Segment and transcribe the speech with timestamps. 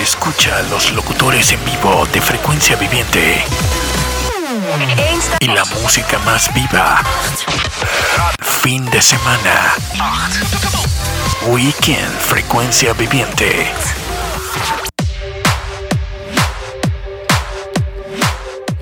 [0.00, 3.44] Escucha a los locutores en vivo de frecuencia viviente.
[5.40, 7.02] Y la música más viva.
[8.62, 9.74] Fin de semana.
[11.46, 13.72] Weekend Frecuencia Viviente.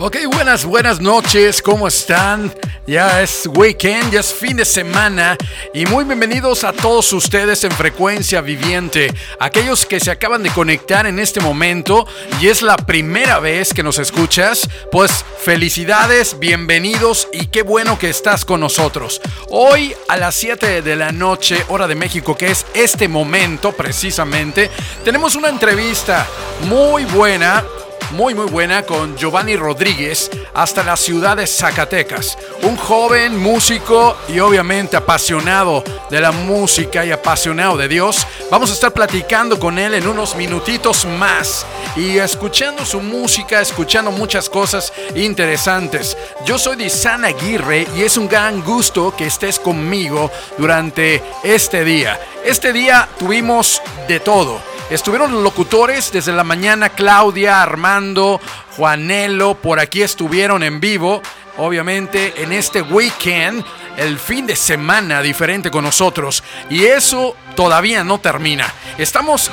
[0.09, 2.51] Ok, buenas, buenas noches, ¿cómo están?
[2.87, 5.37] Ya es weekend, ya es fin de semana
[5.75, 11.07] y muy bienvenidos a todos ustedes en Frecuencia Viviente, aquellos que se acaban de conectar
[11.07, 12.07] en este momento
[12.41, 18.09] y es la primera vez que nos escuchas, pues felicidades, bienvenidos y qué bueno que
[18.09, 19.21] estás con nosotros.
[19.51, 24.71] Hoy a las 7 de la noche, hora de México, que es este momento precisamente,
[25.05, 26.27] tenemos una entrevista
[26.63, 27.63] muy buena
[28.11, 32.39] muy muy buena con Giovanni Rodríguez hasta la ciudad de Zacatecas.
[32.63, 38.27] Un joven músico y obviamente apasionado de la música y apasionado de Dios.
[38.51, 41.67] Vamos a estar platicando con él en unos minutitos más
[41.97, 46.17] y escuchando su música, escuchando muchas cosas interesantes.
[46.45, 52.19] Yo soy Disan Aguirre y es un gran gusto que estés conmigo durante este día.
[52.45, 58.41] Este día tuvimos de todo Estuvieron los locutores desde la mañana, Claudia, Armando,
[58.75, 61.21] Juanelo, por aquí estuvieron en vivo,
[61.59, 63.63] obviamente en este weekend,
[63.99, 66.43] el fin de semana diferente con nosotros.
[66.71, 68.73] Y eso todavía no termina.
[68.97, 69.51] Estamos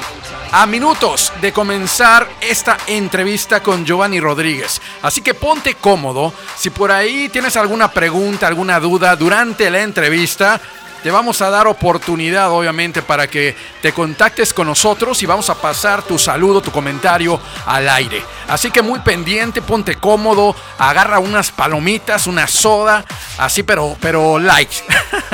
[0.54, 4.82] a minutos de comenzar esta entrevista con Giovanni Rodríguez.
[5.02, 6.34] Así que ponte cómodo.
[6.56, 10.62] Si por ahí tienes alguna pregunta, alguna duda durante la entrevista,
[11.06, 15.62] te vamos a dar oportunidad, obviamente, para que te contactes con nosotros y vamos a
[15.62, 18.24] pasar tu saludo, tu comentario al aire.
[18.48, 23.06] Así que muy pendiente, ponte cómodo, agarra unas palomitas, una soda,
[23.38, 24.72] así, pero, pero light.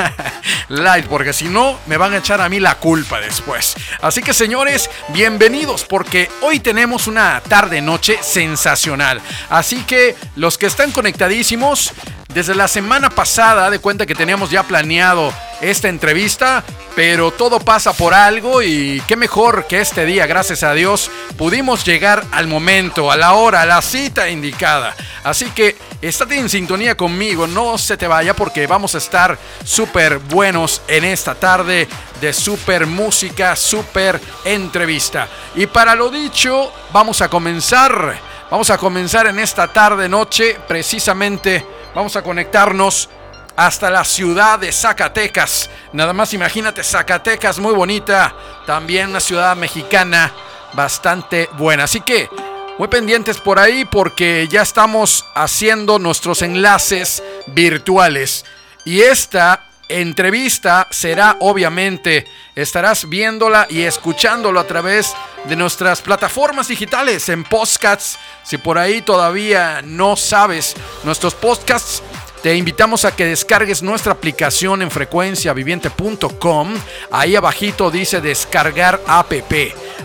[0.67, 3.73] light, porque si no, me van a echar a mí la culpa después.
[4.01, 9.21] Así que, señores, bienvenidos, porque hoy tenemos una tarde-noche sensacional.
[9.49, 11.93] Así que, los que están conectadísimos,
[12.33, 16.63] desde la semana pasada, de cuenta que teníamos ya planeado esta entrevista,
[16.95, 21.85] pero todo pasa por algo y qué mejor que este día, gracias a Dios, pudimos
[21.85, 24.95] llegar al momento, a la hora, a la cita indicada.
[25.23, 30.17] Así que estate en sintonía conmigo, no se te vaya porque vamos a estar súper
[30.17, 31.87] buenos en esta tarde
[32.19, 35.27] de súper música, súper entrevista.
[35.55, 38.19] Y para lo dicho, vamos a comenzar,
[38.51, 43.09] vamos a comenzar en esta tarde, noche, precisamente vamos a conectarnos
[43.55, 45.69] hasta la ciudad de Zacatecas.
[45.93, 48.35] Nada más imagínate Zacatecas, muy bonita.
[48.67, 50.31] También una ciudad mexicana
[50.73, 51.85] bastante buena.
[51.85, 52.29] Así que
[52.77, 58.43] muy pendientes por ahí porque ya estamos haciendo nuestros enlaces virtuales.
[58.83, 59.63] Y esta
[59.99, 62.25] entrevista será obviamente,
[62.55, 65.13] estarás viéndola y escuchándolo a través
[65.45, 68.17] de nuestras plataformas digitales en podcasts.
[68.43, 72.01] Si por ahí todavía no sabes, nuestros podcasts
[72.41, 76.73] te invitamos a que descargues nuestra aplicación en frecuenciaviviente.com.
[77.11, 79.31] Ahí abajito dice descargar app.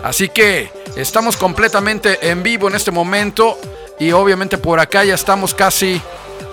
[0.03, 3.59] Así que estamos completamente en vivo en este momento
[3.99, 6.01] y obviamente por acá ya estamos casi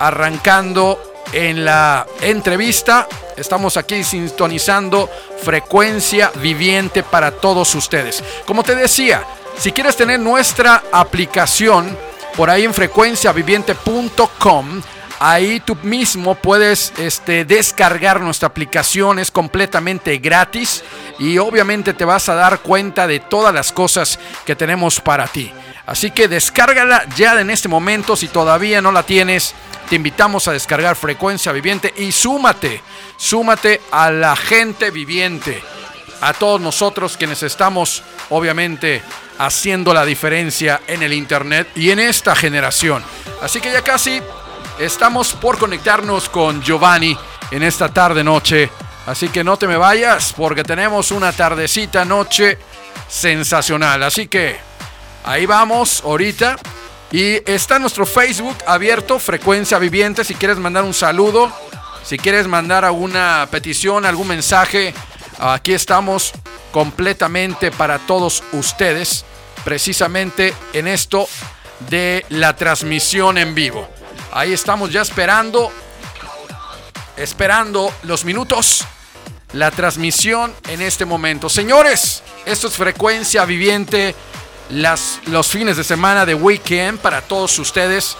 [0.00, 0.98] arrancando
[1.32, 3.06] en la entrevista.
[3.36, 5.10] Estamos aquí sintonizando
[5.42, 8.22] frecuencia viviente para todos ustedes.
[8.46, 9.24] Como te decía,
[9.58, 11.96] si quieres tener nuestra aplicación
[12.36, 14.82] por ahí en frecuenciaviviente.com,
[15.20, 20.82] Ahí tú mismo puedes este, descargar nuestra aplicación, es completamente gratis
[21.18, 25.52] y obviamente te vas a dar cuenta de todas las cosas que tenemos para ti.
[25.86, 29.54] Así que descárgala ya en este momento, si todavía no la tienes,
[29.88, 32.82] te invitamos a descargar Frecuencia Viviente y súmate,
[33.16, 35.62] súmate a la gente viviente,
[36.22, 39.02] a todos nosotros quienes estamos obviamente
[39.38, 43.04] haciendo la diferencia en el Internet y en esta generación.
[43.42, 44.22] Así que ya casi
[44.78, 47.16] Estamos por conectarnos con Giovanni
[47.52, 48.70] en esta tarde noche.
[49.06, 52.58] Así que no te me vayas porque tenemos una tardecita noche
[53.06, 54.02] sensacional.
[54.02, 54.58] Así que
[55.24, 56.56] ahí vamos ahorita.
[57.10, 60.24] Y está nuestro Facebook abierto, Frecuencia Viviente.
[60.24, 61.52] Si quieres mandar un saludo,
[62.04, 64.92] si quieres mandar alguna petición, algún mensaje,
[65.38, 66.32] aquí estamos
[66.72, 69.24] completamente para todos ustedes.
[69.64, 71.28] Precisamente en esto
[71.88, 73.88] de la transmisión en vivo.
[74.32, 75.70] Ahí estamos ya esperando,
[77.16, 78.84] esperando los minutos,
[79.52, 81.48] la transmisión en este momento.
[81.48, 84.14] Señores, esto es frecuencia viviente,
[84.70, 88.16] las, los fines de semana de weekend para todos ustedes.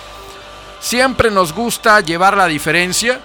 [0.80, 3.20] Siempre nos gusta llevar la diferencia,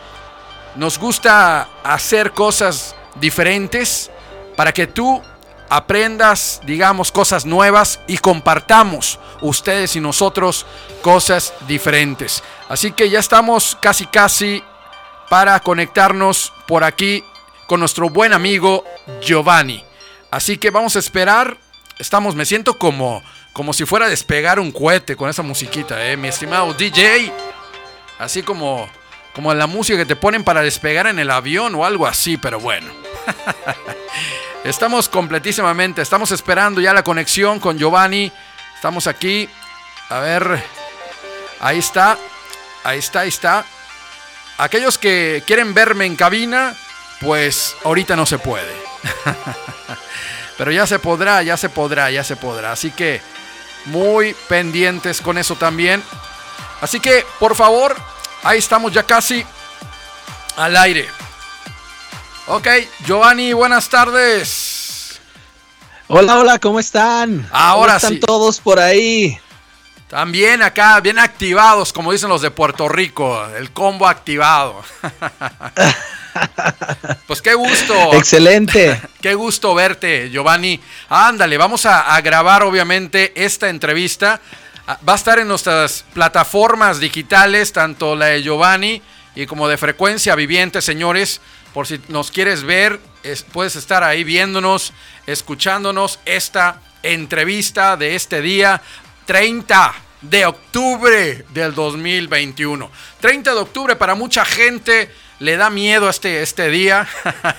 [0.75, 4.09] nos gusta hacer cosas diferentes
[4.55, 5.21] para que tú
[5.69, 10.65] aprendas, digamos, cosas nuevas y compartamos ustedes y nosotros
[11.01, 12.43] cosas diferentes.
[12.67, 14.63] Así que ya estamos casi casi
[15.29, 17.23] para conectarnos por aquí
[17.67, 18.83] con nuestro buen amigo
[19.21, 19.83] Giovanni.
[20.31, 21.57] Así que vamos a esperar.
[21.99, 26.15] Estamos, me siento como, como si fuera a despegar un cohete con esa musiquita, ¿eh?
[26.15, 27.31] mi estimado DJ.
[28.17, 28.89] Así como,
[29.33, 32.59] como la música que te ponen para despegar en el avión o algo así, pero
[32.59, 32.87] bueno.
[34.63, 38.31] Estamos completísimamente, estamos esperando ya la conexión con Giovanni.
[38.75, 39.49] Estamos aquí.
[40.09, 40.61] A ver,
[41.61, 42.17] ahí está,
[42.83, 43.65] ahí está, ahí está.
[44.57, 46.75] Aquellos que quieren verme en cabina,
[47.21, 48.73] pues ahorita no se puede.
[50.59, 52.73] Pero ya se podrá, ya se podrá, ya se podrá.
[52.73, 53.21] Así que
[53.85, 56.03] muy pendientes con eso también.
[56.81, 57.95] Así que, por favor,
[58.43, 59.45] ahí estamos ya casi
[60.57, 61.07] al aire.
[62.47, 62.67] Ok,
[63.05, 65.21] Giovanni, buenas tardes.
[66.09, 67.47] Hola, hola, ¿cómo están?
[67.53, 69.39] Ahora ¿Cómo están todos por ahí?
[70.09, 74.83] También acá, bien activados, como dicen los de Puerto Rico, el combo activado.
[77.27, 78.13] pues qué gusto.
[78.13, 79.01] Excelente.
[79.21, 80.79] qué gusto verte, Giovanni.
[81.09, 84.41] Ándale, vamos a, a grabar obviamente esta entrevista.
[84.87, 89.01] Ah, va a estar en nuestras plataformas digitales, tanto la de Giovanni
[89.35, 91.41] y como de frecuencia viviente, señores.
[91.73, 92.99] Por si nos quieres ver,
[93.51, 94.93] puedes estar ahí viéndonos,
[95.27, 98.81] escuchándonos esta entrevista de este día
[99.25, 102.89] 30 de octubre del 2021.
[103.21, 107.07] 30 de octubre para mucha gente le da miedo este, este día,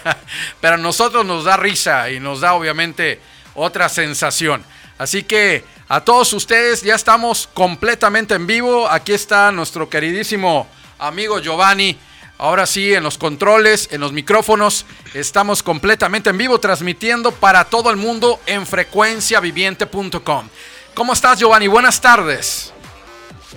[0.60, 3.20] pero a nosotros nos da risa y nos da obviamente
[3.54, 4.64] otra sensación.
[4.98, 8.88] Así que a todos ustedes ya estamos completamente en vivo.
[8.88, 10.68] Aquí está nuestro queridísimo
[10.98, 11.98] amigo Giovanni
[12.40, 17.90] Ahora sí, en los controles, en los micrófonos, estamos completamente en vivo transmitiendo para todo
[17.90, 20.48] el mundo en frecuenciaviviente.com.
[20.94, 21.66] ¿Cómo estás, Giovanni?
[21.66, 22.72] Buenas tardes.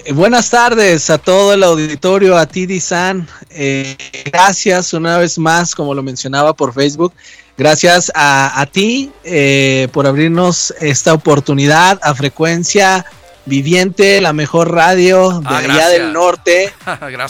[0.06, 3.28] Eh, buenas tardes a todo el auditorio, a ti, Dizan.
[3.50, 3.96] Eh,
[4.26, 7.14] gracias una vez más, como lo mencionaba por Facebook.
[7.58, 13.06] Gracias a, ti eh, por abrirnos esta oportunidad a frecuencia
[13.46, 16.72] Viviente, la mejor radio de ah, allá del norte.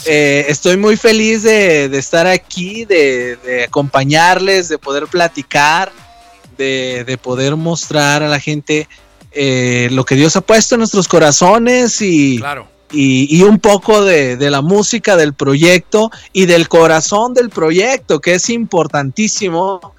[0.06, 5.90] Eh, estoy muy feliz de, estar aquí, de, acompañarles, de poder platicar,
[6.56, 8.88] de, poder mostrar a la gente
[9.34, 12.40] eh, lo que Dios ha puesto en nuestros corazones y,
[12.92, 18.48] y, un poco de, la música del proyecto y del corazón del proyecto, que es
[18.50, 19.94] importantísimo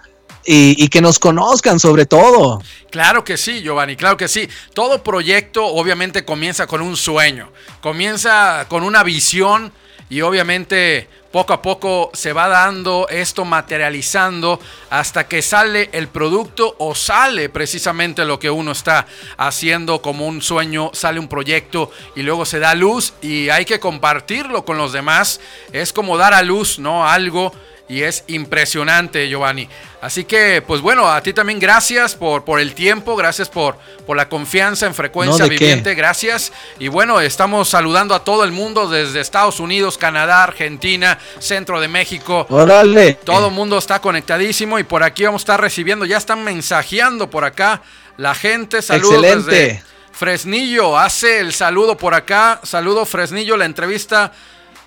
[0.45, 2.61] y, que nos conozcan sobre todo.
[2.89, 4.47] Claro que sí, Giovanni, claro que sí.
[4.73, 7.51] Todo proyecto obviamente comienza con un sueño,
[7.81, 9.71] comienza con una visión
[10.09, 14.57] y obviamente poco a poco se va dando esto materializando
[14.89, 19.05] hasta que sale el producto o sale precisamente lo que uno está
[19.35, 23.81] haciendo como un sueño, sale un proyecto y luego se da luz y hay que
[23.81, 25.41] compartirlo con los demás.
[25.73, 27.05] Es como dar a luz, ¿no?
[27.05, 27.51] Algo
[27.87, 29.69] y es impresionante, Giovanni.
[30.01, 34.17] Así que, pues bueno, a ti también gracias por, por el tiempo, gracias por, por
[34.17, 36.51] la confianza en Frecuencia Viviente, gracias.
[36.79, 41.87] Y bueno, estamos saludando a todo el mundo desde Estados Unidos, Canadá, Argentina, Centro de
[41.87, 42.45] México.
[42.49, 43.15] Órale.
[43.23, 47.29] Todo el mundo está conectadísimo y por aquí vamos a estar recibiendo, ya están mensajeando
[47.29, 47.81] por acá
[48.17, 48.81] la gente.
[48.81, 49.83] Saludos Excelente.
[50.11, 52.61] Fresnillo, hace el saludo por acá.
[52.63, 54.31] Saludo Fresnillo, la entrevista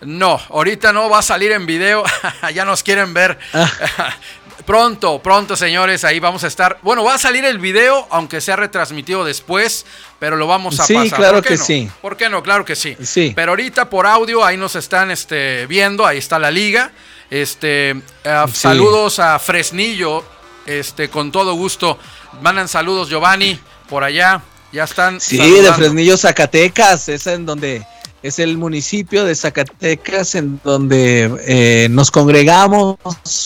[0.01, 2.05] no, ahorita no va a salir en video.
[2.55, 3.39] ya nos quieren ver.
[3.53, 3.71] Ah.
[4.69, 6.79] pronto, pronto, señores, ahí vamos a estar.
[6.83, 9.87] Bueno, va a salir el video, aunque sea retransmitido después,
[10.19, 11.19] pero lo vamos a sí, pasar.
[11.19, 11.91] claro que sí.
[12.03, 12.43] ¿Por qué no?
[12.43, 12.97] Claro que sí.
[13.03, 13.33] Sí.
[13.35, 16.93] Pero ahorita por audio, ahí nos están este, viendo, ahí está la liga.
[17.31, 17.91] Este,
[18.25, 20.23] eh, saludos a Fresnillo,
[20.67, 21.99] este, con todo gusto.
[22.43, 24.43] Mandan saludos, Giovanni, por allá.
[24.71, 25.19] Ya están.
[25.21, 27.87] Sí, de Fresnillo, Zacatecas, es en donde
[28.23, 32.99] es el municipio de Zacatecas en donde eh, nos congregamos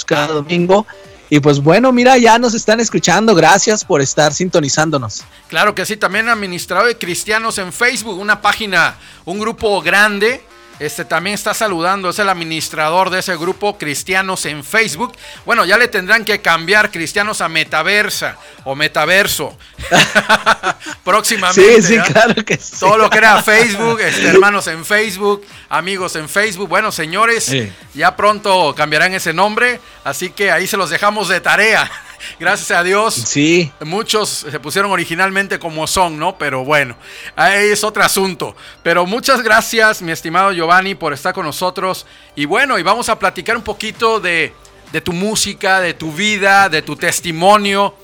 [0.07, 0.87] cada domingo.
[1.29, 3.35] Y pues bueno, mira, ya nos están escuchando.
[3.35, 5.25] Gracias por estar sintonizándonos.
[5.49, 10.43] Claro que sí, también administrador de cristianos en Facebook, una página, un grupo grande
[10.79, 15.13] este también está saludando, es el administrador de ese grupo Cristianos en Facebook.
[15.45, 19.57] Bueno, ya le tendrán que cambiar Cristianos a Metaversa o Metaverso.
[21.05, 21.83] Próximamente.
[21.83, 22.77] Sí, sí, claro que sí.
[22.81, 26.69] Todo lo que era Facebook, este, hermanos en Facebook, amigos en Facebook.
[26.69, 27.53] Bueno, señores,
[27.95, 31.91] ya pronto cambiarán ese nombre, así que ahí se los dejamos de tarea.
[32.39, 33.15] Gracias a Dios.
[33.15, 33.71] Sí.
[33.81, 36.37] Muchos se pusieron originalmente como son, ¿no?
[36.39, 36.97] Pero bueno,
[37.37, 38.57] ahí es otro asunto.
[38.83, 42.07] Pero muchas gracias, mi estimado Giovanni, por estar con nosotros.
[42.37, 44.53] Y bueno, y vamos a platicar un poquito de,
[44.93, 47.95] de tu música, de tu vida, de tu testimonio.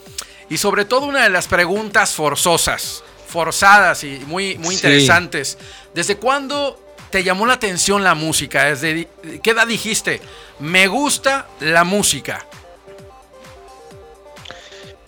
[0.51, 5.59] y sobre todo una de las preguntas forzosas, forzadas y muy, muy interesantes.
[5.95, 8.65] ¿Desde cuándo te llamó la atención la música?
[8.65, 9.09] ¿Desde
[9.43, 10.21] qué edad dijiste?
[10.59, 12.47] Me gusta la música.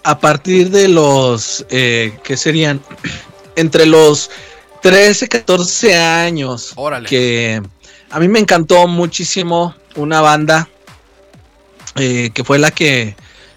[0.02, 2.80] A partir de los, eh, ¿qué serían?
[3.56, 4.30] Entre los
[4.82, 6.72] 13, 14 años.
[6.76, 7.08] Órale.
[7.08, 7.62] Que
[8.10, 10.68] a mí me encantó muchísimo una banda
[11.96, 13.16] eh, que fue la que,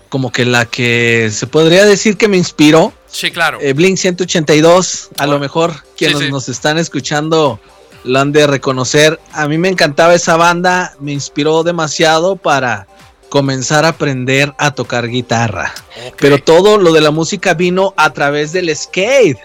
[0.10, 2.94] como que la que se podría decir que me inspiró.
[3.08, 3.60] Sí, claro.
[3.62, 7.60] Eh, Blink 182, a lo mejor quienes nos están escuchando
[8.04, 9.20] lo han de reconocer.
[9.32, 12.88] A mí me encantaba esa banda, me inspiró demasiado para
[13.34, 15.74] comenzar a aprender a tocar guitarra.
[16.20, 19.40] Pero todo lo de la música vino a través del skate.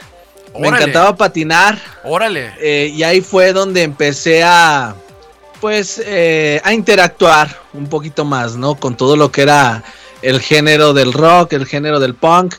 [0.59, 1.81] Me encantaba patinar.
[2.05, 2.53] Órale.
[2.61, 4.95] Eh, y ahí fue donde empecé a,
[5.63, 8.75] pues, eh, a interactuar un poquito más, ¿no?
[8.75, 9.83] Con todo lo que era
[10.21, 12.57] el género del rock, el género del punk.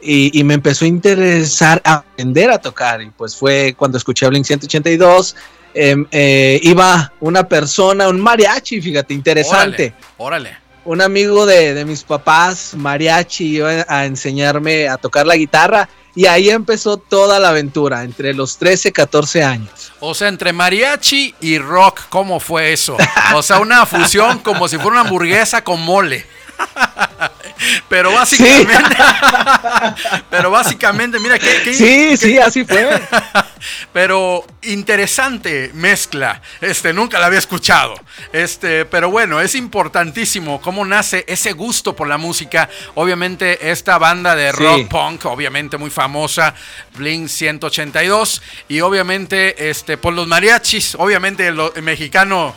[0.00, 3.00] Y, me empezó a interesar aprender a tocar.
[3.02, 5.36] Y pues fue cuando escuché Blink 182.
[5.74, 9.94] Em, eh, iba una persona, un mariachi, fíjate, interesante.
[10.16, 10.61] Órale.
[10.84, 16.26] Un amigo de, de mis papás, mariachi, iba a enseñarme a tocar la guitarra y
[16.26, 19.92] ahí empezó toda la aventura, entre los 13 y 14 años.
[20.00, 22.96] O sea, entre mariachi y rock, ¿cómo fue eso?
[23.34, 26.26] O sea, una fusión como si fuera una hamburguesa con mole.
[27.88, 28.74] Pero básicamente,
[30.30, 31.74] pero básicamente, mira que...
[31.74, 33.00] Sí, sí, así fue.
[33.92, 36.40] Pero interesante mezcla.
[36.60, 37.94] Este, nunca la había escuchado.
[38.32, 42.68] Este, pero bueno, es importantísimo cómo nace ese gusto por la música.
[42.94, 46.54] Obviamente, esta banda de rock punk, obviamente muy famosa,
[46.96, 48.42] Blink 182.
[48.68, 52.54] Y obviamente, este, por los mariachis, obviamente el, el mexicano.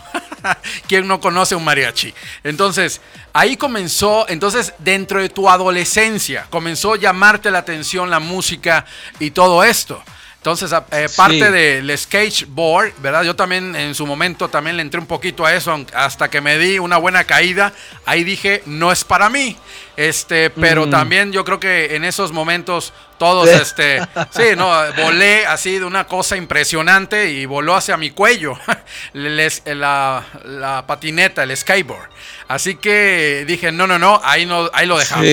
[0.87, 2.13] ¿Quién no conoce un mariachi?
[2.43, 3.01] Entonces,
[3.33, 3.94] ahí comenzó,
[4.27, 8.85] entonces, dentro de tu adolescencia, comenzó a llamarte la atención la música
[9.19, 10.01] y todo esto.
[10.45, 13.23] Entonces, eh, parte del skateboard, ¿verdad?
[13.23, 16.59] Yo también en su momento también le entré un poquito a eso hasta que me
[16.59, 17.73] di una buena caída.
[18.05, 19.57] Ahí dije, no es para mí.
[19.97, 20.89] Este, pero mm.
[20.91, 26.05] también yo creo que en esos momentos todos, este, sí, no, volé así de una
[26.05, 28.53] cosa impresionante y voló hacia mi cuello
[29.13, 32.09] la, la, patineta, el skateboard.
[32.47, 35.25] Así que dije, no, no, no, ahí, no, ahí lo dejamos.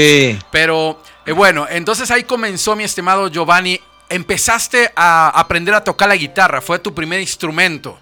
[0.50, 3.78] Pero eh, bueno, entonces ahí comenzó mi estimado Giovanni
[4.12, 7.99] empezaste a aprender a tocar la guitarra, fue tu primer instrumento.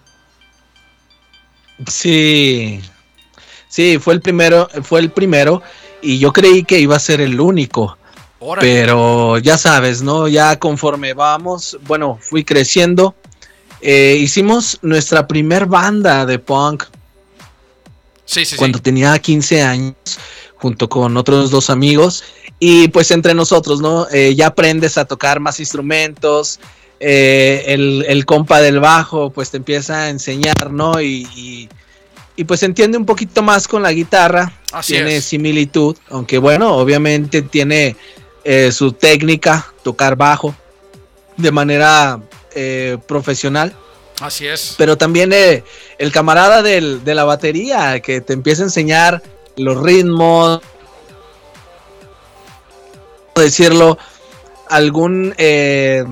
[1.86, 2.80] Sí,
[3.68, 5.62] sí, fue el primero, fue el primero
[6.02, 7.96] y yo creí que iba a ser el único.
[8.58, 10.26] Pero ya sabes, ¿no?
[10.26, 13.14] Ya conforme vamos, bueno, fui creciendo.
[13.82, 16.84] Eh, hicimos nuestra primer banda de punk.
[18.24, 19.94] Sí, sí, cuando tenía 15 años,
[20.60, 22.22] junto con otros dos amigos.
[22.58, 24.06] Y pues entre nosotros, ¿no?
[24.12, 26.60] Eh, ya aprendes a tocar más instrumentos.
[27.00, 31.00] Eh, el, compa del bajo, pues te empieza a enseñar, ¿no?
[31.00, 31.68] Y,
[32.36, 34.52] y, pues entiende un poquito más con la guitarra.
[34.86, 37.96] tiene similitud, aunque bueno, obviamente tiene
[38.44, 40.54] eh, su técnica, tocar bajo
[41.36, 42.20] de manera
[43.06, 43.74] profesional.
[44.20, 44.74] Así es.
[44.76, 49.22] Pero también el camarada de la batería que te empieza a enseñar
[49.57, 50.61] los ritmos,
[53.35, 53.99] decirlo,
[54.69, 56.04] algún, eh,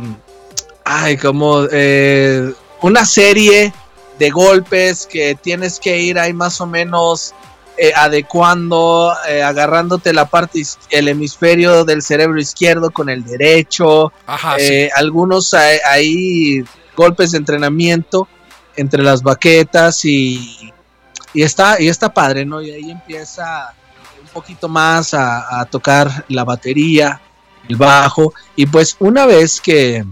[0.84, 2.52] ay, como eh,
[2.82, 3.72] una serie
[4.18, 7.34] de golpes que tienes que ir ahí más o menos
[7.76, 9.14] eh, adecuando,
[9.44, 14.12] agarrándote la parte, el hemisferio del cerebro izquierdo con el derecho,
[14.96, 16.64] algunos ahí
[16.96, 18.26] golpes de entrenamiento
[18.74, 20.72] entre las baquetas y,
[21.34, 22.60] y está, y está padre, ¿no?
[22.62, 23.74] Y ahí empieza
[24.38, 27.20] poquito más a, tocar la batería,
[27.68, 30.04] el bajo, y pues una vez que,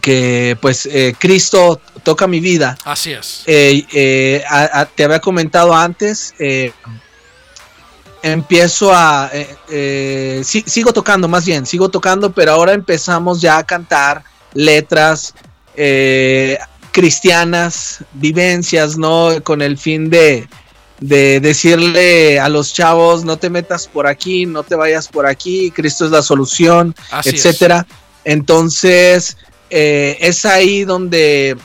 [0.00, 2.76] que pues eh, Cristo toca mi vida.
[2.84, 3.42] Así es.
[3.46, 4.44] Eh, eh,
[4.94, 6.34] te había comentado antes,
[8.22, 9.30] empiezo a,
[10.42, 14.22] sigo tocando más bien, sigo tocando, pero ahora empezamos ya a cantar
[14.52, 15.34] letras
[16.96, 19.28] cristianas, vivencias, ¿no?
[19.44, 20.48] Con el fin de,
[20.98, 25.70] de decirle a los chavos, no te metas por aquí, no te vayas por aquí,
[25.72, 27.86] Cristo es la solución, etcétera.
[28.24, 29.36] Entonces,
[29.68, 31.58] eh, es ahí donde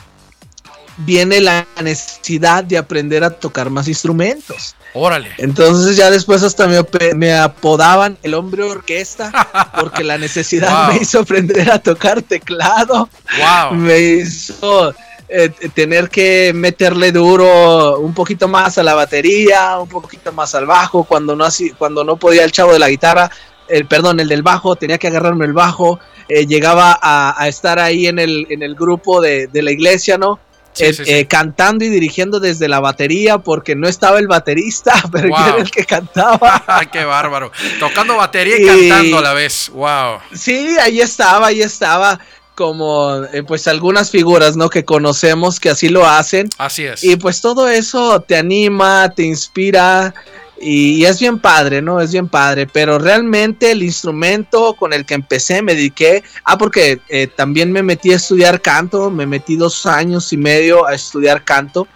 [0.98, 4.76] viene la necesidad de aprender a tocar más instrumentos.
[4.92, 5.30] Órale.
[5.38, 6.68] Entonces ya después hasta
[7.14, 9.32] me, apodaban el hombre orquesta
[9.80, 13.08] porque la necesidad me hizo aprender a tocar teclado.
[13.38, 13.78] Wow.
[13.78, 14.94] Me hizo
[15.34, 20.66] eh, tener que meterle duro un poquito más a la batería, un poquito más al
[20.66, 23.30] bajo, cuando no, así, cuando no podía el chavo de la guitarra,
[23.66, 25.98] el, perdón, el del bajo, tenía que agarrarme el bajo,
[26.28, 30.38] eh, llegaba a, estar ahí en el, en el grupo de, la iglesia, ¿no?
[30.78, 35.62] Eh, cantando y dirigiendo desde la batería porque no estaba el baterista, pero yo era
[35.62, 36.62] el que cantaba.
[36.92, 37.52] ¡Qué bárbaro!
[37.80, 39.70] Tocando batería y, cantando a la vez.
[39.70, 40.18] ¡Wow!
[40.34, 42.20] Sí, ahí estaba, ahí estaba
[42.54, 44.68] como eh, pues algunas figuras, ¿no?
[44.68, 46.48] Que conocemos que así lo hacen.
[46.58, 47.02] Así es.
[47.02, 50.14] Y pues todo eso te anima, te inspira
[50.62, 52.00] y, es bien padre, ¿no?
[52.00, 57.00] Es bien padre, pero realmente el instrumento con el que empecé me dediqué, ah, porque
[57.08, 61.44] eh, también me metí a estudiar canto, me metí dos años y medio a estudiar
[61.44, 61.88] canto,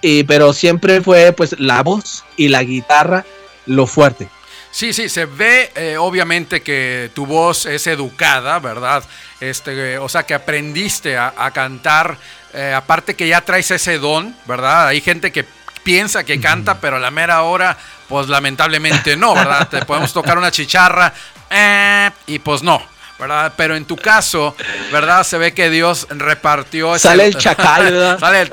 [0.00, 3.24] y, pero siempre fue pues la voz y la guitarra
[3.66, 4.28] lo fuerte.
[4.72, 9.04] Sí, sí, se ve eh, obviamente que tu voz es educada, ¿verdad?
[9.38, 12.16] Este, o sea, que aprendiste a, cantar,
[12.54, 14.88] eh, aparte que ya traes ese don, ¿verdad?
[14.88, 15.44] Hay gente que
[15.84, 17.76] piensa que canta, pero a la mera hora,
[18.08, 19.68] pues lamentablemente no, ¿verdad?
[19.68, 21.12] Te podemos tocar una chicharra
[21.50, 22.82] eh, y pues no.
[23.18, 23.52] ¿Verdad?
[23.56, 24.56] Pero en tu caso,
[24.90, 25.24] ¿verdad?
[25.24, 26.98] Se ve que Dios repartió...
[26.98, 28.18] Sale el chacal, ¿verdad?
[28.18, 28.50] Sale el...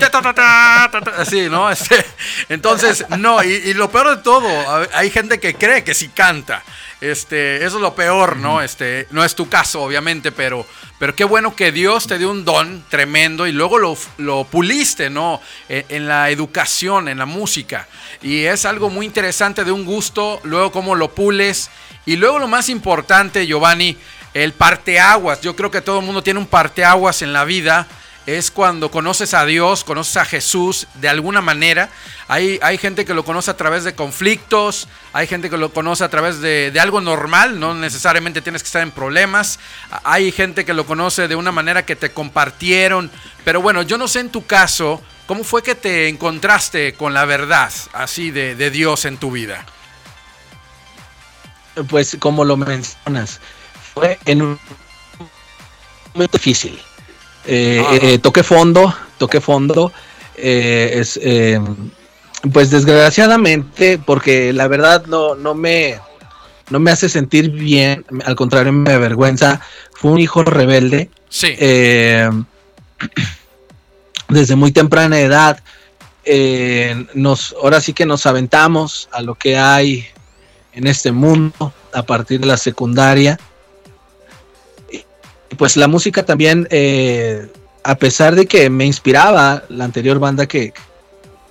[1.17, 1.69] Así, ¿no?
[1.71, 2.05] Este,
[2.49, 4.47] entonces, no, y, lo peor de todo,
[4.93, 6.63] hay gente que cree que sí canta.
[7.01, 8.61] Este, eso es lo peor, ¿no?
[8.61, 10.65] Este, no es tu caso, obviamente, pero,
[10.97, 15.09] pero qué bueno que Dios te dio un don tremendo y luego lo, lo puliste,
[15.09, 15.41] ¿no?
[15.69, 17.87] En, en, la educación, en la música.
[18.21, 21.69] Y es algo muy interesante de un gusto, luego cómo lo pules.
[22.05, 23.97] Y luego lo más importante, Giovanni,
[24.33, 25.41] el parteaguas.
[25.41, 27.87] Yo creo que todo el mundo tiene un parteaguas en la vida.
[28.25, 31.89] Es cuando conoces a Dios, conoces a Jesús de alguna manera.
[32.27, 36.03] Hay, hay gente que lo conoce a través de conflictos, hay gente que lo conoce
[36.03, 39.59] a través de, de, algo normal, no necesariamente tienes que estar en problemas.
[40.03, 43.09] Hay gente que lo conoce de una manera que te compartieron.
[43.43, 47.25] Pero bueno, yo no sé en tu caso, ¿cómo fue que te encontraste con la
[47.25, 49.65] verdad así de, de Dios en tu vida?
[51.87, 53.39] Pues como lo mencionas,
[54.25, 54.59] en un
[56.13, 56.79] momento difícil.
[57.45, 57.97] Eh, ah.
[58.01, 59.91] eh, toqué fondo, toqué fondo.
[60.35, 61.19] Eh, es,
[62.53, 65.99] pues desgraciadamente, porque la verdad no, no me
[66.69, 69.59] no me hace sentir bien, al contrario me avergüenza.
[69.93, 71.09] Fue un hijo rebelde.
[71.29, 71.55] Sí.
[74.29, 75.61] desde muy temprana edad,
[77.13, 80.07] nos, ahora sí que nos aventamos a lo que hay
[80.73, 83.39] en este mundo a partir de la secundaria
[85.59, 87.45] pues la música también, eh,
[87.83, 90.73] a pesar de que me inspiraba la anterior banda que,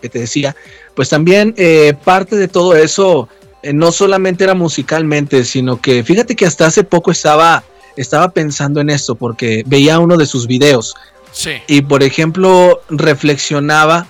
[0.01, 0.57] te decía,
[0.95, 3.29] pues también eh, parte de todo eso
[3.63, 7.63] eh, no solamente era musicalmente, sino que fíjate que hasta hace poco estaba,
[7.99, 10.95] estaba pensando en esto, porque veía uno de sus videos.
[11.31, 11.51] Sí.
[11.67, 14.07] Y por ejemplo, reflexionaba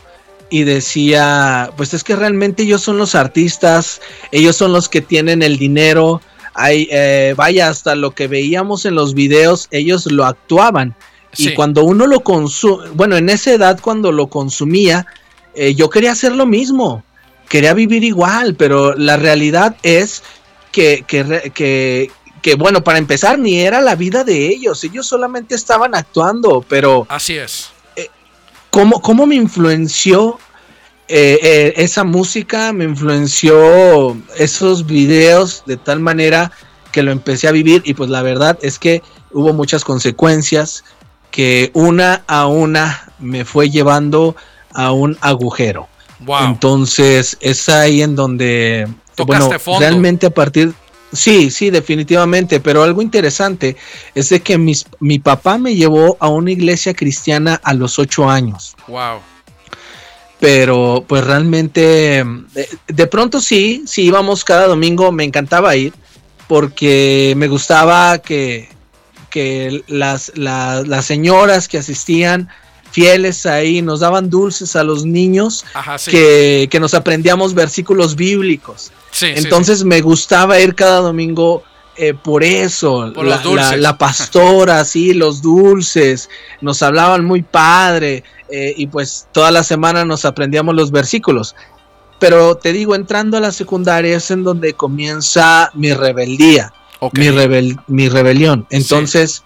[0.49, 5.43] y decía, pues es que realmente ellos son los artistas, ellos son los que tienen
[5.43, 6.21] el dinero,
[6.59, 10.97] hay, eh, vaya, hasta lo que veíamos en los videos, ellos lo actuaban.
[11.37, 15.07] Y cuando uno lo consume, bueno, en esa edad cuando lo consumía,
[15.55, 17.05] eh, yo quería hacer lo mismo,
[17.49, 20.25] quería vivir igual, pero la realidad es
[20.73, 22.11] que, que,
[22.43, 27.07] que, bueno, para empezar, ni era la vida de ellos, ellos solamente estaban actuando, pero...
[27.09, 27.69] Así es.
[27.95, 28.09] Eh,
[28.71, 30.41] ¿cómo, ¿Cómo me influenció
[31.09, 36.53] eh, eh, esa música me influenció esos videos de tal manera
[36.93, 40.85] que lo empecé a vivir y pues la verdad es que hubo muchas consecuencias
[41.31, 44.37] que una a una me fue llevando
[44.75, 45.89] a un agujero.
[46.41, 48.87] Entonces es ahí en donde
[49.27, 50.75] bueno, realmente a partir
[51.11, 53.79] Sí, sí, definitivamente, pero algo interesante
[54.15, 58.29] es de que mis, mi papá me llevó a una iglesia cristiana a los ocho
[58.29, 58.77] años.
[58.87, 59.21] Wow
[60.41, 62.25] pero pues realmente
[62.87, 65.93] de, pronto sí, sí íbamos cada domingo, me encantaba ir
[66.47, 68.69] porque me gustaba que,
[69.31, 72.49] que las, las señoras que asistían
[72.91, 75.65] fieles ahí nos daban dulces a los niños
[76.07, 78.93] que, nos aprendíamos versículos bíblicos.
[79.21, 81.63] Entonces me gustaba ir cada domingo
[81.99, 86.31] eh, por eso, la, la, pastora, sí, los dulces,
[86.61, 91.57] nos hablaban muy padre, eh, y pues toda la semana nos aprendíamos los versículos.
[92.21, 96.73] Pero te digo, entrando a la secundaria es en donde comienza mi rebeldía,
[97.13, 97.29] mi,
[97.89, 98.67] mi rebelión.
[98.71, 99.43] Entonces,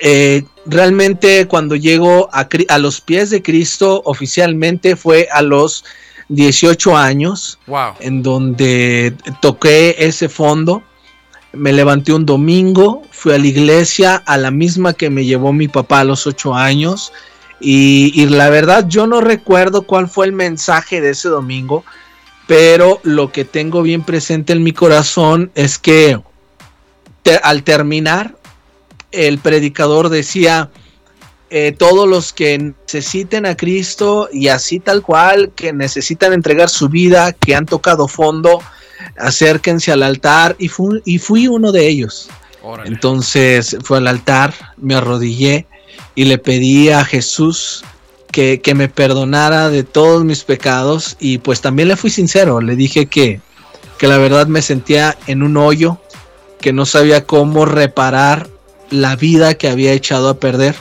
[0.00, 5.84] eh, realmente cuando llego a, a, los pies de Cristo oficialmente fue a los
[6.28, 7.58] 18 años,
[8.00, 10.82] en donde toqué ese fondo
[11.56, 15.68] me levanté un domingo, fui a la iglesia, a la misma que me llevó mi
[15.68, 17.12] papá a los ocho años.
[17.60, 21.84] Y, la verdad yo no recuerdo cuál fue el mensaje de ese domingo,
[22.46, 26.20] pero lo que tengo bien presente en mi corazón es que
[27.42, 28.36] al terminar,
[29.12, 30.70] el predicador decía,
[31.48, 36.88] eh, todos los que necesiten a Cristo y así tal cual, que necesitan entregar su
[36.88, 38.60] vida, que han tocado fondo,
[39.16, 40.70] acérquense al altar y,
[41.04, 42.28] y fui uno de ellos.
[42.84, 45.66] Entonces fue al altar, me arrodillé
[46.14, 47.84] y le pedí a Jesús
[48.32, 52.74] que, que, me perdonara de todos mis pecados y pues también le fui sincero, le
[52.74, 53.40] dije que,
[53.98, 55.98] que la verdad me sentía en un hoyo,
[56.60, 58.48] que no sabía cómo reparar
[58.90, 60.74] la vida que había echado a perder.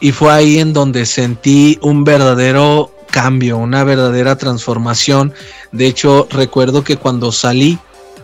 [0.00, 5.32] Y fue ahí en donde sentí un verdadero cambio, una verdadera transformación.
[5.72, 7.78] De hecho, recuerdo que cuando salí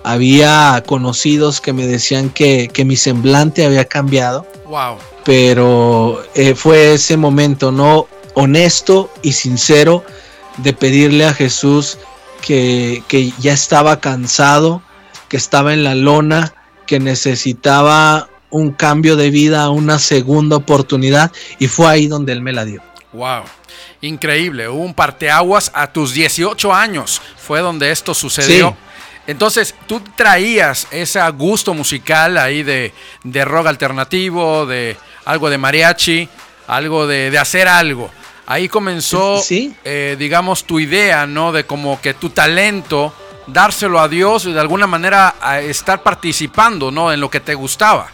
[0.04, 4.46] había conocidos que me decían que, mi semblante había cambiado.
[4.66, 4.96] Wow.
[5.24, 8.08] Pero eh, fue ese momento, ¿no?
[8.34, 10.04] Honesto y sincero
[10.58, 11.98] de pedirle a Jesús
[12.40, 14.82] que, que ya estaba cansado,
[15.28, 16.54] que estaba en la lona,
[16.86, 22.52] que necesitaba un cambio de vida, una segunda oportunidad y fue ahí donde él me
[22.52, 22.82] la dio.
[23.12, 23.42] Wow,
[24.02, 28.76] increíble, hubo un parteaguas a tus 18 años, fue donde esto sucedió.
[29.26, 36.28] Entonces, tú traías ese gusto musical ahí de, de rock alternativo, de algo de mariachi,
[36.66, 38.10] algo de, hacer algo.
[38.46, 41.52] Ahí comenzó, eh, digamos, tu idea, ¿no?
[41.52, 43.14] De como que tu talento,
[43.46, 47.12] dárselo a Dios y de alguna manera estar participando, ¿no?
[47.12, 48.10] En lo que te gustaba.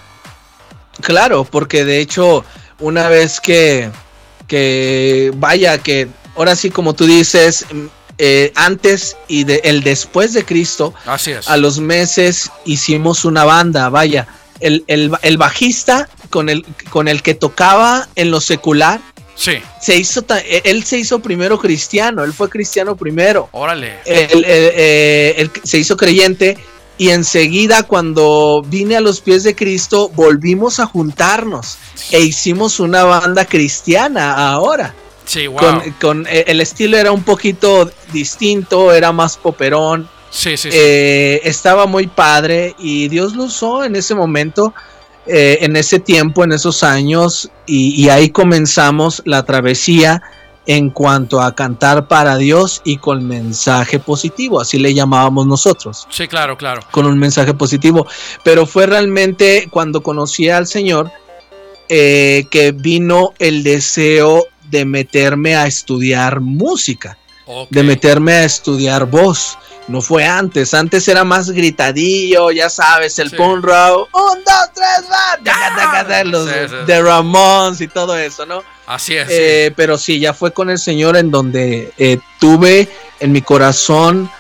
[1.01, 2.45] Claro, porque de hecho,
[2.79, 3.91] una vez que,
[4.49, 7.67] que vaya, que ahora sí, como tú dices,
[8.17, 10.93] eh, antes y de, el después de Cristo,
[11.47, 14.27] a los meses hicimos una banda, vaya,
[14.59, 19.01] el, el, bajista con el, con el que tocaba en lo secular.
[19.37, 19.59] Sí.
[19.81, 23.49] Se hizo e, él se hizo primero cristiano, él fue cristiano primero.
[23.53, 23.99] Órale.
[24.05, 26.59] Eh, se hizo creyente
[26.99, 31.79] y enseguida cuando vine a los pies de Cristo volvimos a juntarnos
[32.11, 34.95] e hicimos una banda cristiana ahora.
[35.25, 35.61] Sí, wow.
[36.01, 40.09] con, eh, el estilo era un poquito distinto, era más poperón.
[40.31, 44.75] Sí, sí, eh, estaba muy padre y Dios lo usó en ese momento,
[45.27, 50.23] eh, en ese tiempo, en esos años y, y ahí comenzamos la travesía
[50.69, 56.07] en cuanto a cantar para Dios y con mensaje positivo, así le llamábamos nosotros.
[56.11, 56.83] Sí, claro, claro.
[56.91, 58.07] Con un mensaje positivo.
[58.45, 61.11] Pero fue realmente cuando conocí al Señor
[61.89, 67.17] eh, que vino el deseo de meterme a estudiar música,
[67.71, 69.59] de meterme a estudiar voz.
[69.89, 73.37] No fue antes, antes era más gritadillo, ya sabes, el sí.
[73.37, 78.63] rock, un, dos, tres, va, los de Ramones y todo eso, ¿no?
[78.87, 79.29] Así es.
[79.31, 82.87] Eh, pero sí, ya fue con el Señor en donde eh, tuve
[83.19, 84.31] en mi corazón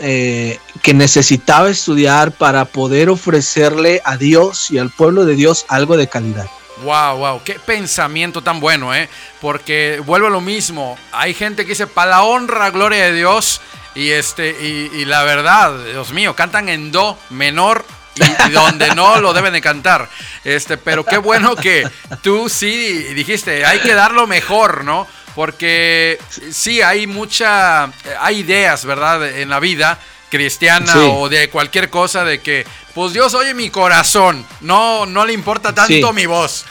[0.00, 5.96] eh, que necesitaba estudiar para poder ofrecerle a Dios y al pueblo de Dios algo
[5.96, 6.46] de calidad.
[6.82, 9.08] Wow, wow, qué pensamiento tan bueno, ¿eh?
[9.40, 10.98] Porque vuelvo a lo mismo.
[11.12, 13.60] Hay gente que dice, para la honra, gloria de Dios.
[13.94, 17.84] Y, este, y, y la verdad, Dios mío, cantan en do menor
[18.16, 20.08] y, donde no lo deben de cantar.
[20.44, 21.88] Este, pero qué bueno que
[22.22, 25.06] tú sí dijiste, hay que dar lo mejor, ¿no?
[25.34, 26.18] Porque
[26.50, 29.38] sí, hay mucha, hay ideas, ¿verdad?
[29.38, 29.98] En la vida
[30.30, 35.34] cristiana o de cualquier cosa de que pues Dios oye mi corazón, no no le
[35.34, 36.64] importa tanto mi voz.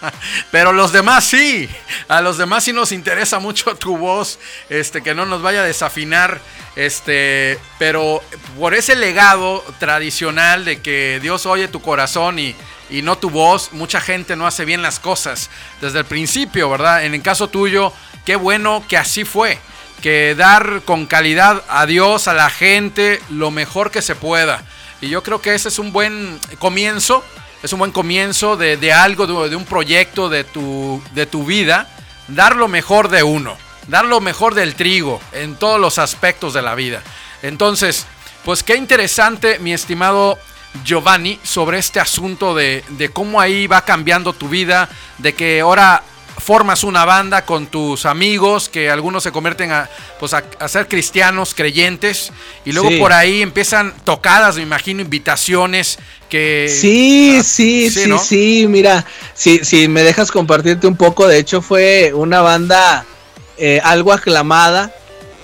[0.52, 1.68] Pero los demás sí,
[2.06, 4.38] a los demás sí nos interesa mucho tu voz,
[4.70, 6.40] este que no nos vaya a desafinar
[6.76, 8.22] este, pero
[8.58, 12.54] por ese legado tradicional de que Dios oye tu corazón y,
[12.88, 17.04] y, no tu voz, mucha gente no hace bien las cosas desde el principio, ¿verdad?
[17.04, 17.92] En el caso tuyo,
[18.24, 19.58] qué bueno que así fue,
[20.00, 24.62] que dar con calidad a Dios, a la gente, lo mejor que se pueda.
[25.02, 27.22] Y yo creo que ese es un buen comienzo,
[27.62, 31.44] es un buen comienzo de, de algo, de, de un proyecto de tu, de tu
[31.44, 31.94] vida,
[32.28, 36.62] dar lo mejor de uno dar lo mejor del trigo en todos los aspectos de
[36.62, 37.02] la vida.
[37.42, 38.06] Entonces,
[38.44, 40.38] pues qué interesante, mi estimado
[40.84, 44.88] Giovanni, sobre este asunto de, cómo ahí va cambiando tu vida,
[45.18, 46.02] de que ahora
[46.42, 51.54] formas una banda con tus amigos, que algunos se convierten a, pues a, ser cristianos,
[51.54, 52.32] creyentes,
[52.64, 56.68] y luego por ahí empiezan tocadas, me imagino, invitaciones que...
[56.68, 61.38] Sí, ah, sí, sí, sí, sí, mira, si, si me dejas compartirte un poco, de
[61.38, 63.06] hecho fue una banda
[63.64, 64.92] eh, algo aclamada.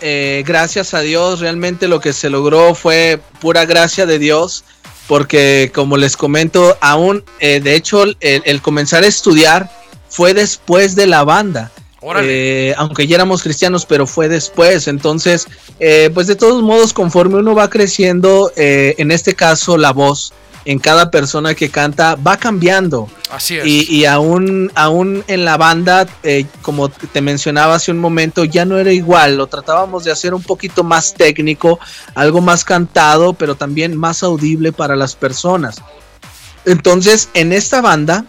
[0.01, 4.65] Eh, gracias a Dios, realmente lo que se logró fue pura gracia de Dios,
[5.07, 9.71] porque como les comento, aún, eh, de hecho, el, comenzar a estudiar
[10.09, 11.71] fue después de la banda.
[12.77, 14.89] aunque ya éramos cristianos, pero fue después.
[14.89, 15.47] Entonces,
[16.15, 20.33] pues de todos modos, conforme uno va creciendo, en este caso la voz,
[20.69, 23.09] en cada persona que canta va cambiando.
[23.31, 23.65] Así es.
[23.67, 28.77] Y, aún, aún en la banda, eh, como te mencionaba hace un momento, ya no
[28.77, 29.39] era igual.
[29.39, 31.79] Lo tratábamos de hacer un poquito más técnico,
[32.15, 35.81] algo más cantado, pero también más audible para las personas.
[36.67, 38.27] Entonces, en esta banda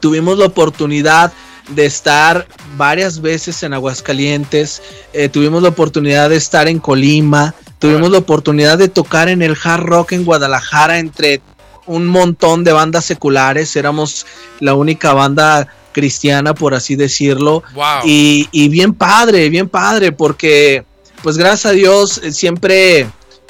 [0.00, 1.32] tuvimos la oportunidad
[1.68, 4.82] de estar varias veces en Aguascalientes,
[5.12, 9.56] eh, tuvimos la oportunidad de estar en Colima, tuvimos la oportunidad de tocar en el
[9.62, 11.40] hard rock en Guadalajara entre
[11.86, 14.26] un montón de bandas seculares, éramos
[14.60, 17.62] la única banda cristiana, por así decirlo.
[18.04, 20.84] Y, y, bien padre, bien padre, porque
[21.22, 23.08] pues gracias a Dios eh, siempre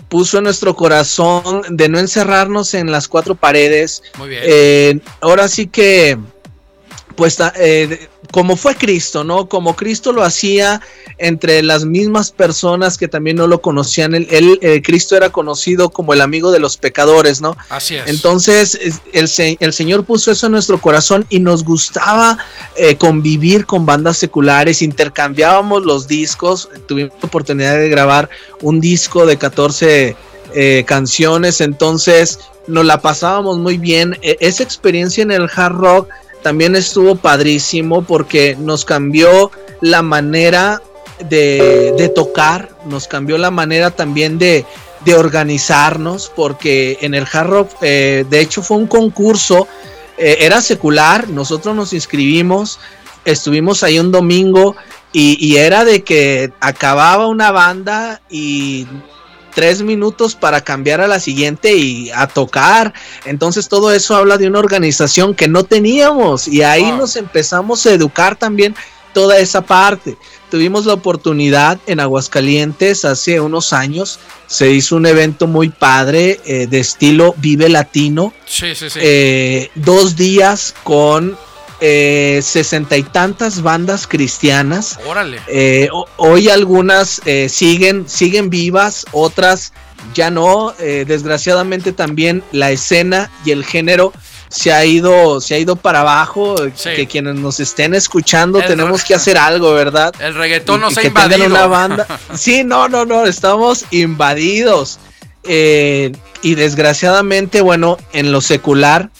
[0.08, 4.02] puso en nuestro corazón de no encerrarnos en las cuatro paredes.
[4.18, 4.42] Muy bien.
[4.44, 6.18] Eh, ahora sí que
[7.16, 9.49] pues eh, como fue Cristo, ¿no?
[9.49, 10.81] Como Cristo lo hacía
[11.18, 14.14] entre las mismas personas que también no lo conocían.
[14.14, 17.57] Él, eh, Cristo era conocido como el amigo de los pecadores, ¿no?
[17.68, 18.07] Así es.
[18.07, 18.79] Entonces,
[19.12, 22.38] el, el Señor puso eso en nuestro corazón y nos gustaba
[22.77, 28.31] eh, convivir con bandas seculares, intercambiábamos los discos, tuvimos la oportunidad de grabar
[28.62, 30.16] un disco de 14
[30.85, 34.16] canciones, entonces nos la pasábamos muy bien.
[34.23, 36.09] E, esa experiencia en el hard rock
[36.42, 39.50] también estuvo padrísimo porque nos cambió
[39.81, 40.83] la manera
[41.29, 44.64] de, tocar, nos cambió la manera también de,
[45.16, 49.66] organizarnos, porque en el hard rock, eh, de hecho fue un concurso,
[50.18, 52.79] eh, era secular, nosotros nos inscribimos,
[53.24, 54.76] estuvimos ahí un domingo
[55.12, 58.87] y, era de que acababa una banda y
[59.54, 62.94] tres minutos para cambiar a la siguiente y a tocar.
[63.24, 67.92] Entonces todo eso habla de una organización que no teníamos y ahí nos empezamos a
[67.92, 68.74] educar también
[69.12, 70.16] toda esa parte.
[70.50, 76.66] Tuvimos la oportunidad en Aguascalientes hace unos años, se hizo un evento muy padre eh,
[76.66, 78.32] de estilo Vive Latino.
[78.46, 78.98] Sí, sí, sí.
[79.00, 81.38] Eh, dos días con
[81.83, 84.99] eh, sesenta y tantas bandas cristianas.
[85.07, 85.40] Órale.
[85.49, 85.88] Eh,
[86.19, 89.73] hoy algunas eh, siguen, siguen vivas, otras
[90.14, 90.75] ya no.
[90.79, 94.12] desgraciadamente también la escena y el género
[94.49, 96.57] se ha ido, se ha ido para abajo.
[96.83, 100.14] Que quienes nos estén escuchando tenemos que hacer algo, ¿verdad?
[100.19, 101.47] El reggaetón nos ha invadido.
[101.47, 102.07] Una banda.
[102.35, 104.99] sí, no, no, no, estamos invadidos.
[105.45, 109.11] y desgraciadamente, bueno, en lo secular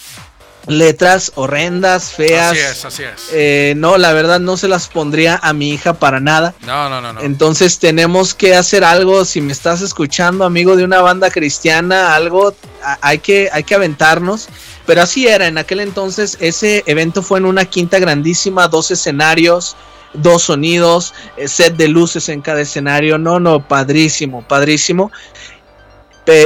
[0.67, 2.53] letras horrendas, feas.
[2.53, 3.31] Así es, así es.
[3.33, 6.55] Eh, no, la verdad no se las pondría a mi hija para nada.
[6.67, 7.21] No, no, no, no.
[7.21, 9.25] Entonces tenemos que hacer algo.
[9.25, 12.55] Si me estás escuchando, amigo de una banda cristiana, algo
[13.01, 14.49] hay que, hay que aventarnos.
[14.87, 19.77] Pero así era, en aquel entonces ese evento fue en una quinta grandísima, dos escenarios,
[20.15, 23.19] dos sonidos, eh, set de luces en cada escenario.
[23.19, 25.11] No, no, padrísimo, padrísimo.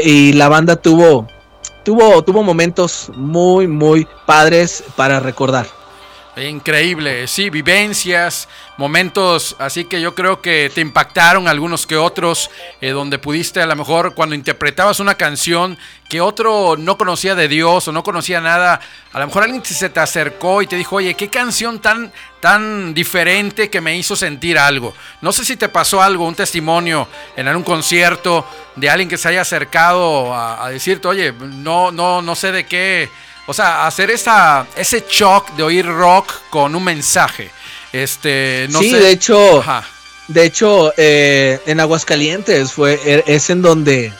[0.02, 1.26] y la banda tuvo
[1.84, 5.66] tuvo, tuvo momentos muy, muy padres para recordar.
[6.36, 12.90] Increíble, sí, vivencias, momentos, así que yo creo que te impactaron algunos que otros, eh,
[12.90, 17.86] donde pudiste a lo mejor cuando interpretabas una canción que otro no conocía de Dios
[17.86, 18.80] o no conocía nada,
[19.12, 22.94] a lo mejor alguien se te acercó y te dijo, oye, qué canción tan, tan
[22.94, 24.92] diferente que me hizo sentir algo.
[25.20, 28.44] No sé si te pasó algo, un testimonio en algún concierto
[28.74, 32.66] de alguien que se haya acercado a, a decirte, oye, no, no, no sé de
[32.66, 33.08] qué
[33.46, 37.50] o sea, hacer esa, ese shock de oír rock con un mensaje.
[37.92, 39.62] Este, no sí, de hecho,
[40.28, 44.12] de hecho, eh, en Aguascalientes fue, e, es en donde,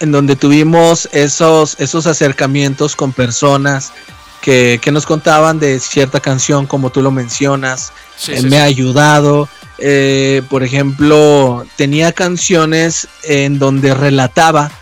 [0.00, 3.92] en donde tuvimos esos, esos acercamientos con personas
[4.40, 7.92] que, nos contaban de cierta canción, como tú lo mencionas.
[8.26, 9.48] Eh, me ha ayudado.
[9.78, 14.72] Eh, por ejemplo, tenía canciones en donde relataba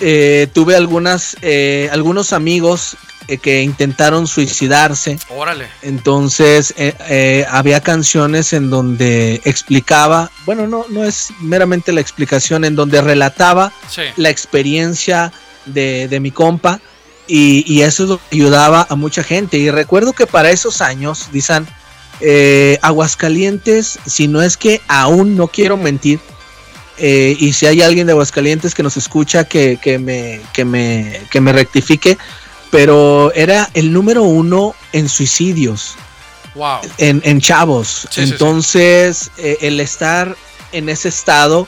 [0.00, 2.96] eh, tuve algunas, eh, algunos amigos
[3.28, 5.18] eh, que intentaron suicidarse.
[5.28, 5.68] Órale.
[5.82, 6.74] Entonces
[7.48, 13.72] había canciones en donde explicaba, bueno, no, no es meramente la explicación, en donde relataba
[14.16, 15.32] la experiencia
[15.66, 16.80] de, mi compa
[17.26, 19.56] y, y, eso ayudaba a mucha gente.
[19.56, 21.66] Y recuerdo que para esos años, dicen,
[22.82, 26.20] Aguascalientes, si no es que aún no quiero mentir,
[26.98, 31.40] eh, y si hay alguien de Aguascalientes que nos escucha, que, me, que, me, que
[31.40, 32.18] me rectifique,
[32.70, 35.96] pero era el número uno en suicidios.
[36.54, 36.80] Wow.
[36.98, 38.08] En, chavos.
[38.16, 40.36] Entonces, eh, el estar
[40.72, 41.66] en ese estado,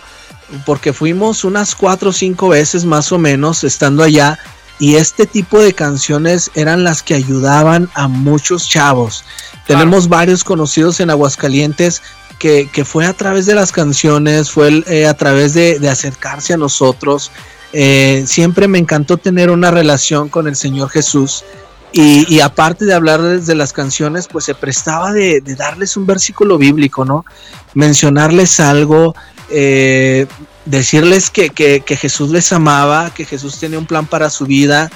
[0.64, 4.38] porque fuimos unas cuatro o cinco veces más o menos estando allá,
[4.78, 9.24] y este tipo de canciones eran las que ayudaban a muchos chavos.
[9.66, 12.02] Tenemos varios conocidos en Aguascalientes
[12.38, 17.30] que, fue a través de las canciones, fue eh, a través de, acercarse a nosotros.
[17.72, 21.44] eh, siempre me encantó tener una relación con el Señor Jesús.
[21.92, 27.06] Y, aparte de hablarles de las canciones, pues se prestaba de, darles un versículo bíblico,
[27.06, 27.24] ¿no?
[27.72, 29.14] Mencionarles algo,
[29.48, 30.26] eh,
[30.66, 34.90] decirles que, que, Jesús les amaba, que Jesús tenía un plan para su vida,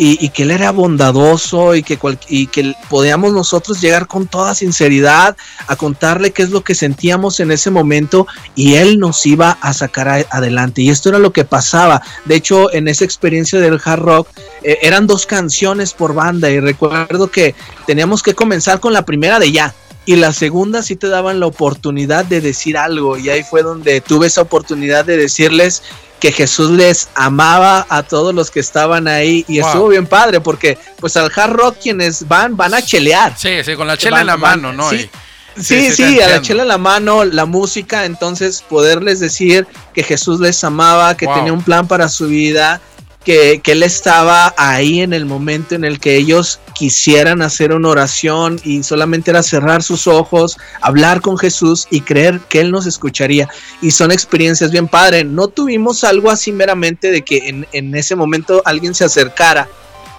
[0.00, 5.36] y, que Él era bondadoso y que, y que podíamos nosotros llegar con toda sinceridad
[5.66, 9.72] a contarle qué es lo que sentíamos en ese momento y Él nos iba a
[9.74, 10.82] sacar adelante.
[10.82, 12.00] Y esto era lo que pasaba.
[12.26, 14.28] De hecho, en esa experiencia del hard rock
[14.62, 17.56] eh, eran dos canciones por banda y recuerdo que
[17.86, 19.74] teníamos que comenzar con la primera de ya
[20.06, 24.00] y la segunda sí te daban la oportunidad de decir algo y ahí fue donde
[24.00, 25.82] tuve esa oportunidad de decirles
[26.20, 30.78] que Jesús les amaba a todos los que estaban ahí y estuvo bien padre porque
[30.98, 33.34] pues al hard rock quienes van van a chelear.
[33.36, 34.90] Sí, sí, con la chela en la mano, ¿no?
[34.90, 35.08] Sí,
[35.56, 40.40] sí, sí, a la chela en la mano, la música, entonces poderles decir que Jesús
[40.40, 42.80] les amaba, que tenía un plan para su vida
[43.24, 48.60] que, Él estaba ahí en el momento en el que ellos quisieran hacer una oración
[48.64, 53.48] y solamente era cerrar sus ojos, hablar con Jesús y creer que Él nos escucharía.
[53.82, 55.26] Y son experiencias bien padres.
[55.26, 59.68] No tuvimos algo así meramente de que en, ese momento alguien se acercara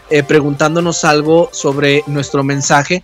[0.09, 3.03] eh, preguntándonos algo sobre nuestro mensaje,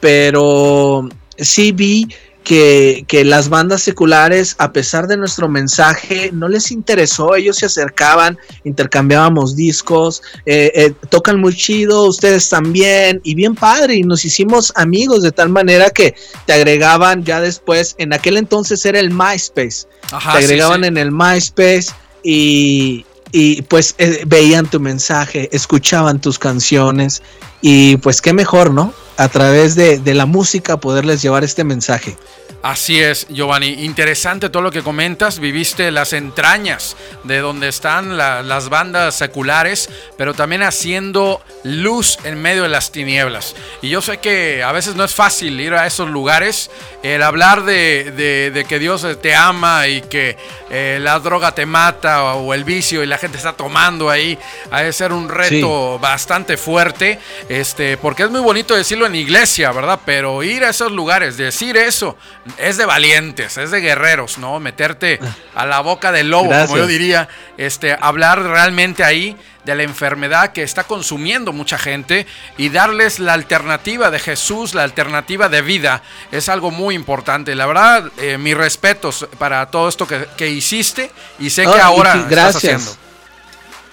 [0.00, 2.08] pero sí vi
[2.42, 8.38] que, las bandas seculares, a pesar de nuestro mensaje, no les interesó, ellos se acercaban,
[8.64, 14.72] intercambiábamos discos, eh, eh, tocan muy chido, ustedes también, y bien padre, y nos hicimos
[14.76, 16.14] amigos de tal manera que
[16.46, 21.86] te agregaban ya después, en aquel entonces era el MySpace, te agregaban en el MySpace
[22.22, 27.22] y, y pues eh, veían tu mensaje, escuchaban tus canciones,
[27.60, 28.92] y pues qué mejor, ¿no?
[29.16, 32.16] A través de, de, la música poderles llevar este mensaje.
[32.62, 33.84] Así es, Giovanni.
[33.84, 35.40] Interesante todo lo que comentas.
[35.40, 42.62] Viviste las entrañas de donde están las bandas seculares, pero también haciendo luz en medio
[42.62, 43.56] de las tinieblas.
[43.80, 46.70] Y yo sé que a veces no es fácil ir a esos lugares,
[47.02, 50.36] el hablar de, que Dios te ama y que
[50.70, 54.38] eh, la droga te mata o el vicio y la gente está tomando ahí,
[54.70, 59.72] ha de ser un reto bastante fuerte, este, porque es muy bonito decirlo en iglesia,
[59.72, 59.98] ¿verdad?
[60.06, 62.16] Pero ir a esos lugares, decir eso,
[62.58, 64.60] es de valientes, es de guerreros, ¿no?
[64.60, 65.18] Meterte
[65.54, 70.52] a la boca del lobo, como yo diría, este, hablar realmente ahí de la enfermedad
[70.52, 72.26] que está consumiendo mucha gente
[72.58, 77.54] y darles la alternativa de Jesús, la alternativa de vida, es algo muy importante.
[77.54, 82.64] La verdad, eh, mis respetos para todo esto que, hiciste y sé que ahora gracias.
[82.64, 82.96] estás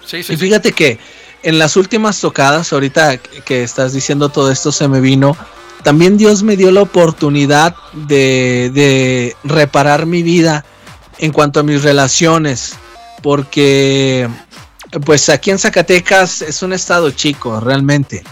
[0.03, 0.33] haciendo.
[0.33, 0.99] y fíjate que
[1.43, 5.37] en las últimas tocadas, ahorita que estás diciendo todo esto, se me vino
[5.83, 10.65] también Dios me dio la oportunidad de, reparar mi vida
[11.17, 12.73] en cuanto a mis relaciones,
[13.21, 14.29] porque
[15.05, 18.23] pues aquí en Zacatecas es un estado chico, realmente.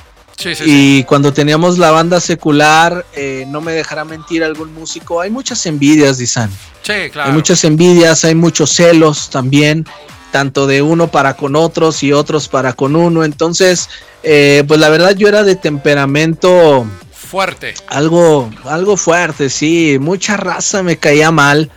[0.65, 5.65] y cuando teníamos la banda secular, eh, no me dejará mentir algún músico, hay muchas
[5.65, 6.49] envidias, Dizan.
[6.83, 7.29] Sí, claro.
[7.29, 9.85] Hay muchas envidias, hay muchos celos también,
[10.31, 13.23] tanto de uno para con otros y otros para con uno.
[13.23, 13.89] Entonces,
[14.23, 16.85] eh, pues la verdad yo era de temperamento
[17.29, 17.73] Fuerte.
[17.87, 19.97] Algo, algo fuerte, sí.
[19.99, 21.69] Mucha raza me caía mal.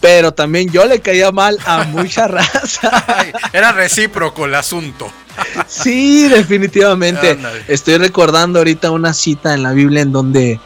[0.00, 3.04] Pero también yo le caía mal a mucha raza.
[3.52, 5.10] Era recíproco el asunto.
[5.66, 7.38] sí, definitivamente.
[7.68, 10.60] Estoy recordando ahorita una cita en la Biblia en donde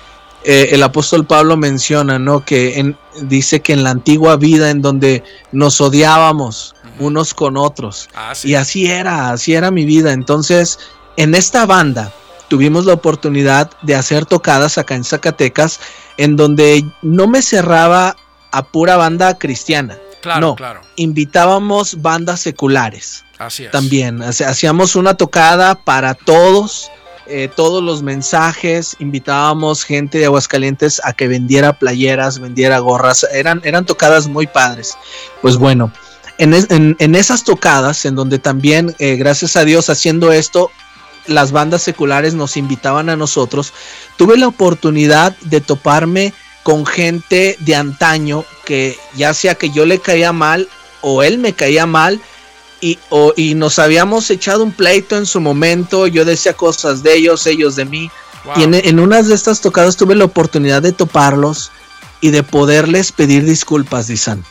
[0.45, 2.45] eh, el apóstol Pablo menciona, ¿no?
[2.45, 8.09] Que en, dice que en la antigua vida en donde nos odiábamos unos con otros.
[8.15, 10.13] Ah, y así era, así era mi vida.
[10.13, 10.79] Entonces,
[11.17, 12.13] en esta banda,
[12.49, 15.81] tuvimos la oportunidad de hacer tocadas acá en Zacatecas,
[16.17, 18.17] en donde no me cerraba
[18.51, 19.99] a pura banda cristiana.
[20.21, 20.81] Claro, no, claro.
[20.97, 23.25] invitábamos bandas seculares.
[23.39, 23.71] Así es.
[23.71, 26.91] También, hacíamos una tocada para todos,
[27.29, 33.61] eh, todos los mensajes, invitábamos gente de Aguascalientes a que vendiera playeras, vendiera gorras, eran,
[33.65, 34.97] eran tocadas muy padres.
[35.41, 35.93] Pues bueno,
[36.39, 40.71] en, esas tocadas, en donde también, eh, gracias a Dios, haciendo esto,
[41.29, 43.73] las bandas seculares nos invitaban a nosotros,
[44.17, 50.01] tuve la oportunidad de toparme con gente de antaño que ya sea que yo le
[50.01, 50.69] caía mal
[51.01, 52.21] o él me caía mal
[52.81, 52.99] y,
[53.37, 57.77] y nos habíamos echado un pleito en su momento, yo decía cosas de ellos, ellos
[57.77, 58.11] de mí.
[58.57, 61.71] Y en, en unas de estas tocadas tuve la oportunidad de toparlos
[62.21, 64.45] y de poderles pedir disculpas, Dizan.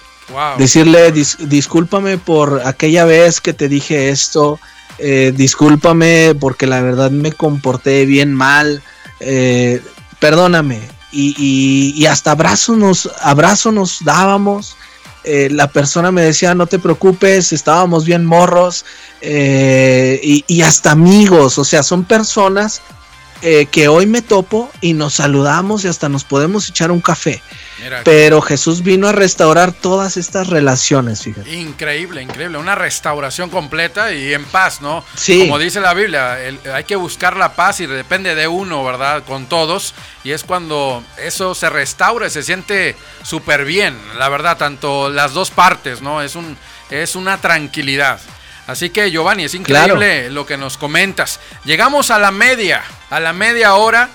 [0.58, 4.60] Decirle, discúlpame por aquella vez que te dije esto,
[5.00, 8.82] eh, discúlpame porque la verdad me comporté bien mal,
[9.20, 9.82] eh,
[10.20, 10.82] perdóname.
[11.12, 14.76] Y, hasta abrazos nos, abrazo nos dábamos.
[15.24, 18.86] eh, la persona me decía, no te preocupes, estábamos bien morros
[19.22, 22.82] eh, y, hasta amigos, o sea, son personas
[23.42, 27.42] eh, que hoy me topo y nos saludamos y hasta nos podemos echar un café.
[28.04, 31.54] Pero Jesús vino a restaurar todas estas relaciones, fíjate.
[31.54, 32.58] Increíble, increíble.
[32.58, 35.04] Una restauración completa y en paz, ¿no?
[35.16, 35.42] Sí.
[35.42, 36.38] Como dice la Biblia,
[36.74, 39.24] hay que buscar la paz y depende de uno, ¿verdad?
[39.26, 39.94] Con todos.
[40.24, 45.34] Y es cuando eso se restaura y se siente súper bien, la verdad, tanto las
[45.34, 46.22] dos partes, ¿no?
[46.22, 46.58] Es, un,
[46.90, 48.20] es una tranquilidad.
[48.68, 51.40] Así que Giovanni, es increíble lo que nos comentas.
[51.64, 54.10] Llegamos a la media, a la media hora.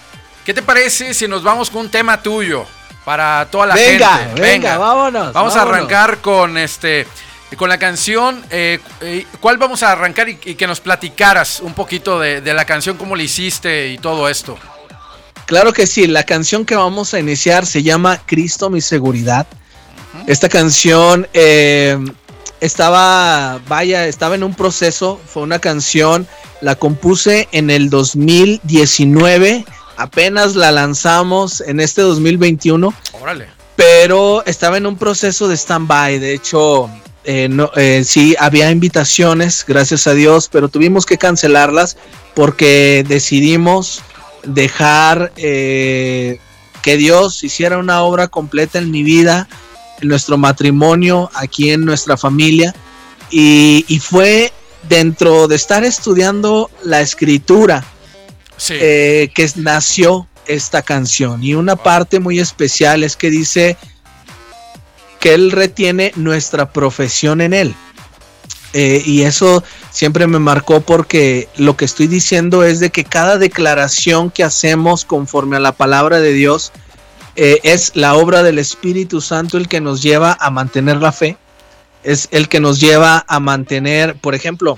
[0.44, 2.66] ¿Qué te parece si nos vamos con un tema tuyo
[3.04, 3.92] para toda la gente?
[3.92, 5.32] Venga, venga, vámonos.
[5.32, 7.06] Vamos a arrancar con este
[7.56, 8.42] con la canción.
[8.50, 12.96] Eh, eh, ¿Cuál vamos a arrancar y, que nos platicaras un poquito de, la canción,
[12.96, 14.58] cómo la hiciste y todo esto?
[15.46, 19.46] Claro que sí, la canción que vamos a iniciar se llama Cristo mi seguridad.
[20.26, 21.98] Esta canción eh,
[22.62, 26.28] estaba, vaya, estaba en un proceso, fue una canción,
[26.60, 29.64] la compuse en el 2019,
[29.96, 32.94] apenas la lanzamos en este 2021.
[33.20, 33.48] Órale.
[33.74, 36.88] Pero estaba en un proceso de stand-by, de hecho,
[37.24, 41.96] eh, no, eh, sí, había invitaciones, gracias a Dios, pero tuvimos que cancelarlas
[42.32, 44.02] porque decidimos
[44.44, 46.38] dejar eh,
[46.80, 49.48] que Dios hiciera una obra completa en mi vida
[50.02, 52.74] en nuestro matrimonio, aquí en nuestra familia.
[53.30, 54.52] Y, fue
[54.88, 57.84] dentro de estar estudiando la escritura
[58.68, 61.42] eh, que nació esta canción.
[61.42, 63.78] Y una parte muy especial es que dice
[65.20, 67.74] que Él retiene nuestra profesión en Él.
[68.74, 73.38] Eh, y eso siempre me marcó porque lo que estoy diciendo es de que cada
[73.38, 76.72] declaración que hacemos conforme a la palabra de Dios
[77.36, 81.36] eh, es la obra del Espíritu Santo el que nos lleva a mantener la fe,
[82.02, 84.76] es el que nos lleva a mantener, por ejemplo,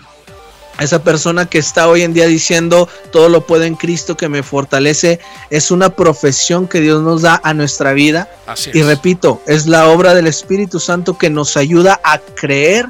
[0.80, 4.42] esa persona que está hoy en día diciendo todo lo puedo en Cristo que me
[4.42, 8.28] fortalece, es una profesión que Dios nos da a nuestra vida.
[8.72, 12.88] y repito, es la obra del Espíritu Santo que nos ayuda a creer,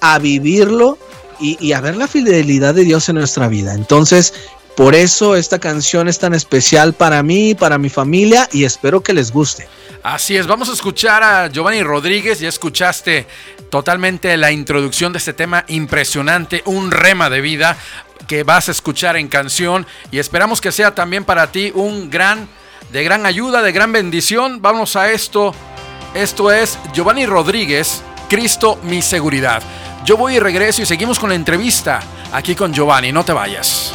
[0.00, 0.98] a vivirlo
[1.40, 3.74] y, y, a ver la fidelidad de Dios en nuestra vida.
[3.74, 4.34] Entonces,
[4.78, 9.12] por eso esta canción es tan especial para mí, para mi familia y espero que
[9.12, 9.66] les guste.
[10.04, 13.26] Así es, vamos a escuchar a Giovanni Rodríguez, ya escuchaste
[13.70, 17.76] totalmente la introducción de este tema impresionante, un rema de vida
[18.28, 22.48] que vas a escuchar en canción y esperamos que sea también para ti un gran,
[22.92, 24.62] de gran ayuda, de gran bendición.
[24.62, 25.56] Vamos a esto,
[26.14, 29.60] esto es Giovanni Rodríguez, Cristo mi seguridad.
[30.04, 31.98] Yo voy y regreso y seguimos con la entrevista
[32.32, 33.92] aquí con Giovanni, no te vayas.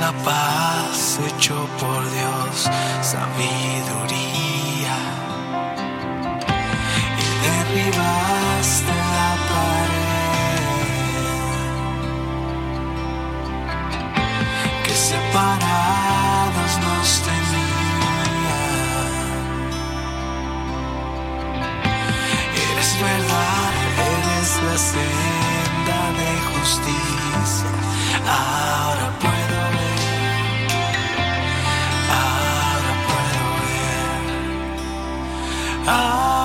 [0.00, 2.70] La paz hecho por Dios,
[3.02, 4.98] sabiduría.
[7.22, 10.70] Y derribaste la pared
[14.84, 18.60] que separados nos tenía.
[22.64, 23.72] Eres verdad,
[24.14, 27.70] eres la senda de justicia.
[28.26, 29.49] Ahora puedo
[35.90, 36.39] Ahora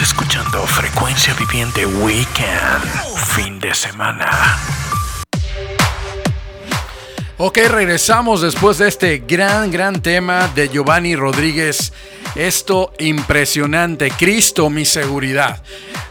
[0.00, 2.82] Escuchando Frecuencia Viviente Weekend,
[3.36, 4.28] fin de semana.
[7.38, 11.92] Ok, regresamos después de este gran, gran tema de Giovanni Rodríguez.
[12.34, 15.62] Esto impresionante, Cristo mi seguridad.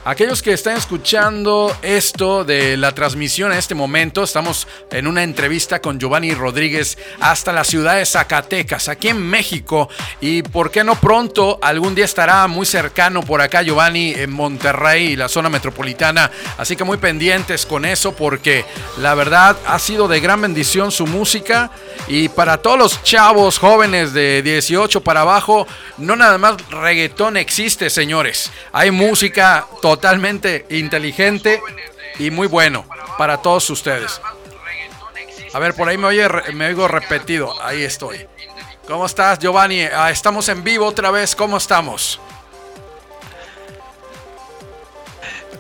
[0.06, 5.80] Aquellos que están escuchando esto de la transmisión en este momento, estamos en una entrevista
[5.80, 9.88] con Giovanni Rodríguez hasta la ciudad de Zacatecas, aquí en México.
[10.20, 15.16] Y por qué no pronto, algún día estará muy cercano por acá Giovanni en Monterrey,
[15.16, 16.30] la zona metropolitana.
[16.58, 18.66] Así que muy pendientes con eso porque
[18.98, 21.72] la verdad ha sido de gran bendición su música.
[22.10, 25.66] Y para todos los chavos jóvenes de 18 para abajo,
[25.98, 28.52] no nada más reggaetón existe, señores.
[28.74, 31.62] Hay música totalmente inteligente
[32.18, 32.84] y muy bueno
[33.20, 34.20] para todos ustedes.
[35.54, 37.54] A ver, por ahí me, oye, me oigo repetido.
[37.62, 38.26] Ahí estoy.
[38.88, 39.82] ¿Cómo estás, Giovanni?
[39.82, 41.36] Ah, estamos en vivo otra vez.
[41.36, 42.20] ¿Cómo estamos?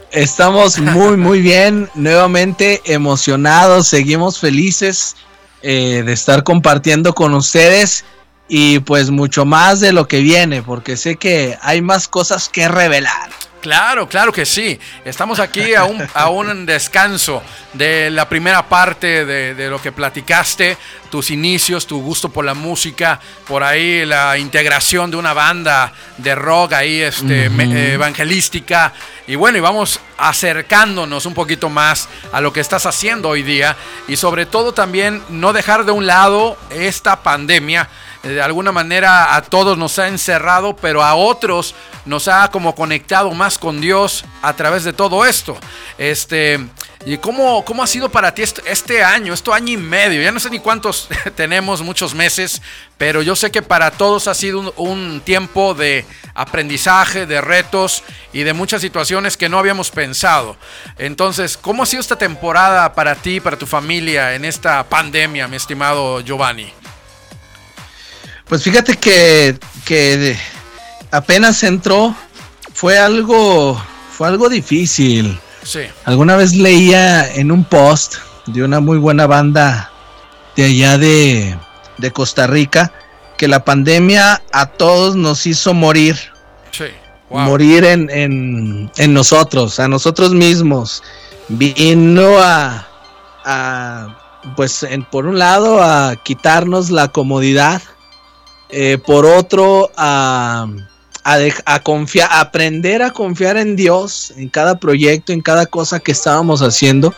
[0.09, 5.15] Estamos muy, muy bien, nuevamente emocionados, seguimos felices
[5.61, 8.03] eh, de estar compartiendo con ustedes
[8.47, 12.67] y pues mucho más de lo que viene, porque sé que hay más cosas que
[12.67, 13.31] revelar.
[13.63, 14.77] Claro, claro que sí.
[15.05, 17.41] Estamos aquí a un, a un descanso
[17.71, 20.77] de la primera parte de, de, lo que platicaste,
[21.09, 26.35] tus inicios, tu gusto por la música, por ahí la integración de una banda de
[26.35, 27.55] rock ahí este, uh -huh.
[27.55, 28.91] me, evangelística.
[29.27, 33.77] Y bueno, y vamos acercándonos un poquito más a lo que estás haciendo hoy día
[34.09, 37.87] y sobre todo también no dejar de un lado esta pandemia
[38.23, 43.31] de alguna manera a todos nos ha encerrado, pero a otros nos ha como conectado
[43.31, 45.57] más con Dios a través de todo esto.
[45.97, 46.59] Este,
[47.05, 50.21] ¿Y cómo, cómo ha sido para ti este, este año, este año y medio?
[50.21, 52.61] Ya no sé ni cuántos tenemos, muchos meses,
[52.97, 58.03] pero yo sé que para todos ha sido un, un tiempo de aprendizaje, de retos
[58.31, 60.55] y de muchas situaciones que no habíamos pensado.
[60.97, 65.57] Entonces, ¿cómo ha sido esta temporada para ti, para tu familia en esta pandemia, mi
[65.57, 66.71] estimado Giovanni?
[68.53, 70.37] Pues fíjate que, que
[71.09, 72.15] apenas entró,
[72.71, 75.39] fue algo, fue algo difícil.
[75.63, 75.79] Sí.
[76.05, 79.91] Alguna vez leía en un post de una muy buena banda
[80.55, 81.57] de allá de,
[81.97, 82.93] de Costa Rica
[83.39, 86.15] que la pandemia a todos nos hizo morir,
[86.69, 86.85] Sí.
[87.31, 87.39] Wow.
[87.45, 91.01] morir en, en, en nosotros, a nosotros mismos.
[91.49, 92.87] Vino a,
[93.45, 97.81] a pues en, por un lado a quitarnos la comodidad,
[98.73, 100.67] eh, por otro a,
[101.23, 106.11] a, confiar, a aprender a confiar en Dios, en cada proyecto, en cada cosa que
[106.11, 107.13] estábamos haciendo,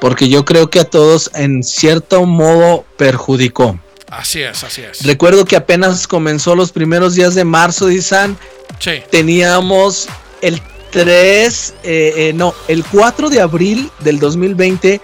[0.00, 3.78] porque yo creo que a todos en cierto modo perjudicó.
[4.08, 5.04] Así es, así es.
[5.04, 8.38] Recuerdo que apenas comenzó los primeros días de marzo, Dizan,
[8.78, 9.02] Sí.
[9.10, 10.08] teníamos
[10.40, 10.60] el
[10.92, 15.00] 3, eh, eh, no, el 4 de abril del 2020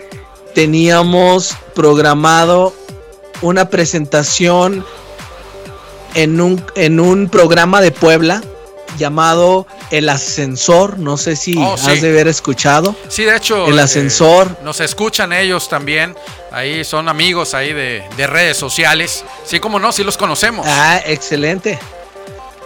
[0.55, 2.74] teníamos programado
[3.40, 4.84] una presentación
[6.15, 8.43] en un, en un programa de Puebla
[8.99, 11.91] llamado El Ascensor, no sé si Oh, sí.
[11.91, 12.95] has de haber escuchado.
[13.09, 13.67] Sí, de hecho.
[13.67, 14.57] El eh, ascensor.
[14.63, 16.15] nos escuchan ellos también.
[16.51, 19.25] Ahí son amigos ahí de, de redes sociales.
[19.45, 20.67] Sí, como no, sí los conocemos.
[20.69, 21.79] Ah, excelente.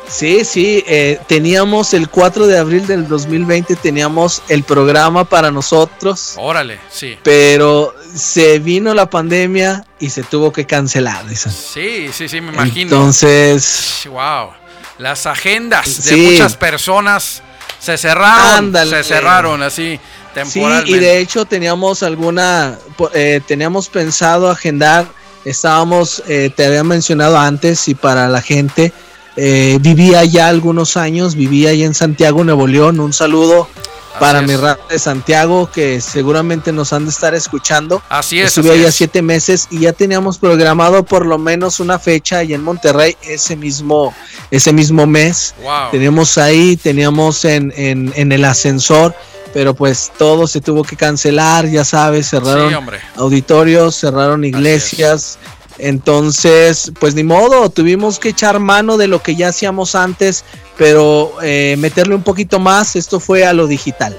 [0.09, 6.35] Sí, sí, eh, teníamos el 4 de abril del 2020, teníamos el programa para nosotros.
[6.37, 7.19] Órale, sí.
[7.23, 11.27] pero se vino la pandemia y se tuvo que cancelar.
[11.27, 11.53] dicen.
[11.53, 12.83] Sí, sí, sí, me imagino.
[12.97, 14.51] Entonces, Wow.
[14.99, 16.29] Las agendas de Sí.
[16.33, 17.43] muchas personas
[17.81, 18.59] se cerraron.
[18.67, 19.03] Ándale.
[19.03, 20.01] Se cerraron así sí,
[20.33, 20.91] temporalmente.
[20.91, 22.79] y de hecho teníamos alguna,
[23.13, 25.07] eh, teníamos pensado agendar,
[25.45, 28.93] estábamos, eh, te había mencionado antes y para la gente,
[29.37, 33.69] eh, vivía ya algunos años, vivía ya en Santiago, Nuevo León, un saludo
[34.13, 34.47] Así para es.
[34.47, 38.03] mi raza de Santiago que seguramente nos han de estar escuchando.
[38.09, 38.47] Así es.
[38.49, 38.95] Estuve así allá es.
[38.95, 43.57] siete meses y ya teníamos programado por lo menos una fecha allá en Monterrey ese
[43.57, 44.15] mismo,
[44.51, 45.55] ese mismo mes.
[45.63, 45.91] Wow.
[45.91, 49.15] Teníamos ahí, teníamos en, en, en el ascensor,
[49.53, 55.39] pero pues todo se tuvo que cancelar, ya sabes, cerraron Sí, auditorios, cerraron iglesias.
[55.79, 60.45] Entonces, pues ni modo, tuvimos que echar mano de lo que ya hacíamos antes,
[60.77, 62.97] pero eh, meterle un poquito más.
[62.97, 64.17] Esto fue a lo digital.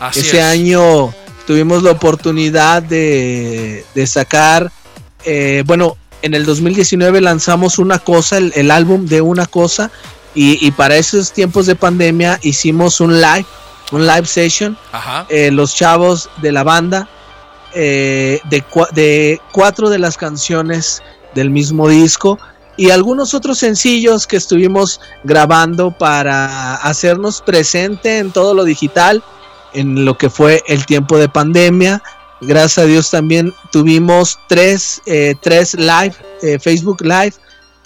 [0.00, 0.44] Así Ese es.
[0.44, 1.12] año
[1.46, 4.70] tuvimos la oportunidad de, de sacar,
[5.24, 9.90] eh, bueno, en el 2019 lanzamos una cosa, el, el álbum de una cosa,
[10.34, 13.46] y, y para esos tiempos de pandemia hicimos un live,
[13.92, 15.26] un live session, Ajá.
[15.28, 17.08] eh, los chavos de la banda,
[17.74, 21.02] eh, de, cua- de cuatro de las canciones
[21.34, 22.38] del mismo disco.
[22.78, 29.22] Y algunos otros sencillos que estuvimos grabando para hacernos presente en todo lo digital
[29.72, 32.02] en lo que fue el tiempo de pandemia.
[32.42, 37.34] Gracias a Dios también tuvimos tres, eh, tres live, eh, Facebook Live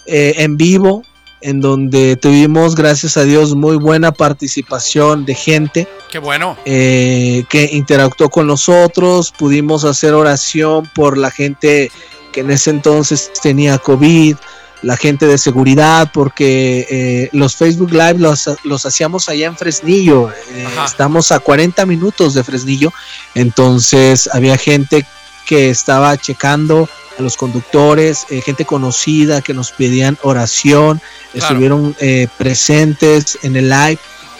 [0.07, 1.03] eh, en vivo,
[1.41, 6.57] en donde tuvimos, gracias a Dios, muy buena participación de gente Qué bueno.
[6.65, 9.31] eh, que interactuó con nosotros.
[9.37, 11.91] Pudimos hacer oración por la gente
[12.31, 14.35] que en ese entonces tenía COVID,
[14.83, 20.31] la gente de seguridad, porque eh, los Facebook Live los, los hacíamos allá en Fresnillo.
[20.51, 22.91] eh, estamos a 40 minutos de Fresnillo.
[23.35, 25.05] Entonces había gente
[25.45, 26.87] que estaba checando
[27.17, 30.99] a los conductores, eh, gente conocida que nos pedían oración,
[31.31, 31.45] Claro.
[31.47, 33.99] estuvieron eh, presentes en el live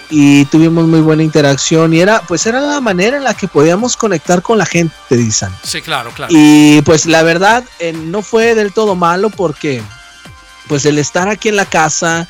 [0.09, 3.95] y tuvimos muy buena interacción y era pues era la manera en la que podíamos
[3.95, 5.49] conectar con la gente, dicen.
[5.63, 6.34] Sí, claro, claro.
[6.36, 9.82] Y pues la verdad eh, no fue del todo malo porque
[10.67, 12.28] pues el estar aquí en la casa,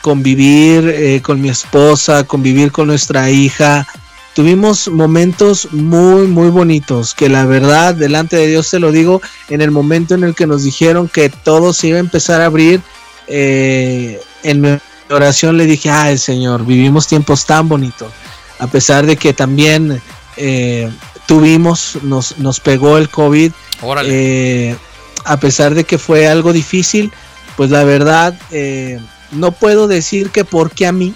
[0.00, 3.86] convivir eh, con mi esposa, convivir con nuestra hija,
[4.34, 9.60] tuvimos momentos muy muy bonitos que la verdad delante de Dios te lo digo en
[9.60, 12.80] el momento en el que nos dijeron que todo se iba a empezar a abrir
[13.28, 14.78] eh, en mi
[15.10, 18.12] oración le dije ay Señor vivimos tiempos tan bonitos
[18.58, 20.00] a pesar de que también
[20.36, 20.90] eh,
[21.26, 24.70] tuvimos nos, nos pegó el COVID Órale.
[24.70, 24.76] eh,
[25.24, 27.12] a pesar de que fue algo difícil,
[27.56, 29.00] pues la verdad eh,
[29.32, 31.14] no puedo decir que porque a mí,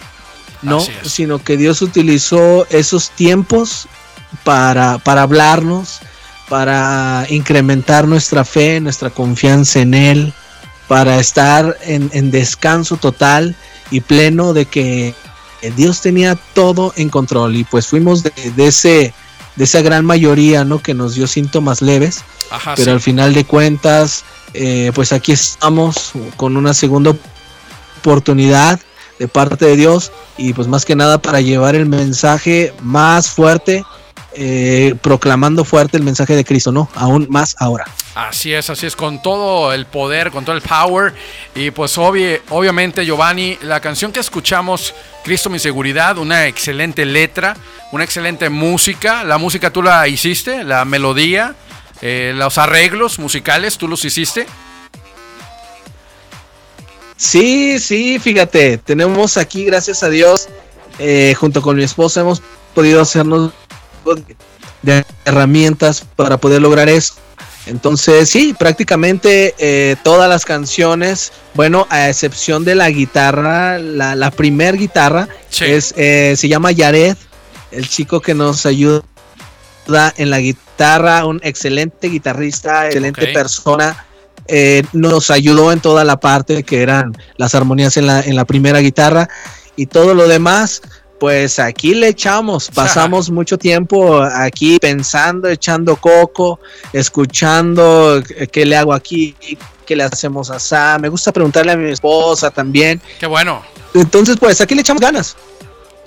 [0.63, 3.89] no, sino que Dios utilizó esos tiempos
[4.45, 6.01] para, para hablarnos,
[6.49, 10.33] para incrementar nuestra fe, nuestra confianza en Él,
[10.87, 13.55] para estar en, en descanso total
[13.91, 15.15] y pleno de que
[15.77, 19.15] Dios tenía todo en control y pues fuimos de, de ese
[19.57, 20.81] de esa gran mayoría, ¿no?
[20.81, 22.91] Que nos dio síntomas leves, Ajá, pero sí.
[22.91, 27.13] al final de cuentas, eh, pues aquí estamos con una segunda
[27.99, 28.79] oportunidad
[29.19, 33.85] de parte de Dios y pues más que nada para llevar el mensaje más fuerte,
[34.35, 36.89] eh, proclamando fuerte el mensaje de Cristo, ¿no?
[36.95, 37.85] Aún más ahora.
[38.15, 41.15] Así es, así es, con todo el poder, con todo el power.
[41.55, 44.93] Y pues obvia- obviamente, Giovanni, la canción que escuchamos,
[45.25, 47.57] Cristo mi seguridad, una excelente letra,
[47.93, 49.23] una excelente música.
[49.25, 51.55] La música tú la hiciste, la melodía,
[52.03, 54.47] eh, los arreglos musicales, tú los hiciste.
[57.19, 60.49] Sí, sí, fíjate, tenemos aquí, gracias a Dios,
[61.01, 62.41] eh, junto con mi esposa hemos
[62.75, 63.53] podido hacernos
[64.83, 67.15] de herramientas para poder lograr eso.
[67.67, 74.31] Entonces, sí, prácticamente eh, todas las canciones, bueno, a excepción de la guitarra, la, la
[74.31, 75.65] primer guitarra, Sí.
[75.65, 77.17] es, eh, se llama Yared,
[77.73, 79.03] el chico que nos ayuda
[80.17, 84.05] en la guitarra, un excelente guitarrista, excelente persona.
[84.49, 88.45] Eh, nos ayudó en toda la parte que eran las armonías en la, en la
[88.45, 89.29] primera guitarra
[89.77, 90.83] y todo lo demás.
[91.21, 96.61] Pues aquí le echamos, pasamos mucho tiempo aquí pensando, echando coco,
[96.93, 99.37] escuchando eh, qué le hago aquí,
[99.85, 101.03] qué le hacemos a Sam.
[101.03, 103.01] Me gusta preguntarle a mi esposa también.
[103.19, 103.63] Qué bueno.
[103.95, 105.37] Entonces, pues aquí le echamos ganas.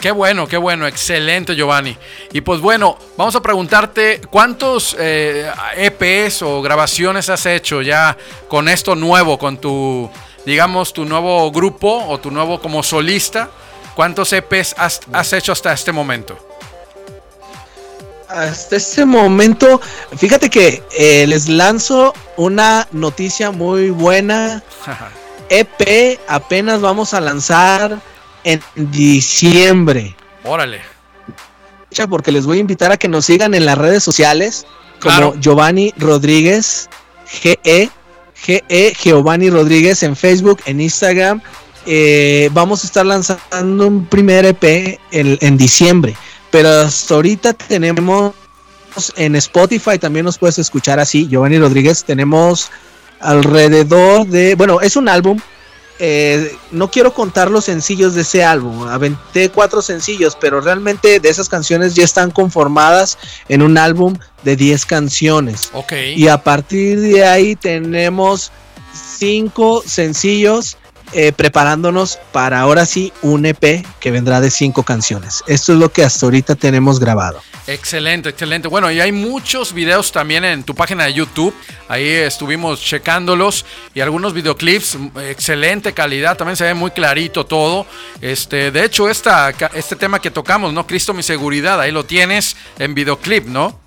[0.02, 1.96] Qué bueno, qué bueno, excelente Giovanni.
[2.34, 5.48] Y pues bueno, vamos a preguntarte cuántos eh,
[5.78, 10.10] EPs o grabaciones has hecho ya con esto nuevo, con tu,
[10.44, 13.52] digamos, tu nuevo grupo o tu nuevo como solista.
[13.96, 16.36] ¿Cuántos EPs has, has hecho hasta este momento?
[18.28, 19.80] Hasta este momento,
[20.18, 24.64] fíjate que eh, les lanzo una noticia muy buena.
[25.50, 28.00] EP apenas vamos a lanzar
[28.44, 30.16] en diciembre.
[30.44, 30.82] Órale.
[32.10, 34.66] porque les voy a invitar a que nos sigan en las redes sociales
[35.00, 35.36] como Claro.
[35.40, 36.90] Giovanni Rodríguez
[37.26, 37.90] GE
[38.36, 41.42] GE Giovanni Rodríguez en Facebook, en Instagram.
[41.86, 46.16] Eh, vamos a estar lanzando un primer EP en, en diciembre,
[46.52, 48.34] pero hasta ahorita tenemos
[49.16, 52.04] en Spotify también nos puedes escuchar así, Giovanni Rodríguez.
[52.04, 52.70] Tenemos
[53.20, 55.40] alrededor de, bueno, es un álbum.
[56.04, 58.88] Eh, no quiero contar los sencillos de ese álbum.
[58.88, 64.56] Aventé cuatro sencillos, pero realmente de esas canciones ya están conformadas en un álbum de
[64.56, 65.70] 10 canciones.
[65.74, 65.94] Ok.
[66.16, 68.52] Y a partir de ahí tenemos
[68.94, 70.76] cinco sencillos
[71.14, 75.44] eh, preparándonos para ahora sí un EP que vendrá de cinco canciones.
[75.48, 77.42] Esto es lo que hasta ahorita tenemos grabado.
[77.68, 78.68] Excelente, excelente.
[78.68, 81.54] Bueno, y hay muchos videos también en tu página de YouTube.
[81.88, 87.86] Ahí estuvimos checándolos y algunos videoclips, mm, excelente calidad, también se ve muy clarito todo.
[88.20, 90.88] Este, de hecho, esta, este tema que tocamos, ¿no?
[90.88, 93.80] Cristo mi seguridad, ahí lo tienes en videoclip, ¿no?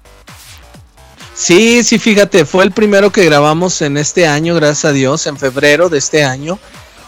[1.34, 5.36] Sí, sí, fíjate, fue el primero que grabamos en este año, gracias a Dios, en
[5.36, 6.60] febrero de este año.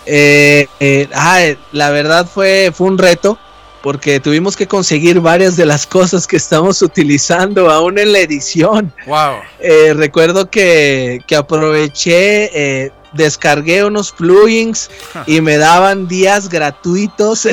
[0.07, 3.39] Eh, eh, ah, eh, la verdad fue, fue un reto
[3.83, 8.93] porque tuvimos que conseguir varias de las cosas que estamos utilizando aún en la edición.
[9.07, 9.37] Wow.
[9.61, 14.91] Eh, recuerdo que, que aproveché, descargué unos plugins
[15.27, 17.49] y me daban días gratuitos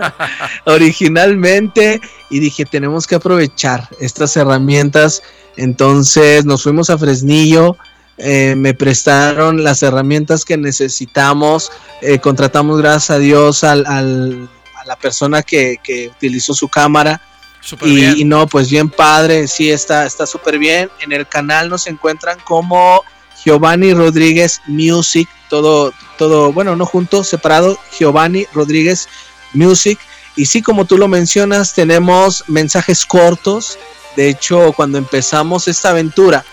[0.64, 5.22] originalmente y dije tenemos que aprovechar estas herramientas.
[5.56, 7.76] Entonces nos fuimos a Fresnillo.
[8.18, 11.70] Eh, me prestaron las herramientas que necesitamos.
[12.02, 14.48] eh, contratamos, gracias a Dios, al, al-
[14.80, 17.20] a la persona que, que utilizó su cámara.
[17.80, 18.14] Y, bien.
[18.18, 20.90] y no, pues bien padre, sí, está está súper bien.
[21.00, 23.02] En el canal nos encuentran como
[23.42, 29.08] Giovanni Rodríguez Music, todo, todo, bueno, no junto, separado, Giovanni Rodríguez
[29.54, 29.98] Music.
[30.36, 33.78] Y sí, como tú lo mencionas, tenemos mensajes cortos.
[34.14, 36.44] De hecho, cuando empezamos esta aventura,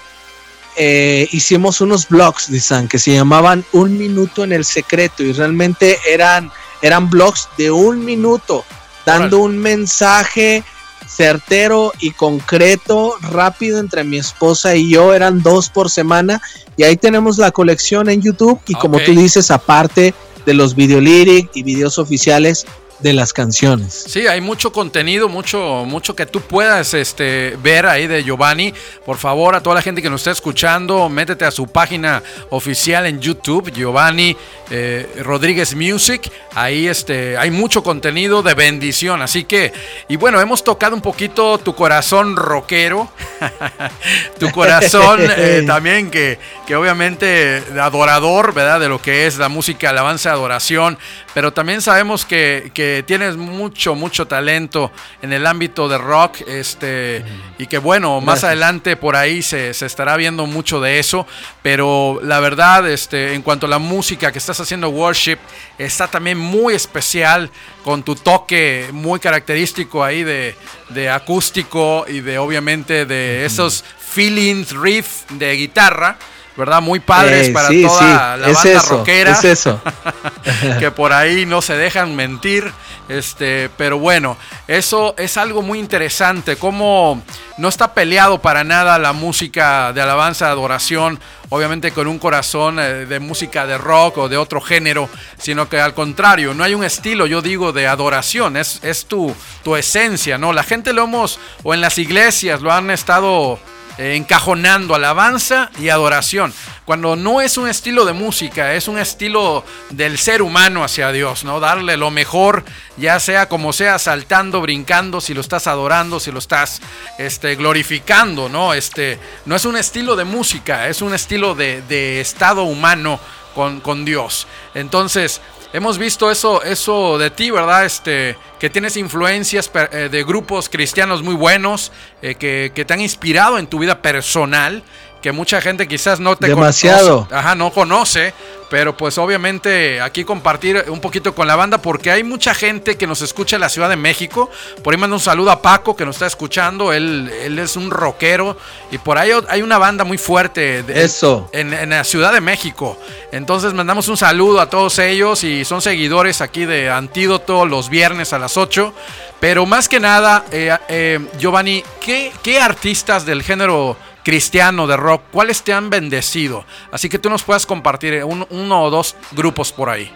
[0.76, 5.98] eh, hicimos unos blogs, dicen, que se llamaban Un Minuto en el Secreto y realmente
[6.10, 6.52] eran,
[6.82, 8.64] eran blogs de un minuto,
[9.06, 10.64] dando un mensaje
[11.08, 16.42] certero y concreto, rápido entre mi esposa y yo, eran dos por semana
[16.78, 19.04] y ahí tenemos la colección en YouTube y como Ok.
[19.06, 20.14] tú dices, aparte
[20.46, 22.66] de los video lyric y videos oficiales
[23.02, 24.06] de las canciones.
[24.08, 28.74] Sí, hay mucho contenido, mucho, mucho que tú puedas este, ver ahí de Giovanni.
[29.06, 33.06] Por favor, a toda la gente que nos está escuchando, métete a su página oficial
[33.08, 34.36] en YouTube, Giovanni
[34.70, 36.32] eh, Rodríguez Music.
[36.54, 39.22] Ahí este, hay mucho contenido de bendición.
[39.22, 39.74] Así que,
[40.08, 43.10] y bueno, hemos tocado un poquito tu corazón rockero,
[44.39, 48.80] tu corazón eh, también que, que obviamente adorador, ¿verdad?
[48.80, 50.97] De lo que es la música, alabanza, adoración.
[51.34, 57.24] Pero también sabemos que, que tienes mucho, mucho talento en el ámbito de rock, este,
[57.58, 58.44] y que bueno, más Gracias.
[58.46, 61.26] adelante por ahí se, se estará viendo mucho de eso,
[61.62, 65.38] pero la verdad, este, en cuanto a la música que estás haciendo worship,
[65.78, 67.50] está también muy especial,
[67.84, 70.56] con tu toque muy característico ahí de,
[70.90, 76.18] de acústico y de obviamente de esos feelings, riff de guitarra.
[76.62, 76.80] ¿Verdad?
[76.80, 79.82] Muy padres Eh, para sí, toda sí, la es banda eso, rockera Es eso.
[80.80, 82.72] que por ahí no se dejan mentir.
[83.09, 84.38] Este, pero bueno,
[84.68, 86.57] eso es algo muy interesante.
[86.57, 87.24] Cómo
[87.57, 93.07] no está peleado para nada la música de alabanza, adoración, obviamente con un corazón eh,
[93.07, 95.09] de música de rock o de otro género,
[95.39, 99.36] sino que al contrario, no hay un estilo, yo digo, de adoración, es, es tu,
[99.64, 100.53] tu esencia, ¿no?
[100.53, 103.59] La gente lo hemos, o en las iglesias lo han estado
[103.98, 106.54] encajonando alabanza y adoración.
[106.86, 111.44] Cuando no es un estilo de música, es un estilo del ser humano hacia Dios,
[111.44, 111.60] ¿no?
[111.60, 112.64] Darle lo mejor,
[112.98, 116.82] ya sea como sea, saltando, brincando, si lo estás adorando, si lo estás
[117.18, 118.74] este, glorificando, ¿no?
[118.74, 123.20] Este, no es un estilo de música, es un estilo de, de estado humano
[123.56, 124.48] con, con Dios.
[124.74, 125.42] Entonces,
[125.74, 127.86] hemos visto eso, eso de ti, ¿verdad?
[127.86, 131.92] Este, que tienes influencias eh, de grupos cristianos muy buenos,
[132.22, 134.84] eh, que, que te han inspirado en tu vida personal,
[135.22, 137.26] que mucha gente quizás no te Demasiado.
[137.28, 137.36] conoce.
[137.36, 138.34] Ajá, no conoce,
[138.70, 143.06] pero pues obviamente aquí compartir un poquito con la banda, porque hay mucha gente que
[143.06, 144.50] nos escucha en la Ciudad de México.
[144.84, 147.92] Por ahí mando un saludo a Paco que nos está escuchando, él, él es un
[147.92, 148.58] rockero
[148.92, 150.84] y por ahí hay una banda muy fuerte.
[150.84, 151.50] de- Eso.
[151.52, 152.98] en, en la Ciudad de México.
[153.32, 158.34] Entonces mandamos un saludo a todos ellos y son seguidores aquí de Antídoto los viernes
[158.34, 158.94] a las 8.
[159.40, 165.24] Pero más que nada, eh, eh, Giovanni, ¿qué, qué artistas del género cristiano de rock,
[165.32, 166.66] cuáles te han bendecido?
[166.92, 170.12] Así que tú nos puedas compartir un- uno o dos grupos por ahí.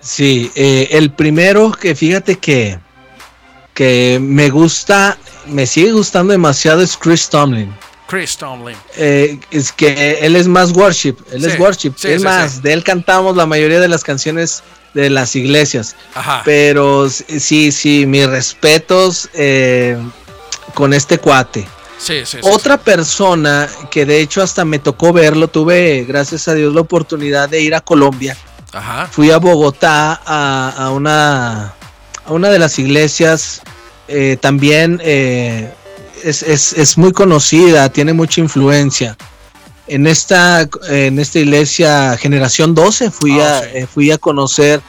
[0.00, 2.78] Sí, eh, el primero que fíjate que,
[3.72, 7.74] que me gusta, me sigue gustando demasiado es Chris Tomlin.
[8.06, 8.76] Chris Tomlin.
[8.96, 11.92] Eh, es que él es más worship, él Sí, es worship.
[11.96, 14.62] sí, es sí, más, de él cantamos la mayoría de las canciones
[14.92, 15.96] de las iglesias.
[16.14, 16.42] Ajá.
[16.44, 19.96] Pero sí, sí, mis respetos eh,
[20.74, 21.66] con este cuate.
[21.98, 26.54] Sí, sí, sí, Otra persona que de hecho hasta me tocó verlo, tuve gracias a
[26.54, 28.36] Dios la oportunidad de ir a Colombia.
[28.72, 29.06] Ajá.
[29.10, 31.72] Fui a Bogotá a, a una,
[32.26, 33.62] a una de las iglesias,
[34.08, 35.72] eh, también eh,
[36.22, 39.16] es, es- es muy conocida, tiene mucha influencia.
[39.86, 43.66] En esta, en esta iglesia Generación 12 fui, Ah, a, sí.
[43.74, 44.80] eh, fui a conocer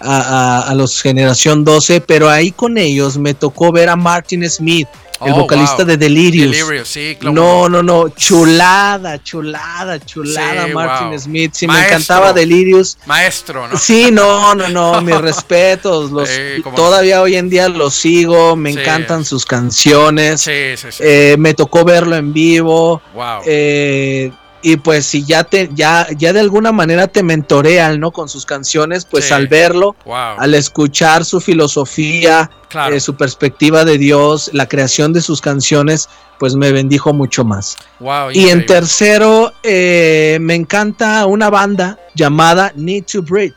[0.00, 4.48] a, a- a los Generación 12, pero ahí con ellos me tocó ver a Martin
[4.50, 4.88] Smith,
[5.24, 5.86] el Oh, vocalista wow.
[5.86, 6.50] de Delirious.
[6.50, 7.34] Delirious, sí, claro.
[7.34, 11.18] No, no, no, chulada, chulada, chulada, Sí, Martin wow.
[11.18, 11.52] Smith.
[11.54, 11.88] Sí, Maestro.
[11.88, 12.98] me encantaba Delirious.
[13.06, 13.76] Maestro, ¿no?
[13.76, 16.10] Sí, no, no, no, mis respetos.
[16.10, 16.82] Los, Sí, cómo no.
[16.84, 20.40] todavía hoy en día los sigo, me encantan sus canciones.
[20.40, 21.02] Sí, sí, sí.
[21.04, 23.02] eh, me tocó verlo en vivo.
[23.14, 23.42] wow.
[23.46, 24.32] eh,
[24.62, 28.10] y pues si ya te, ya, ya de alguna manera te mentorean, ¿no?
[28.10, 29.32] Con sus canciones, pues Sí.
[29.34, 30.36] al verlo, wow.
[30.38, 32.94] al escuchar su filosofía, claro.
[32.94, 36.08] eh, su perspectiva de Dios, la creación de sus canciones,
[36.38, 37.76] pues me bendijo mucho más.
[38.00, 43.54] wow, Y en tercero, eh, me encanta una banda llamada Need to Breathe.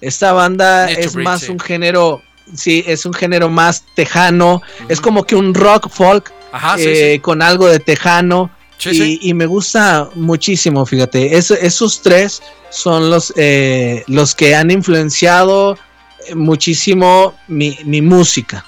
[0.00, 1.50] Esta banda Need es Breathe, más sí.
[1.52, 2.22] un género,
[2.54, 7.20] sí, es un género más tejano, es como que un rock folk Ajá, eh, sí.
[7.20, 8.50] con algo de tejano.
[8.80, 9.18] Sí, y, sí.
[9.22, 11.36] y me gusta muchísimo, fíjate.
[11.36, 15.78] Es- esos tres son los, eh, los que han influenciado
[16.26, 18.64] eh, muchísimo mi, mi música.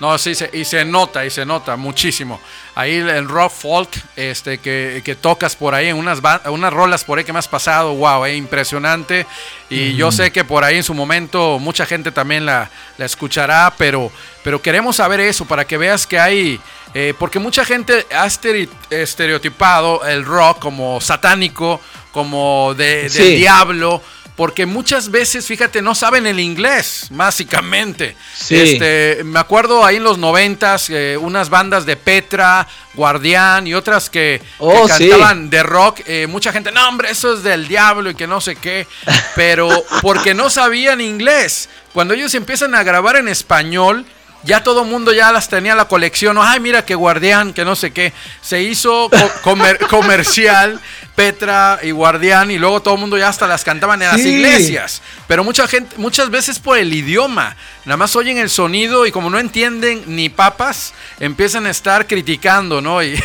[0.00, 2.40] No, sí, se- y se nota, y se nota muchísimo.
[2.80, 7.24] Ahí el rock folk este, que, que tocas por ahí, unas, unas rolas por ahí
[7.24, 9.26] que me has pasado, wow, eh, impresionante.
[9.68, 13.72] Y yo sé que por ahí en su momento mucha gente también la, la escuchará,
[13.76, 14.10] pero,
[14.42, 16.60] pero queremos saber eso para que veas que hay...
[16.94, 21.80] eh, porque mucha gente ha estere- estereotipado el rock como satánico,
[22.12, 23.34] como de, del Sí.
[23.36, 24.02] diablo.
[24.40, 28.16] Porque muchas veces, fíjate, no saben el inglés, básicamente.
[28.34, 28.56] Sí.
[28.56, 34.08] Este, me acuerdo ahí en los noventas, eh, unas bandas de Petra, Guardián y otras
[34.08, 35.10] que, que Oh, sí.
[35.10, 36.00] cantaban de rock.
[36.06, 38.86] eh, mucha gente, no, hombre, eso es del diablo y que no sé qué.
[39.34, 39.68] Pero
[40.00, 41.68] porque no sabían inglés.
[41.92, 44.06] Cuando ellos empiezan a grabar en español,
[44.42, 46.38] ya todo el mundo ya las tenía la colección.
[46.40, 48.14] Ay, mira que Guardián, que no sé qué.
[48.40, 50.80] Se hizo co- comer- comercial
[51.20, 55.02] Petra y Guardián y luego todo el mundo ya hasta las cantaban en las iglesias.
[55.28, 59.28] Pero mucha gente, muchas veces por el idioma, nada más oyen el sonido y como
[59.28, 63.02] no entienden ni papas, empiezan a estar criticando, ¿no?
[63.10, 63.18] Y,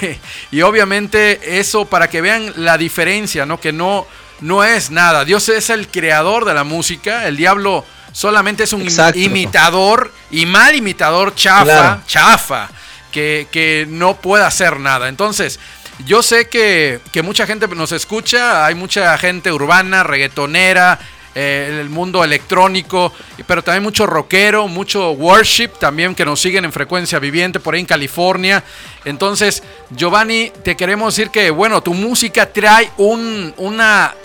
[0.52, 3.62] y obviamente eso para que vean la diferencia, ¿no?
[3.62, 4.06] Que no,
[4.42, 5.24] no es nada.
[5.24, 7.28] Dios es el creador de la música.
[7.30, 9.18] El diablo solamente es un Exacto.
[9.20, 12.02] imitador y mal imitador chafa, Claro.
[12.08, 12.70] chafa,
[13.14, 15.08] que, que no puede hacer nada.
[15.08, 15.60] Entonces,
[16.06, 21.00] yo sé que, que mucha gente nos escucha, hay mucha gente urbana, reggaetonera,
[21.38, 23.12] eh, el mundo electrónico,
[23.46, 27.82] pero también mucho rockero, mucho worship también que nos siguen en frecuencia viviente por ahí
[27.82, 28.64] en California.
[29.04, 34.16] Entonces, Giovanni, te queremos decir que, bueno, tu música trae un, una,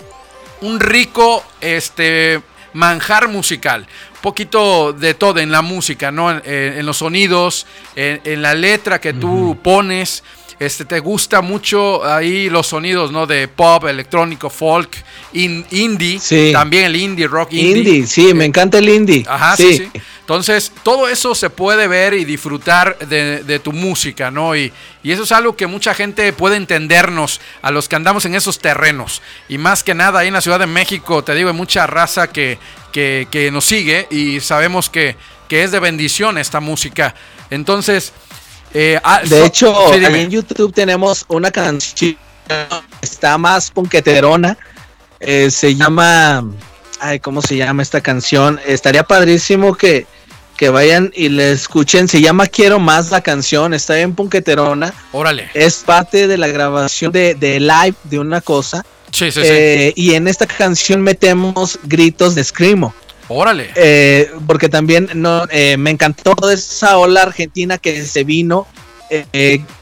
[0.61, 2.41] un rico este,
[2.71, 3.87] manjar musical.
[4.15, 6.31] Un poquito de todo en la música, ¿no?
[6.31, 7.67] En, los sonidos,
[7.97, 10.23] en, en la letra que tú pones.
[10.61, 13.25] Este, te gusta mucho ahí los sonidos, ¿no?
[13.25, 14.95] De pop, electrónico, folk,
[15.33, 16.19] in- indie.
[16.19, 16.51] Sí.
[16.53, 17.77] También el indie, rock indie.
[17.77, 19.25] Indie, sí, me encanta el indie.
[19.27, 19.77] Ajá, sí.
[19.77, 24.55] sí, Entonces, todo eso se puede ver y disfrutar de, de tu música, ¿no?
[24.55, 28.35] Y, y eso es algo que mucha gente puede entendernos a los que andamos en
[28.35, 29.23] esos terrenos.
[29.49, 32.27] Y más que nada, ahí en la Ciudad de México, te digo, hay mucha raza
[32.31, 32.59] que,
[32.91, 35.15] que, que nos sigue y sabemos que,
[35.49, 37.15] que es de bendición esta música.
[37.49, 38.13] Entonces,
[38.73, 42.17] eh, ah, De so- hecho, sí, ahí en YouTube tenemos una canción
[43.01, 44.57] está más punqueterona.
[45.19, 46.43] eh, se llama.
[46.99, 48.59] Ay, ¿cómo se llama esta canción?
[48.65, 50.05] Estaría padrísimo que,
[50.57, 52.07] que vayan y le escuchen.
[52.07, 53.73] Se llama Quiero más la canción.
[53.73, 54.93] Está bien punqueterona.
[55.11, 55.49] Órale.
[55.53, 58.83] Es parte de la grabación de, de live de una cosa.
[59.11, 59.47] Sí, sí, sí.
[59.49, 62.93] eh, y en esta canción metemos gritos de Screamo.
[63.31, 63.71] Órale.
[63.75, 68.67] Eh, porque también no, eh, me encantó toda esa ola argentina que se vino,
[69.09, 69.25] eh,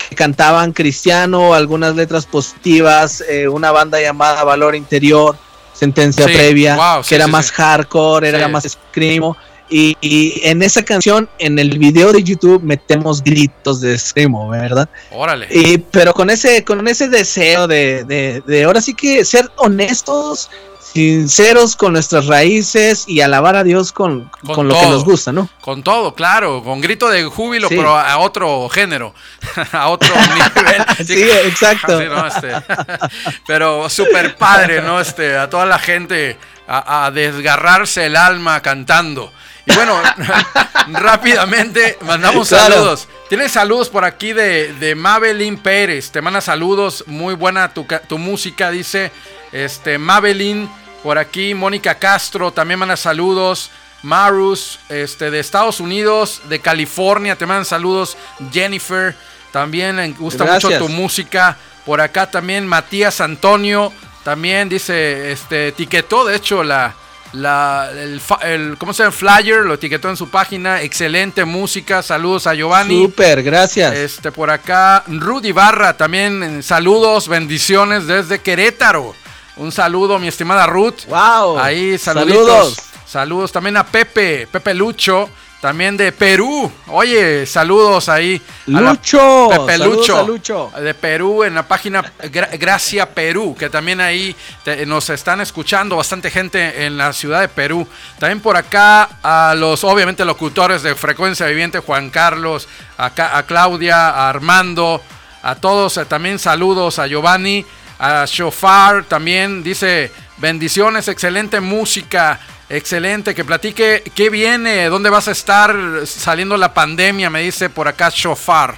[0.09, 5.37] que cantaban cristiano, algunas letras positivas, eh, una banda llamada Valor Interior,
[5.73, 9.37] Sentencia Sí, Previa, wow, sí, que era sí, más hardcore, era más screamo.
[9.71, 14.89] Y, y en esa canción, en el video de YouTube, metemos gritos de screamo, ¿verdad?
[15.11, 15.47] Órale.
[15.51, 20.49] Y, pero con ese, con ese deseo de, de, de ahora sí que ser honestos,
[20.93, 25.31] sinceros con nuestras raíces y alabar a Dios con, Con con, lo que nos gusta,
[25.31, 25.49] ¿no?
[25.61, 27.75] Con todo, claro, con grito de júbilo, Sí.
[27.75, 29.13] pero a otro género,
[29.71, 30.09] a otro
[30.55, 30.85] nivel.
[31.05, 31.99] Sí, exacto.
[32.01, 32.53] Este,
[33.47, 34.99] pero súper padre, ¿no?
[34.99, 36.37] Este, a toda la gente
[36.67, 39.31] a, a desgarrarse el alma cantando.
[39.69, 40.01] Y bueno,
[40.93, 42.73] rápidamente mandamos Claro.
[42.73, 43.07] saludos.
[43.29, 46.11] Tienes saludos por aquí de, de Mabelín Pérez.
[46.11, 47.03] Te manda saludos.
[47.07, 49.11] Muy buena tu, tu música, dice.
[49.51, 50.69] Este, Mabelín,
[51.03, 51.53] por aquí.
[51.53, 53.69] Mónica Castro también manda saludos.
[54.01, 58.17] Marus, este, de Estados Unidos, de California, te mandan saludos.
[58.51, 59.13] Jennifer,
[59.51, 61.57] también le gusta mucho tu música.
[61.85, 63.91] Por acá también Matías Antonio,
[64.23, 66.93] también dice, este, etiquetó, de hecho, la,
[67.33, 69.11] la, el, el- ¿cómo se llama?
[69.15, 70.81] Flyer, lo etiquetó en su página.
[70.81, 73.03] Excelente música, saludos a Giovanni.
[73.03, 73.93] Súper, gracias.
[73.95, 79.13] Este, por acá, Rudy Barra, también eh, saludos, bendiciones desde Querétaro.
[79.57, 81.05] Un saludo, mi estimada Ruth.
[81.07, 81.59] wow.
[81.59, 82.77] Ahí, saluditos.
[83.05, 83.51] Saludos.
[83.51, 85.29] también a Pepe, Pepe Lucho,
[85.61, 86.71] también de Perú.
[86.87, 88.41] Oye, saludos ahí.
[88.67, 89.49] a Lucho.
[89.49, 90.71] Pepe Lucho, a Lucho.
[90.79, 95.97] de Perú, en la página Gra- Gracia Perú, que también ahí te- nos están escuchando
[95.97, 97.85] bastante gente en la ciudad de Perú.
[98.19, 104.09] También por acá a los, obviamente, locutores de Frecuencia Viviente, Juan Carlos, acá, a Claudia,
[104.09, 105.01] a Armando,
[105.43, 107.65] a todos, eh, también saludos a Giovanni,
[107.99, 112.39] a Shofar, también dice bendiciones, excelente música.
[112.69, 117.87] Excelente, que platique qué viene, dónde vas a estar saliendo la pandemia, me dice por
[117.87, 118.75] acá Shofar.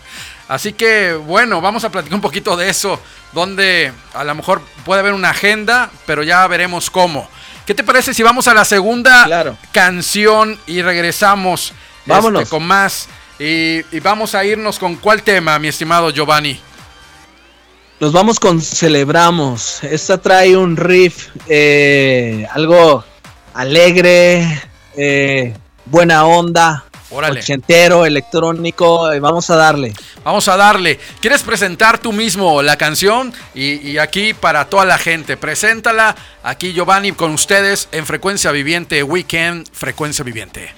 [0.48, 3.00] Así que bueno, vamos a platicar un poquito de eso,
[3.34, 7.30] donde a lo mejor puede haber una agenda, pero ya veremos cómo.
[7.66, 9.58] ¿Qué te parece si vamos a la segunda Claro.
[9.74, 12.50] canción y regresamos este, Vámonos.
[12.50, 13.08] con más?
[13.40, 16.60] Y, y vamos a irnos con cuál tema, mi estimado Giovanni.
[18.00, 19.84] Nos vamos con Celebramos.
[19.84, 23.06] Esta trae un riff, eh, algo
[23.54, 24.62] alegre,
[24.96, 25.54] eh,
[25.86, 27.40] buena onda, Órale.
[27.40, 29.12] ochentero, electrónico.
[29.12, 29.94] eh, vamos a darle.
[30.24, 31.00] Vamos a darle.
[31.20, 33.34] ¿Quieres presentar tú mismo la canción?
[33.54, 36.16] Y, y aquí para toda la gente, preséntala.
[36.44, 40.74] Aquí Giovanni con ustedes en Frecuencia Viviente Weekend, Frecuencia Viviente.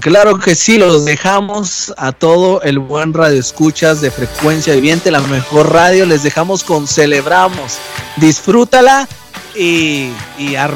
[0.00, 5.20] Claro que sí, los dejamos a todo el buen radio escuchas de frecuencia viviente, la
[5.20, 7.78] mejor radio, les dejamos con celebramos.
[8.16, 9.08] Disfrútala
[9.54, 10.66] y, y a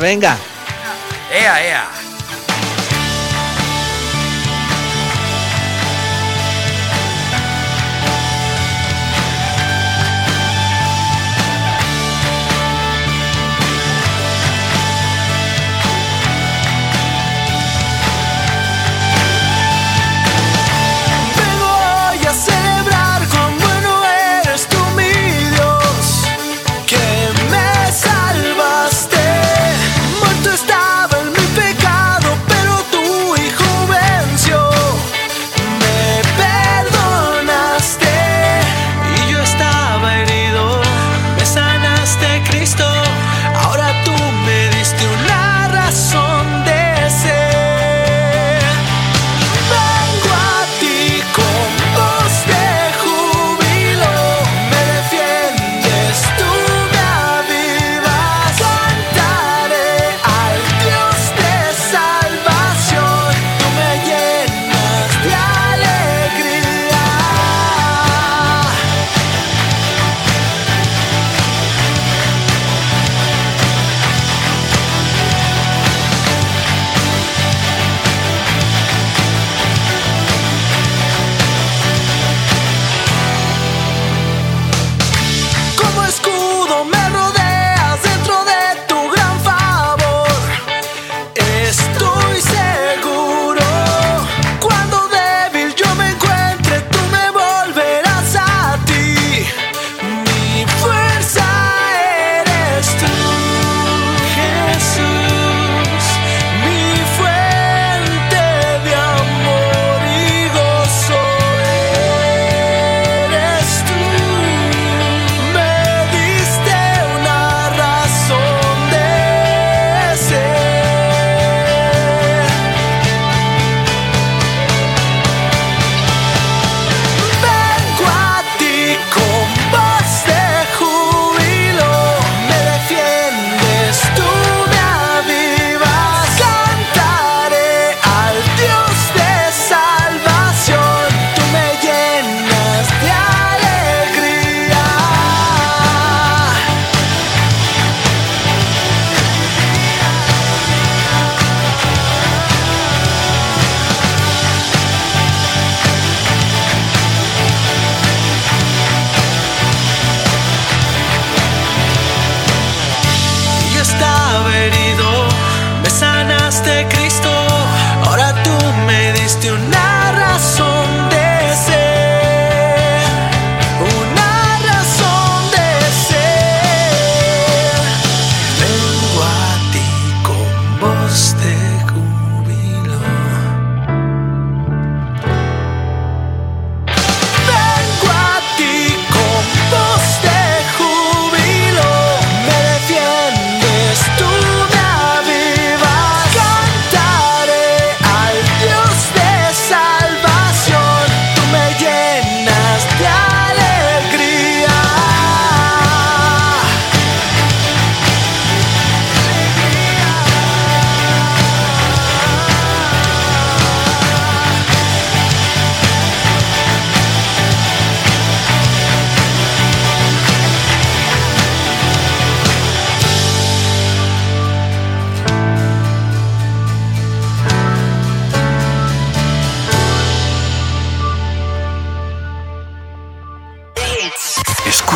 [0.00, 0.38] venga.
[1.30, 2.03] ¡Ea, ea!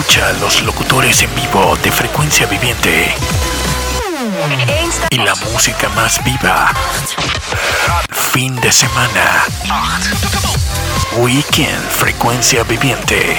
[0.08, 3.14] Escucha a los locutores en vivo de frecuencia viviente
[5.10, 6.72] y la música más viva.
[8.32, 9.44] Fin de semana.
[11.18, 13.36] Weekend Frecuencia Viviente.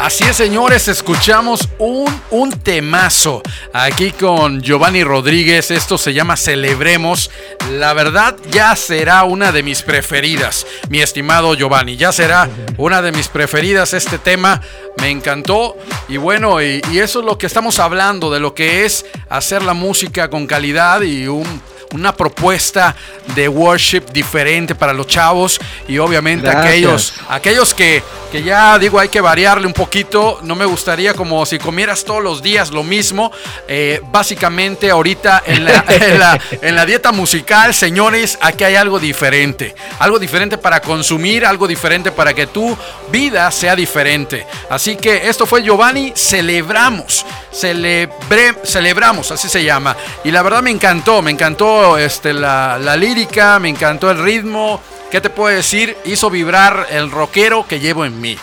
[0.00, 3.42] Así es, señores, escuchamos un, un temazo
[3.74, 5.70] aquí con Giovanni Rodríguez.
[5.70, 7.30] Esto se llama Celebremos.
[7.72, 11.98] La verdad, ya será una de mis preferidas, mi estimado Giovanni.
[11.98, 12.48] Ya será
[12.78, 14.62] una de mis preferidas este tema.
[15.02, 15.76] Me encantó.
[16.08, 19.62] Y bueno, y, y eso es lo que estamos hablando, de lo que es hacer
[19.62, 21.60] la música con calidad y un
[21.92, 22.94] una propuesta
[23.34, 26.66] de worship diferente para los chavos y obviamente Gracias.
[26.66, 30.38] aquellos, aquellos que, que ya digo hay que variarle un poquito.
[30.42, 33.32] No me gustaría como si comieras todos los días lo mismo.
[33.66, 38.98] Eh, básicamente ahorita en la, en, la, en la dieta musical, señores, aquí hay algo
[38.98, 39.74] diferente.
[39.98, 42.76] Algo diferente para consumir, algo diferente para que tu
[43.10, 44.46] vida sea diferente.
[44.68, 49.96] Así que esto fue Giovanni, celebramos, celebre, celebramos, así se llama.
[50.24, 54.80] Y la verdad me encantó, me encantó este, la, la lírica, me encantó el ritmo.
[55.10, 55.96] ¿Qué te puedo decir?
[56.04, 58.36] Hizo vibrar el rockero que llevo en mí.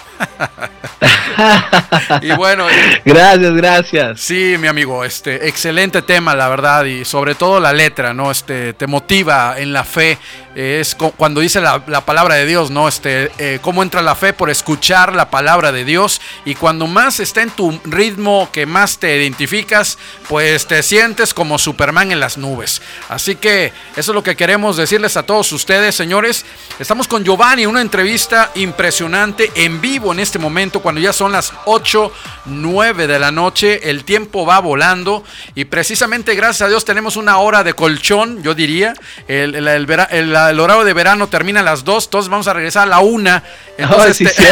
[2.22, 2.65] Y bueno,
[3.06, 4.19] Gracias, gracias.
[4.22, 8.31] Sí, mi amigo, este excelente tema, la verdad, y sobre todo la letra, ¿no?
[8.31, 10.18] Este te motiva en la fe.
[10.56, 12.88] eh, es cu- cuando dice la, la palabra de Dios, ¿no?
[12.88, 16.19] Este, eh, cómo entra la fe por escuchar la palabra de Dios.
[16.45, 21.60] Y cuando más está en tu ritmo que más te identificas, pues te sientes como
[21.60, 22.81] Superman en las nubes.
[23.10, 26.45] Así que eso es lo que queremos decirles a todos ustedes, señores.
[26.80, 31.54] Estamos con Giovanni, una entrevista impresionante en vivo en este momento, cuando ya son las
[31.66, 32.12] 8,
[32.46, 33.90] 9 de la noche.
[33.90, 35.24] El tiempo va volando
[35.56, 38.94] y precisamente gracias a Dios tenemos una hora de colchón, yo diría.
[39.28, 43.00] El, el- horario de verano termina a las 2, entonces vamos a regresar a la
[43.00, 43.42] 1.
[43.78, 44.44] Entonces, Ay, sí,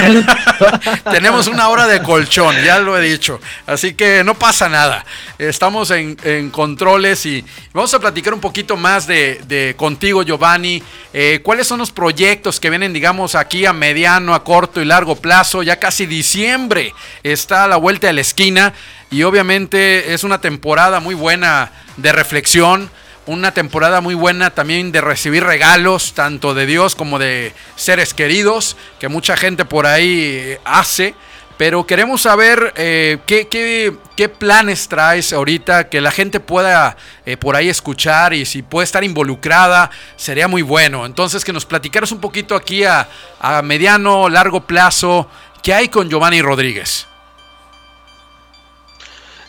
[1.03, 3.39] te- tenemos una hora de colchón, ya lo he dicho.
[3.65, 5.03] Así que no pasa nada.
[5.39, 7.43] Estamos en, en controles y
[7.73, 10.81] vamos a platicar un poquito más de, de contigo, Giovanni.
[11.13, 15.15] Eh, ¿Cuáles son los proyectos que vienen, digamos, aquí a mediano, a corto y largo
[15.15, 15.63] plazo?
[15.63, 16.93] Ya casi diciembre
[17.23, 18.73] está a la vuelta de la esquina
[19.09, 22.89] y obviamente es una temporada muy buena de reflexión
[23.27, 28.77] una temporada muy buena también de recibir regalos, tanto de Dios como de seres queridos,
[28.99, 31.15] que mucha gente por ahí eh, hace.
[31.57, 37.55] Pero queremos saber eh, qué, qué- planes traes ahorita, que la gente pueda eh, por
[37.55, 41.05] ahí escuchar y si puede estar involucrada, sería muy bueno.
[41.05, 43.07] Entonces, que nos platicaras un poquito aquí a,
[43.39, 45.29] a mediano, largo plazo,
[45.63, 47.07] qué hay con Giovanni Rodríguez.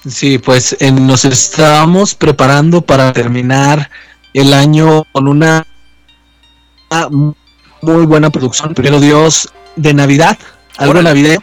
[0.09, 3.91] Sí, pues eh, nos estábamos preparando para terminar
[4.35, 5.67] el año con una,
[6.91, 7.09] una
[7.83, 8.75] muy buena producción.
[8.75, 10.39] Primero Dios de Navidad,
[10.77, 11.09] algo Órale.
[11.09, 11.43] navideño,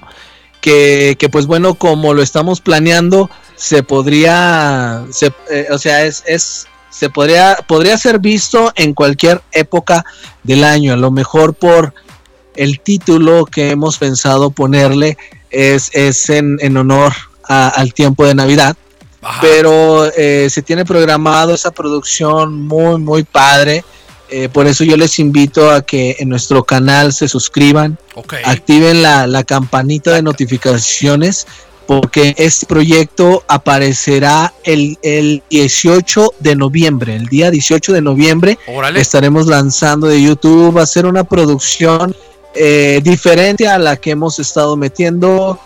[0.61, 6.23] que, que pues bueno, como lo estamos planeando, se podría, se, eh, o sea, es,
[6.25, 10.05] es, se podría, podría ser visto en cualquier época
[10.43, 11.93] del año, a lo mejor por
[12.55, 15.17] el título que hemos pensado ponerle
[15.49, 17.13] es, es en, en honor
[17.47, 18.75] a- al tiempo de Navidad,
[19.21, 19.39] Ajá.
[19.41, 23.83] pero eh, se tiene programado esa producción muy, muy padre.
[24.29, 28.33] eh, por eso yo les invito a que en nuestro canal se suscriban, ok.
[28.45, 31.45] activen la, la campanita de notificaciones,
[31.85, 39.01] porque este proyecto aparecerá el, el 18 de noviembre, el día 18 de noviembre Órale.
[39.01, 40.75] estaremos lanzando de YouTube.
[40.77, 42.15] Va a ser una producción
[42.55, 45.59] eh, diferente a la que hemos estado metiendo.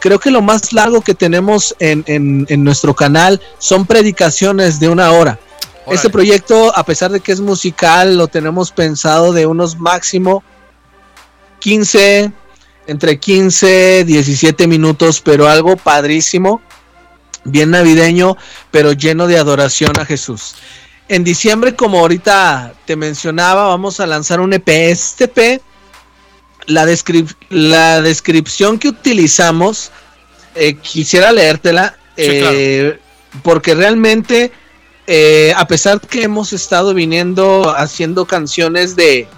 [0.00, 4.88] Creo que lo más largo que tenemos en, en- en nuestro canal son predicaciones de
[4.88, 5.38] una hora.
[5.84, 5.94] Órale.
[5.96, 10.42] Este proyecto, a pesar de que es musical, lo tenemos pensado de unos máximo
[11.60, 12.30] 15,
[12.86, 16.60] entre 15, 17 minutos, pero algo padrísimo,
[17.44, 18.36] bien navideño,
[18.70, 20.54] pero lleno de adoración a Jesús.
[21.08, 24.68] En diciembre, como ahorita te mencionaba, vamos a lanzar un EP.
[24.68, 25.62] Este EP,
[26.68, 29.90] la, descrip- la descripción que utilizamos,
[30.54, 32.98] eh, quisiera leértela, Sí, eh,
[33.44, 34.50] porque realmente,
[35.06, 39.28] eh, a pesar que hemos estado viniendo haciendo canciones de,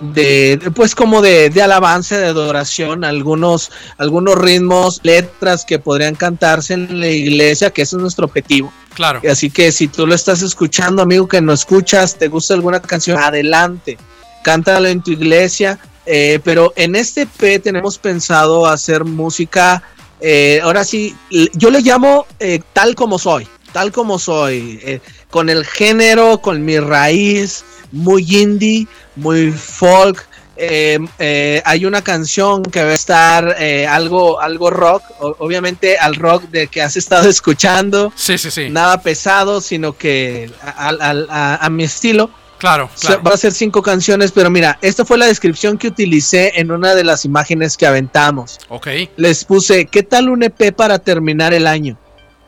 [0.00, 6.14] de de, pues como de, de alabanza, de adoración, algunos, algunos ritmos, letras que podrían
[6.14, 8.72] cantarse en la iglesia, que ese es nuestro objetivo.
[8.94, 9.20] Claro.
[9.30, 13.18] Así que si tú lo estás escuchando, amigo, que no escuchas, te gusta alguna canción,
[13.18, 13.98] adelante,
[14.42, 15.78] cántalo en tu iglesia.
[16.10, 19.82] Eh, pero en este P tenemos pensado hacer música,
[20.22, 21.14] eh, ahora sí,
[21.52, 26.78] yo le llamo eh, tal como soy, tal como soy, con el género, con mi
[26.78, 27.62] raíz,
[27.92, 30.26] muy indie, muy folk,
[30.56, 33.56] eh, hay una canción que va a estar
[33.88, 38.14] algo, algo rock, obviamente al rock de que has estado escuchando.
[38.16, 38.70] Sí, sí, sí.
[38.70, 42.30] Nada pesado, sino que a, mi estilo.
[42.58, 42.90] Claro,
[43.26, 46.94] Va a ser cinco canciones, pero mira, esta fue la descripción que utilicé en una
[46.94, 48.58] de las imágenes que aventamos.
[48.68, 48.88] Ok.
[49.16, 51.96] Les puse, ¿qué tal un EP para terminar el año?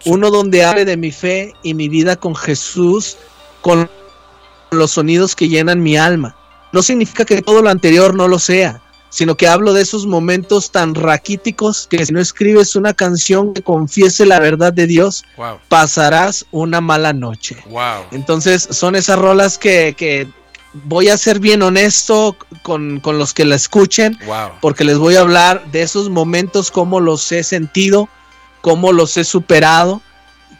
[0.06, 3.18] Uno donde hable de mi fe y mi vida con Jesús,
[3.60, 3.88] con
[4.70, 6.36] los sonidos que llenan mi alma
[6.72, 10.70] no significa que todo lo anterior no lo sea, sino que hablo de esos momentos
[10.70, 15.24] tan raquíticos que si no escribes una canción que confiese la verdad de Dios,
[15.68, 17.56] pasarás una mala noche.
[18.12, 20.28] Entonces son esas rolas que,
[20.84, 24.16] voy a ser bien honesto con, los que la escuchen,
[24.60, 28.08] porque les voy a hablar de esos momentos, cómo los he sentido,
[28.60, 30.00] cómo los he superado.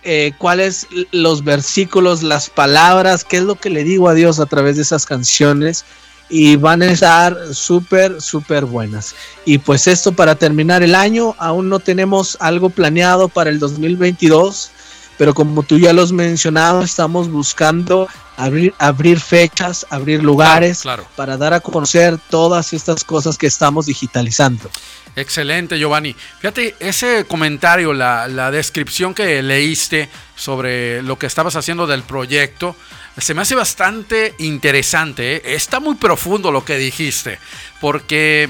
[0.03, 4.47] Eh, cuáles los versículos, las palabras, qué es lo que le digo a Dios a
[4.47, 5.85] través de esas canciones
[6.31, 9.15] y van a estar súper, súper buenas.
[9.45, 14.71] Y pues esto para terminar el año, aún no tenemos algo planeado para el 2022,
[15.19, 20.85] pero como tú ya lo has mencionado, estamos buscando abrir, abrir fechas, abrir lugares
[21.17, 24.71] para dar a conocer todas estas cosas que estamos digitalizando.
[25.17, 26.15] Excelente, Giovanni.
[26.39, 30.09] Fíjate, ese comentario, la, la descripción que leíste
[30.41, 32.75] sobre lo que estabas haciendo del proyecto,
[33.19, 35.37] se me hace bastante interesante.
[35.37, 35.43] ¿eh?
[35.55, 37.39] Está muy profundo lo que dijiste,
[37.79, 38.49] porque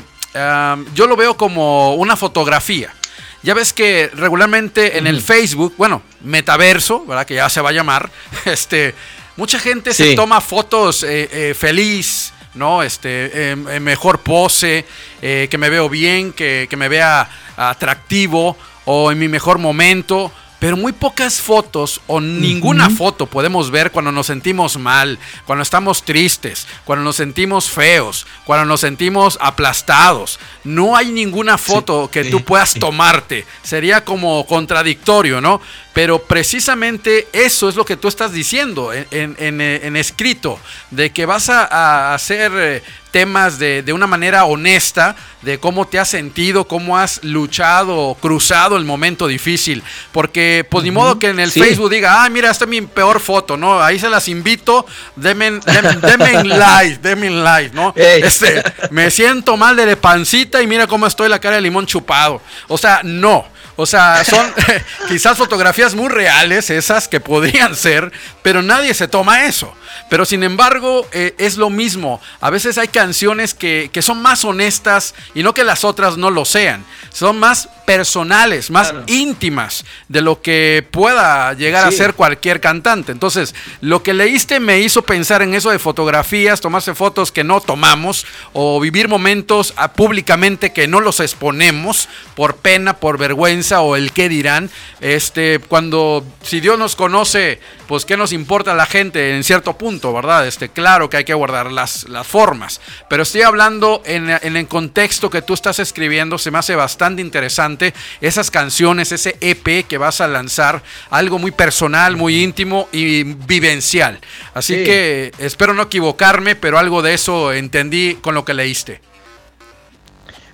[0.94, 2.94] yo lo veo como una fotografía.
[3.42, 7.26] Ya ves que regularmente en el Facebook, bueno, metaverso, ¿verdad?
[7.26, 8.08] Que ya se va a llamar,
[8.44, 8.94] este,
[9.36, 12.84] mucha gente se toma fotos eh, eh, feliz, ¿no?
[12.84, 14.86] Este, mejor pose,
[15.20, 20.76] que me veo bien, que, que me vea atractivo o en mi mejor momento pero
[20.76, 26.68] muy pocas fotos o ninguna foto podemos ver cuando nos sentimos mal, cuando estamos tristes,
[26.84, 30.38] cuando nos sentimos feos, cuando nos sentimos aplastados.
[30.62, 33.46] No hay ninguna foto que tú puedas tomarte.
[33.62, 35.60] Sería como contradictorio, ¿no?
[35.92, 40.58] Pero precisamente eso es lo que tú estás diciendo en, escrito,
[40.90, 46.08] de que vas a, hacer eh, temas de, una manera honesta, de cómo te has
[46.08, 49.82] sentido, cómo has luchado, cruzado el momento difícil.
[50.12, 53.18] Porque, pues ni modo que en el Facebook diga, ah, mira, esta es mi peor
[53.18, 53.82] foto, ¿no?
[53.82, 54.86] Ahí se las invito,
[55.16, 57.92] denme, en like, denme en like, ¿no?
[57.96, 62.40] Este, me siento mal de pancita y mira cómo estoy la cara de limón chupado.
[62.68, 63.44] O sea, no.
[63.80, 64.46] O sea, son
[65.08, 68.12] quizás fotografías muy reales, esas que podrían ser,
[68.42, 69.74] pero nadie se toma eso.
[70.10, 72.20] Pero sin embargo, eh, es lo mismo.
[72.42, 76.44] A veces hay canciones que, son más honestas y no que las otras no lo
[76.44, 76.84] sean.
[77.10, 83.10] Son más personales, más íntimas de lo que pueda llegar a ser cualquier cantante.
[83.10, 87.60] Entonces, lo que leíste me hizo pensar en eso de fotografías, tomarse fotos que no
[87.60, 93.96] tomamos o vivir momentos ah, públicamente que no los exponemos por pena, por vergüenza o
[93.96, 94.70] el qué dirán.
[95.00, 97.58] Este, cuando si Dios nos conoce,
[97.88, 100.46] pues qué nos importa la gente en cierto punto, ¿verdad?
[100.46, 104.68] Este, claro que hay que guardar las, las formas, pero estoy hablando en, en el
[104.68, 107.79] contexto que tú estás escribiendo, se me hace bastante interesante
[108.20, 114.20] esas canciones, ese EP que vas a lanzar, algo muy personal, muy íntimo y vivencial.
[114.54, 119.00] Así que espero no equivocarme, pero algo de eso entendí con lo que leíste.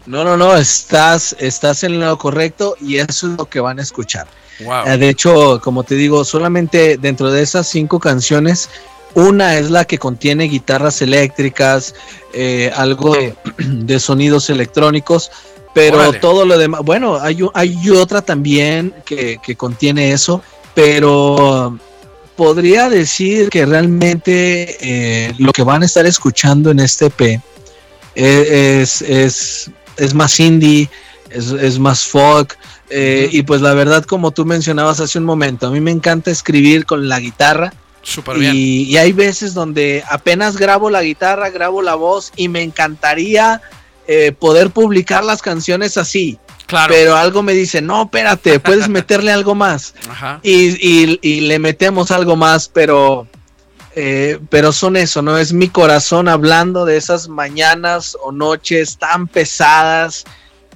[0.06, 3.82] No, no, no, estás, estás en lo correcto y eso es lo que van a
[3.82, 4.28] escuchar.
[4.60, 8.70] Eh, de hecho, como te digo, solamente dentro de esas cinco canciones,
[9.14, 11.94] una es la que contiene guitarras eléctricas,
[12.32, 15.30] eh, algo de, sonidos electrónicos,
[15.76, 20.42] pero todo lo demás, bueno, hay, hay otra también que, contiene eso,
[20.74, 21.78] pero
[22.34, 27.42] podría decir que realmente eh, lo que van a estar escuchando en este P
[28.14, 30.88] e, es, es, es más indie,
[31.28, 32.56] es, más folk.
[32.88, 36.30] Eh, y pues la verdad, como tú mencionabas hace un momento, a mí me encanta
[36.30, 37.74] escribir con la guitarra.
[38.00, 38.54] Súper bien.
[38.54, 43.60] y hay veces donde apenas grabo la guitarra, grabo la voz y me encantaría
[44.06, 46.38] eh, poder publicar las canciones así.
[46.66, 46.92] Claro.
[46.94, 49.94] Pero algo me dice, no, espérate, puedes meterle algo más.
[50.42, 53.26] Y, le metemos algo más, pero,
[53.94, 55.38] eh, pero son eso, ¿no?
[55.38, 60.24] Es mi corazón hablando de esas mañanas o noches tan pesadas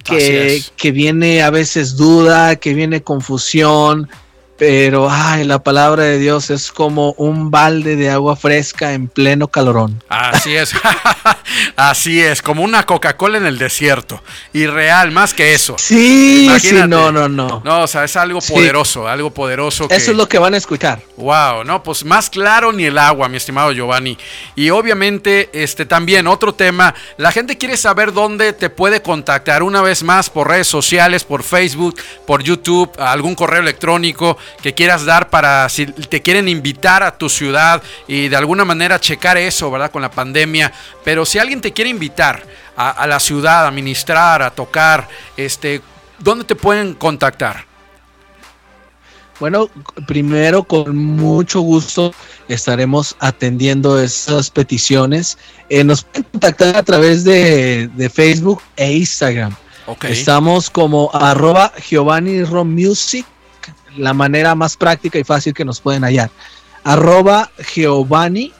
[0.03, 4.09] que, que viene a veces duda, que viene confusión,
[4.61, 9.47] pero ay, la palabra de Dios es como un balde de agua fresca en pleno
[9.47, 10.03] calorón.
[10.07, 10.75] Así es,
[11.75, 14.21] así es, como una Coca-Cola en el desierto.
[14.53, 15.77] Y real, más que eso.
[15.79, 17.63] Sí, sí, no, no, no.
[17.65, 18.53] No, o sea, es algo Sí.
[18.53, 19.87] poderoso, algo poderoso.
[19.87, 20.99] Que, Eso es lo que van a escuchar.
[21.17, 24.15] Wow, no, pues más claro ni el agua, mi estimado Giovanni.
[24.55, 29.81] Y obviamente, este también otro tema, la gente quiere saber dónde te puede contactar una
[29.81, 31.95] vez más por redes sociales, por Facebook,
[32.27, 37.29] por YouTube, algún correo electrónico que quieras dar para si te quieren invitar a tu
[37.29, 39.91] ciudad y de alguna manera checar eso, ¿verdad?
[39.91, 40.71] Con la pandemia.
[41.03, 42.43] Pero si alguien te quiere invitar
[42.75, 45.07] a, a la ciudad, a ministrar, a tocar,
[45.37, 45.81] este,
[46.19, 47.71] ¿dónde te pueden contactar?
[49.41, 49.71] Bueno,
[50.05, 52.13] primero con mucho gusto
[52.47, 55.39] estaremos atendiendo esas peticiones.
[55.67, 59.55] Eh, nos pueden contactar a través de, de Facebook e Instagram.
[59.87, 60.05] Ok.
[60.05, 63.25] Estamos como arroba Giovanni Rom Music,
[63.97, 66.29] la manera más práctica y fácil que nos pueden hallar.
[66.83, 68.51] Arroba Giovanni,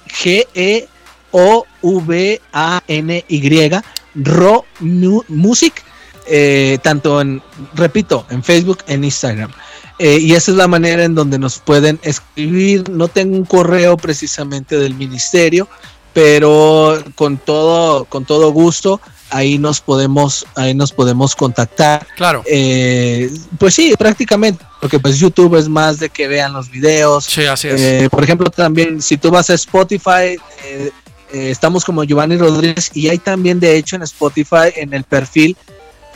[2.51, 3.71] G-E-O-V-A-N-Y,
[4.15, 5.83] Ro Mu- Music,
[6.27, 7.41] eh, tanto en,
[7.73, 9.51] repito, en Facebook, en Instagram.
[9.99, 12.89] Eh, y esa es la manera en donde nos pueden escribir.
[12.89, 15.67] No tengo un correo precisamente del ministerio,
[16.13, 18.99] pero con todo, con todo gusto
[19.31, 22.05] ahí nos podemos, ahí nos podemos contactar.
[22.15, 22.43] Claro.
[22.45, 27.25] Eh, pues sí, prácticamente, porque pues YouTube es más de que vean los videos.
[27.25, 27.81] Sí, así es.
[27.81, 30.91] Eh, por ejemplo, también si tú vas a Spotify, eh,
[31.33, 35.55] eh, estamos como Giovanni Rodríguez y hay también de hecho en Spotify en el perfil,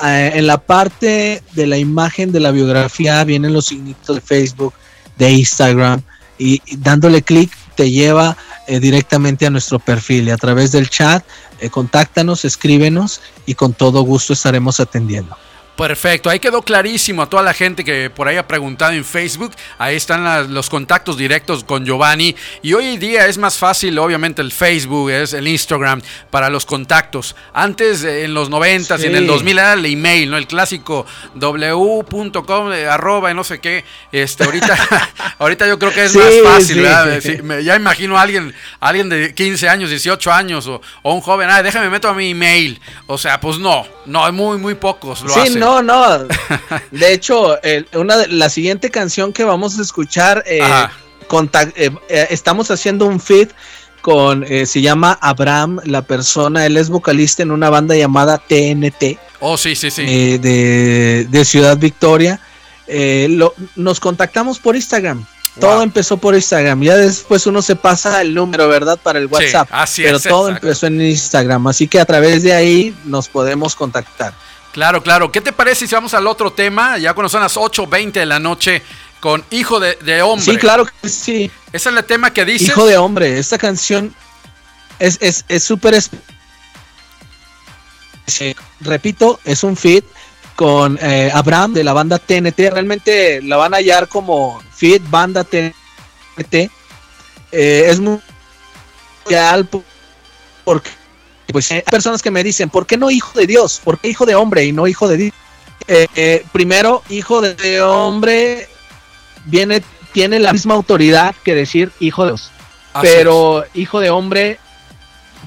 [0.03, 4.73] eh, en la parte de la imagen de la biografía vienen los signitos de Facebook,
[5.17, 6.01] de Instagram
[6.37, 8.37] y, y dándole clic te lleva
[8.67, 11.23] eh, directamente a nuestro perfil y a través del chat
[11.59, 15.37] eh, contáctanos, escríbenos y con todo gusto estaremos atendiendo.
[15.75, 19.51] Perfecto, ahí quedó clarísimo a toda la gente que por ahí ha preguntado en Facebook.
[19.77, 22.33] Ahí están las- los contactos directos con Giovanni.
[22.61, 26.65] Y hoy en día es más fácil, obviamente, el Facebook, es el Instagram para los
[26.65, 27.35] contactos.
[27.53, 29.27] Antes, eh, en los 90 y en el Sí.
[29.27, 30.37] 2000 era el email, ¿no?
[30.37, 33.83] El clásico w.com, eh, arroba, y no sé qué.
[34.11, 34.77] Este, ahorita,
[35.39, 36.81] ahorita yo creo que es Sí, más fácil, sí.
[36.81, 37.19] ¿verdad?
[37.21, 41.13] Sí, me- ya imagino a alguien, a alguien de 15 años, 18 años o, o
[41.13, 42.79] un joven, ah, déjame meto a mi email.
[43.07, 45.59] O sea, pues no, no, muy, muy pocos lo sí, hacen.
[45.59, 46.27] no, no.
[46.91, 50.61] De hecho, el- una de, la siguiente canción que vamos a escuchar, eh,
[51.75, 53.49] eh, eh, estamos haciendo un feed
[54.01, 59.17] con, eh, se llama Abraham, la persona, él es vocalista en una banda llamada TNT
[59.39, 60.37] Oh, sí, sí, sí.
[60.37, 62.39] de, de Ciudad Victoria.
[62.87, 65.25] Eh, lo- nos contactamos por Instagram.
[65.59, 65.81] Todo Wow.
[65.83, 66.81] empezó por Instagram.
[66.83, 68.99] Ya después uno se pasa el número, ¿verdad?
[69.01, 69.69] Para el WhatsApp.
[69.71, 70.67] así pero es, todo exacto.
[70.67, 71.67] empezó en Instagram.
[71.67, 74.33] Así que a través de ahí nos podemos contactar.
[74.75, 75.31] Claro, claro.
[75.31, 76.97] ¿Qué te parece si vamos al otro tema?
[76.97, 78.81] Ya cuando son las 8.20 de la noche
[79.21, 80.43] con Hijo de, de Hombre.
[80.43, 81.49] Sí, claro que sí.
[81.71, 82.67] Ese es el tema que dices.
[82.67, 84.13] Hijo de hombre, esta canción
[84.99, 86.09] es es es súper es-
[88.41, 90.03] eh, repito, es un feat
[90.57, 92.69] con eh, Abraham de la banda TNT.
[92.69, 96.53] Realmente la van a hallar como feat banda TNT.
[97.53, 98.19] Eh, es muy
[99.25, 99.85] real po-
[100.65, 100.89] porque
[101.55, 103.79] pues hay personas que me dicen, ¿por qué no hijo de Dios?
[103.81, 105.33] ¿Por qué hijo de hombre y no hijo de Dios?
[105.87, 108.67] Eh, eh, primero, hijo de, hombre
[109.45, 112.51] viene tiene la misma autoridad que decir hijo de Dios
[112.93, 114.59] Así pero hijo de hombre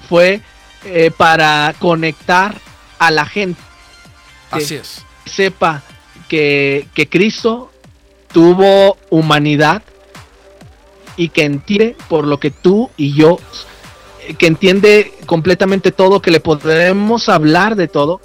[0.08, 0.40] fue
[0.86, 2.54] eh, para conectar
[2.98, 3.60] a la gente
[4.52, 4.64] es.
[4.64, 5.04] Así es.
[5.24, 5.82] que sepa
[6.26, 7.70] que, que Cristo
[8.32, 9.82] tuvo humanidad
[11.18, 13.67] y que entiende por lo que tú y yo eh,
[14.36, 18.20] que entiende completamente todo que le podemos hablar de todo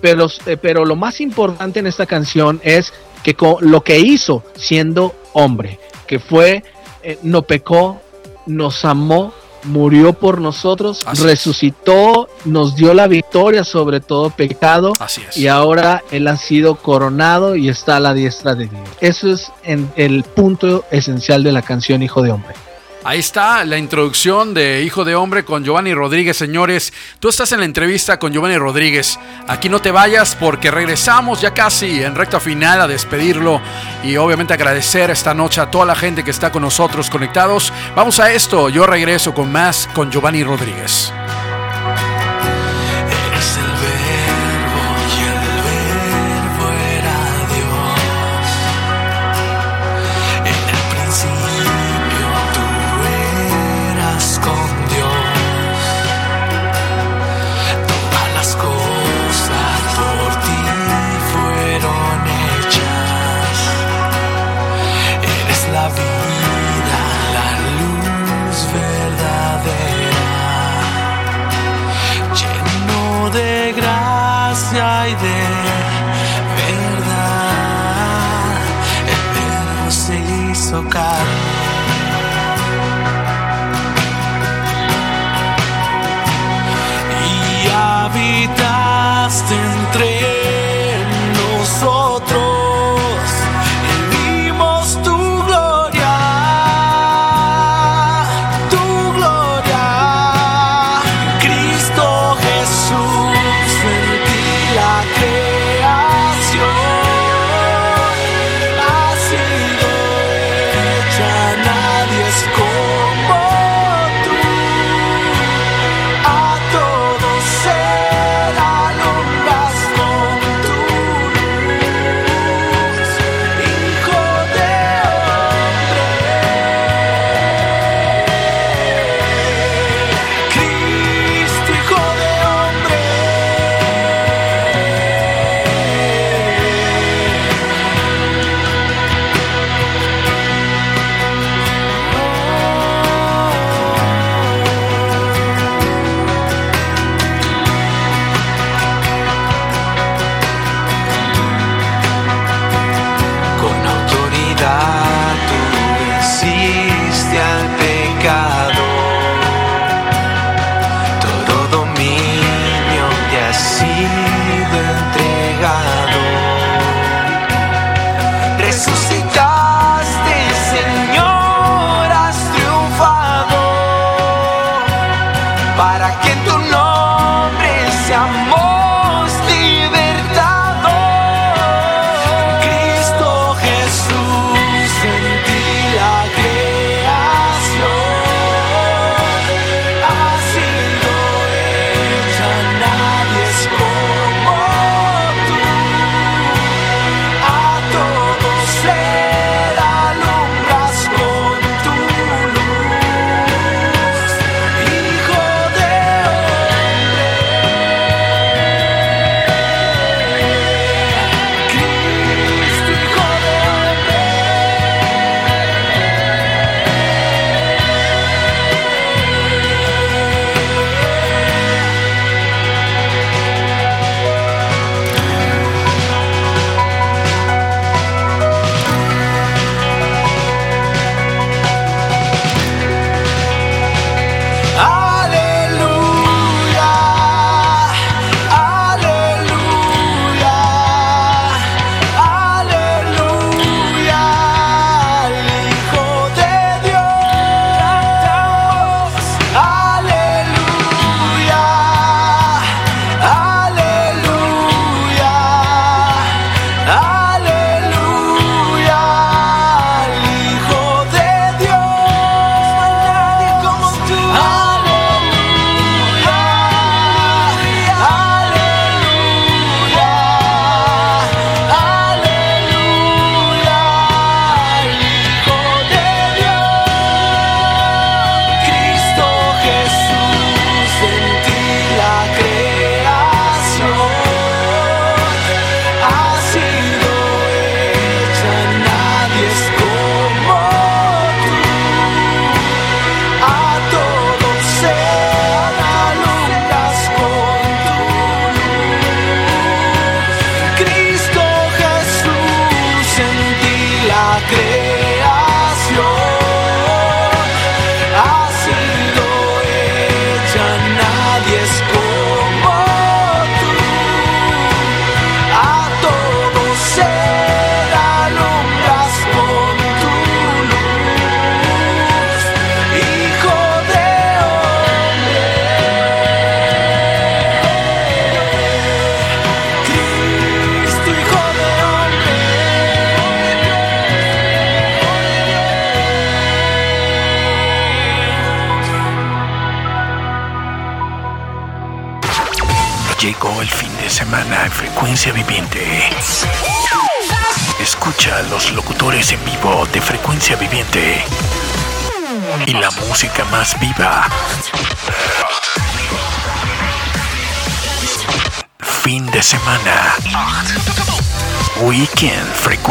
[0.00, 2.92] pero, eh, pero lo más importante en esta canción es
[3.22, 6.64] que lo que hizo siendo hombre, que fue,
[7.02, 8.00] eh, no pecó,
[8.46, 9.34] nos amó,
[9.64, 11.26] murió por nosotros, Así es.
[11.26, 15.36] resucitó, nos dio la victoria sobre todo pecado Así es.
[15.36, 18.88] y ahora él ha sido coronado y está a la diestra de Dios.
[19.02, 22.54] Eso es en- el punto esencial de la canción Hijo de Hombre.
[23.02, 26.92] Ahí está la introducción de Hijo de Hombre con Giovanni Rodríguez, señores.
[27.18, 29.18] Tú estás en la entrevista con Giovanni Rodríguez.
[29.48, 33.62] Aquí no te vayas porque regresamos ya casi en recta final a despedirlo
[34.04, 37.72] y obviamente agradecer esta noche a toda la gente que está con nosotros conectados.
[37.96, 41.10] Vamos a esto, yo regreso con más con Giovanni Rodríguez.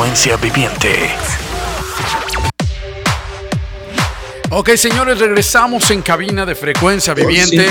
[0.09, 1.09] Frecuencia viviente.
[4.49, 7.69] Ok, señores, regresamos en cabina de frecuencia viviente.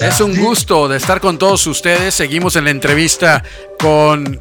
[0.00, 2.14] Es un gusto de estar con todos ustedes.
[2.14, 3.44] Seguimos en la entrevista
[3.78, 4.40] con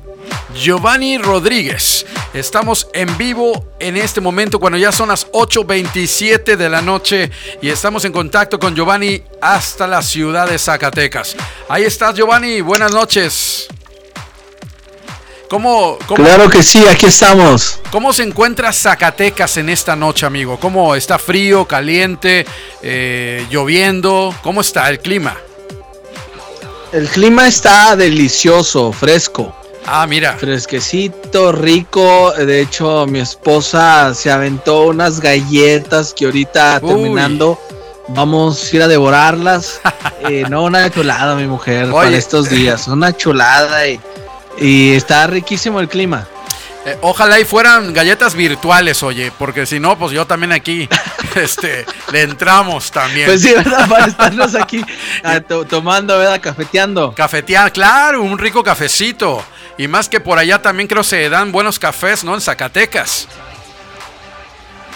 [0.55, 2.05] Giovanni Rodríguez.
[2.33, 7.31] Estamos en vivo en este momento cuando ya son las 8.27 de la noche
[7.61, 11.35] y estamos en contacto con Giovanni hasta la ciudad de Zacatecas.
[11.67, 13.48] Ahí estás Giovanni, buenas noches.
[15.49, 17.79] ¿Cómo, cómo, Claro que sí, aquí estamos.
[17.91, 20.59] ¿Cómo se encuentra Zacatecas en esta noche, amigo?
[20.59, 22.45] ¿Cómo está frío, caliente,
[22.83, 24.33] eh, lloviendo?
[24.43, 25.35] ¿Cómo está el clima?
[26.91, 29.55] El clima está delicioso, fresco.
[29.87, 30.37] Ah, mira.
[30.37, 32.31] Fresquecito, rico.
[32.33, 36.89] De hecho, mi esposa se aventó unas galletas que ahorita Uy.
[36.89, 37.59] terminando
[38.09, 39.81] vamos a ir a devorarlas.
[40.27, 41.93] Eh, no, una chulada, mi mujer, Oye.
[41.93, 42.89] para estos días.
[42.89, 44.01] Una chulada y,
[44.59, 46.27] y está riquísimo el clima.
[46.85, 50.87] Eh, ojalá y fueran galletas virtuales, oye, porque si no, pues yo también aquí,
[51.35, 53.27] este, le entramos también.
[53.27, 53.87] Pues sí, ¿verdad?
[53.89, 54.83] Para estarnos aquí
[55.23, 56.39] ah, to- tomando, ¿verdad?
[56.41, 57.13] Cafeteando.
[57.13, 59.43] Cafetear, claro, un rico cafecito.
[59.77, 62.33] Y más que por allá también creo se dan buenos cafés, ¿no?
[62.35, 63.27] En Zacatecas.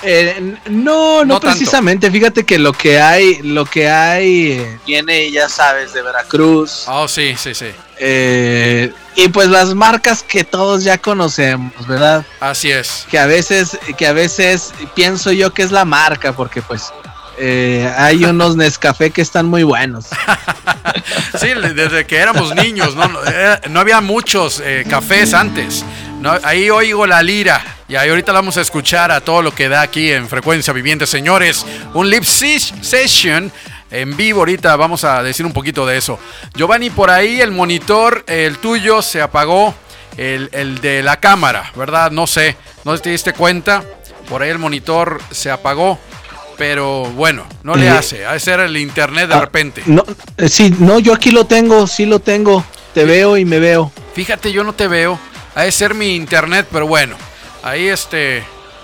[0.04, 1.48] Eh, no, no, tanto.
[1.48, 2.12] precisamente.
[2.12, 6.84] Fíjate que lo que hay, lo que hay eh, viene, ya sabes, de Veracruz.
[6.88, 7.68] Oh, sí, sí, sí.
[8.00, 12.26] Eh, y pues las marcas que todos ya conocemos, ¿verdad?
[12.40, 13.06] Así es.
[13.10, 16.92] Que a veces, que a veces pienso yo que es la marca, porque pues
[17.38, 20.08] eh, hay unos Nescafé que están muy buenos.
[21.40, 23.10] Sí, desde que éramos niños, no,
[23.70, 25.84] no había muchos eh, cafés antes.
[26.44, 27.62] Ahí oigo la lira.
[27.88, 31.08] Y ahí ahorita vamos a escuchar a todo lo que da aquí en Frecuencia Viviente,
[31.08, 31.66] señores.
[31.94, 33.52] Un lip ses- session
[33.92, 34.40] en vivo.
[34.42, 36.20] Ahorita vamos a decir un poquito de eso.
[36.56, 39.74] Giovanni, por ahí el monitor, el tuyo, se apagó.
[40.16, 42.12] El, el de la cámara, ¿verdad?
[42.12, 42.56] No sé.
[42.86, 43.84] No te diste cuenta.
[44.30, 46.00] Por ahí el monitor se apagó.
[46.58, 48.26] Pero bueno, no le Eh, hace.
[48.26, 49.84] Ha de ser el internet de ah, repente.
[49.86, 50.04] No,
[50.38, 52.64] eh, sí, no, yo aquí lo tengo, sí lo tengo.
[52.94, 53.92] Te veo y me veo.
[54.14, 55.20] Fíjate, yo no te veo.
[55.56, 57.16] Ha de ser mi internet, pero bueno.
[57.64, 58.44] Ahí este.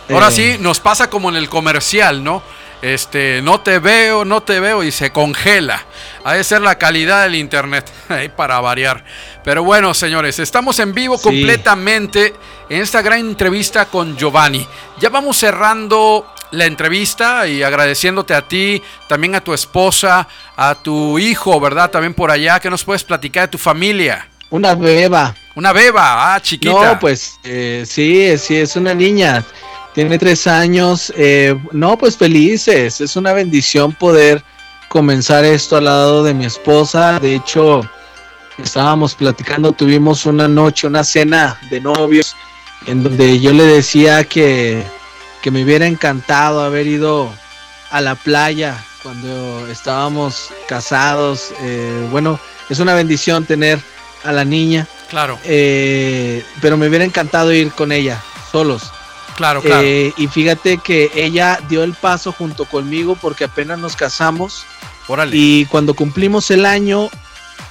[0.10, 0.32] Ahora Eh.
[0.32, 2.42] sí, nos pasa como en el comercial, ¿no?
[2.82, 5.84] Este, no te veo, no te veo y se congela.
[6.24, 9.04] Ha de ser la calidad del internet, ahí para variar.
[9.44, 11.24] Pero bueno, señores, estamos en vivo Sí.
[11.24, 12.34] completamente
[12.70, 14.66] en esta gran entrevista con Giovanni.
[15.00, 21.20] Ya vamos cerrando la entrevista y agradeciéndote a ti, también a tu esposa, a tu
[21.20, 21.92] hijo, ¿verdad?
[21.92, 24.28] También por allá, que nos puedes platicar de tu familia.
[24.50, 25.36] Una beba.
[25.56, 26.94] Una beba, ah, chiquita.
[26.94, 29.44] No, pues eh, sí, sí, es una niña.
[29.94, 31.14] Tiene tres años.
[31.16, 33.02] eh, no, pues felices.
[33.02, 34.44] Es una bendición poder
[34.88, 37.20] comenzar esto al lado de mi esposa.
[37.20, 37.82] De hecho,
[38.58, 42.36] estábamos platicando, tuvimos una noche, una cena de novios,
[42.88, 44.84] en donde yo le decía que,
[45.42, 47.32] que me hubiera encantado haber ido
[47.92, 51.52] a la playa cuando estábamos casados.
[51.62, 52.40] eh, bueno,
[52.70, 53.80] es una bendición tener
[54.24, 54.88] a la niña.
[55.10, 58.22] Claro, Eh, pero me hubiera encantado ir con ella,
[58.52, 58.92] solos.
[59.36, 59.82] claro, claro.
[59.84, 64.66] Eh, y fíjate que ella dio el paso junto conmigo porque apenas nos casamos
[65.08, 65.36] Órale.
[65.36, 67.10] y cuando cumplimos el año,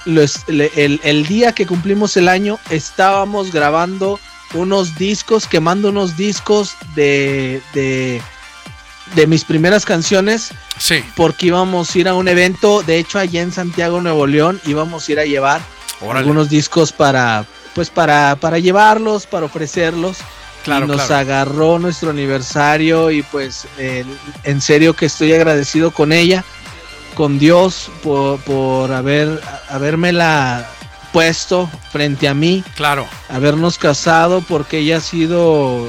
[0.05, 4.19] el día que cumplimos el año, estábamos grabando
[4.53, 8.21] unos discos, quemando unos discos de, de,
[9.15, 13.41] de mis primeras canciones Sí, porque íbamos a ir a un evento, de hecho allá
[13.41, 15.61] en Santiago, Nuevo León, íbamos a ir a llevar
[16.01, 16.19] órale.
[16.19, 17.45] algunos discos para
[17.75, 20.17] pues para para llevarlos para ofrecerlos
[20.63, 21.15] claro, y nos claro.
[21.15, 24.05] agarró nuestro aniversario y pues eh,
[24.45, 26.43] en serio que estoy agradecido con ella
[27.13, 30.65] con Dios por, por haber habérmela
[31.11, 32.63] puesto frente a mí.
[32.75, 35.87] Claro, habernos casado porque ella ha sido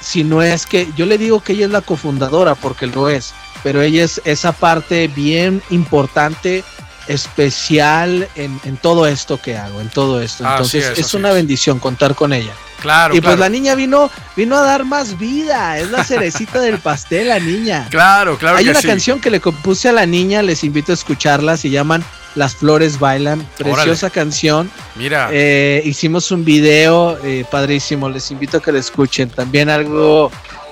[0.00, 3.32] si no es que yo le digo que ella es la cofundadora porque lo es
[3.64, 6.62] pero ella es esa parte bien importante
[7.08, 10.44] especial en, en todo esto que hago en todo esto.
[10.44, 11.34] Entonces es, una es.
[11.34, 12.52] bendición contar con ella.
[12.80, 16.78] Claro, y pues la niña vino vino a dar más vida es la cerecita del
[16.78, 17.88] pastel la niña.
[17.90, 18.86] Claro, claro hay que una sí.
[18.86, 22.04] canción que le compuse a la niña les invito a escucharla se llaman
[22.34, 28.62] las flores bailan preciosa canción Mira, eh, hicimos un video eh, padrísimo, les invito a
[28.62, 29.30] que lo escuchen.
[29.30, 30.30] También algo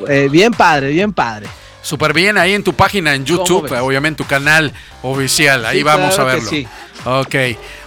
[0.09, 1.47] eh, bien padre, bien padre.
[1.83, 4.73] súper bien ahí en tu página en YouTube, obviamente tu canal
[5.03, 5.65] oficial.
[5.67, 6.51] Ahí Sí, vamos claro a verlo.
[6.51, 6.67] sí.
[7.05, 7.35] Ok.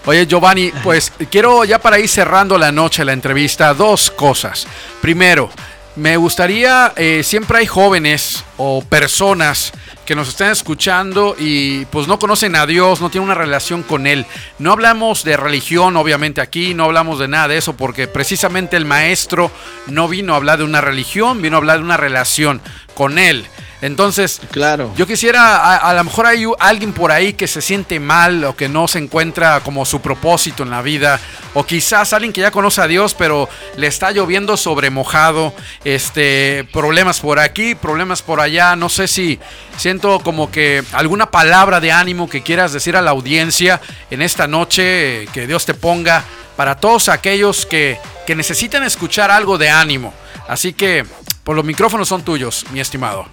[0.07, 4.67] Oye, Giovanni, pues quiero ya para ir cerrando la noche, la entrevista, dos cosas.
[5.01, 5.49] Primero,
[5.95, 9.71] me gustaría, eh, siempre hay jóvenes o personas
[10.05, 14.05] que nos están escuchando y pues no conocen a Dios, no tienen una relación con
[14.05, 14.25] Él.
[14.59, 18.85] No hablamos de religión, obviamente aquí, no hablamos de nada de eso, porque precisamente el
[18.85, 19.51] maestro
[19.87, 22.61] no vino a hablar de una religión, vino a hablar de una relación
[22.93, 23.45] con Él.
[23.81, 24.91] Entonces, Claro.
[24.95, 28.55] yo quisiera, a, a lo mejor hay alguien por ahí que se siente mal o
[28.55, 31.19] que no se encuentra como su propósito en la vida,
[31.53, 35.53] o quizás alguien que ya conoce a Dios, pero le está lloviendo sobre mojado,
[35.83, 39.39] este, problemas por aquí, problemas por allá, no sé si
[39.77, 44.47] siento como que alguna palabra de ánimo que quieras decir a la audiencia en esta
[44.47, 46.23] noche, que Dios te ponga
[46.55, 50.13] para todos aquellos que, que necesitan escuchar algo de ánimo.
[50.47, 51.05] Así que,
[51.43, 53.27] por los micrófonos son tuyos, mi estimado.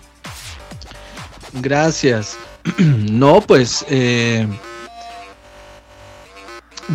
[1.54, 2.36] Gracias.
[2.78, 4.46] No, pues, eh,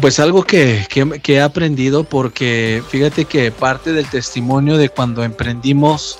[0.01, 5.23] pues algo que, que- que he aprendido porque fíjate que parte del testimonio de cuando
[5.23, 6.19] emprendimos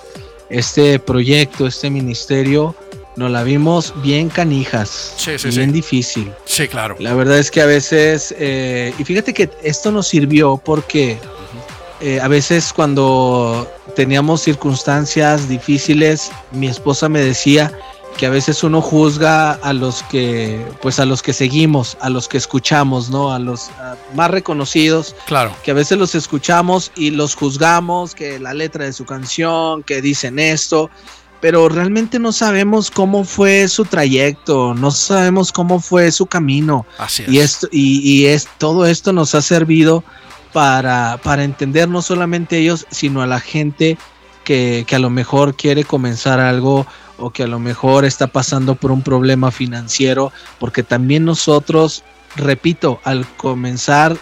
[0.50, 2.76] este proyecto, este ministerio,
[3.18, 5.74] nos la vimos bien canijas, Sí, sí, bien sí.
[5.74, 6.32] difícil.
[6.46, 6.96] Sí, claro.
[7.00, 11.18] La verdad es que a veces, eh, y fíjate que esto nos sirvió porque
[12.00, 17.72] eh, a veces cuando teníamos circunstancias difíciles, mi esposa me decía
[18.18, 22.28] que a veces uno juzga a los que, pues a los que seguimos, a los
[22.28, 23.32] que escuchamos, ¿no?
[23.32, 23.70] A los
[24.16, 25.56] más reconocidos, Claro.
[25.64, 30.02] que a veces los escuchamos y los juzgamos, que la letra de su canción, que
[30.02, 30.90] dicen esto,
[31.40, 36.86] pero realmente no sabemos cómo fue su trayecto, no sabemos cómo fue su camino.
[36.98, 37.30] Así es.
[37.30, 40.04] Y esto, y, y es, todo esto nos ha servido
[40.54, 44.00] para, para entender no solamente ellos, sino a la gente
[44.44, 46.88] que, que a lo mejor quiere comenzar algo
[47.18, 52.04] o que a lo mejor está pasando por un problema financiero, porque también nosotros,
[52.36, 54.18] repito, al comenzar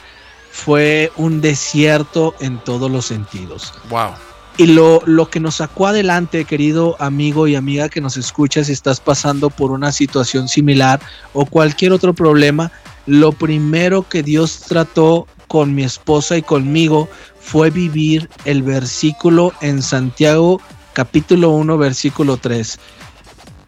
[0.52, 3.74] fue un desierto en todos los sentidos.
[3.90, 4.12] Wow.
[4.58, 8.74] Y lo, lo que nos sacó adelante, querido amigo y amiga que nos escuchas, si
[8.74, 11.02] estás pasando por una situación similar
[11.34, 12.72] o cualquier otro problema,
[13.06, 17.10] lo primero que Dios trató con mi esposa y conmigo
[17.40, 20.62] fue vivir el versículo en Santiago
[20.96, 22.80] capítulo 1 versículo 3.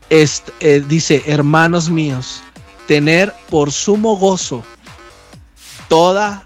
[0.09, 2.41] Est- eh, dice, hermanos míos,
[2.87, 4.63] tener por sumo gozo
[5.87, 6.45] toda,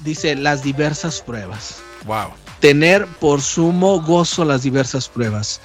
[0.00, 2.30] dice, las diversas pruebas Wow.
[2.60, 5.60] tener por sumo gozo las diversas pruebas.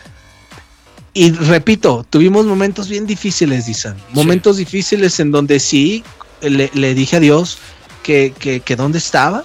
[1.13, 3.95] Y repito, tuvimos momentos bien difíciles, dicen.
[4.13, 6.03] Momentos difíciles en donde sí
[6.41, 7.57] le, le dije a Dios
[8.03, 9.43] que, que, que dónde estaba.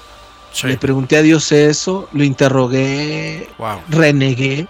[0.53, 0.69] Sí.
[0.69, 3.81] Le pregunté a Dios eso, lo interrogué, Wow.
[3.89, 4.67] renegué,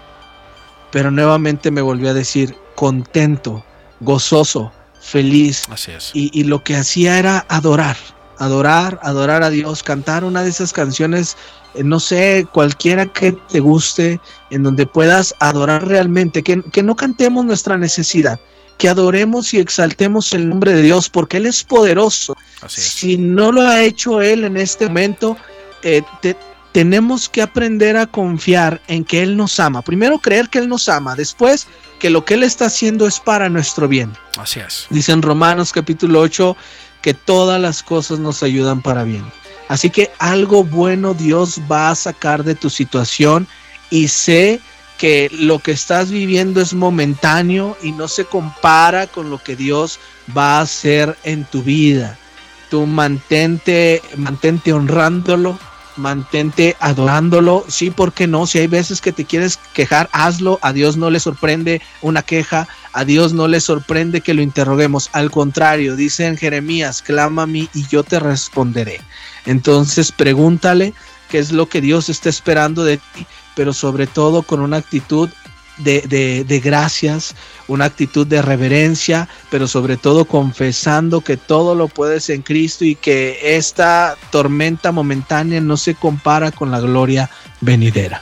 [0.91, 3.63] pero nuevamente me volvió a decir contento,
[3.99, 6.11] gozoso, feliz, Así es.
[6.13, 7.97] y, y lo que hacía era adorar,
[8.37, 11.35] adorar, adorar a Dios, cantar una de esas canciones,
[11.75, 14.19] eh, no sé, cualquiera que te guste,
[14.51, 18.39] en donde puedas adorar realmente, que, que no cantemos nuestra necesidad,
[18.77, 22.35] que adoremos y exaltemos el nombre de Dios, porque Él es poderoso.
[22.61, 22.87] Así es.
[22.87, 25.35] Si no lo ha hecho Él en este momento,
[25.83, 26.37] eh, te-
[26.77, 29.81] tenemos que aprender a confiar en que Él nos ama.
[29.81, 31.65] Primero creer que Él nos ama, después
[31.97, 34.13] que lo que Él está haciendo es para nuestro bien.
[34.37, 34.85] Así es.
[34.91, 36.55] Dice en Romanos capítulo 8
[37.01, 39.25] que todas las cosas nos ayudan para bien.
[39.69, 43.47] Así que algo bueno Dios va a sacar de tu situación
[43.89, 44.61] y sé
[44.99, 49.99] que lo que estás viviendo es momentáneo y no se compara con lo que Dios
[50.37, 52.19] va a hacer en tu vida.
[52.69, 55.57] Tú mantente, mantente honrándolo,
[55.97, 57.65] mantente adorándolo.
[57.67, 58.47] Sí, ¿por qué no?
[58.47, 60.59] Si hay veces que te quieres quejar, hazlo.
[60.61, 62.67] A Dios no le sorprende una queja.
[62.93, 65.09] A Dios no le sorprende que lo interroguemos.
[65.13, 69.01] Al contrario, dice en Jeremías, clama a mí y yo te responderé.
[69.45, 70.93] Entonces pregúntale
[71.29, 73.25] qué es lo que Dios está esperando de ti,
[73.55, 75.29] pero sobre todo con una actitud
[75.77, 77.35] de, de- de gracias,
[77.67, 82.95] una actitud de reverencia, pero sobre todo confesando que todo lo puedes en Cristo y
[82.95, 87.29] que esta tormenta momentánea no se compara con la gloria
[87.61, 88.21] venidera.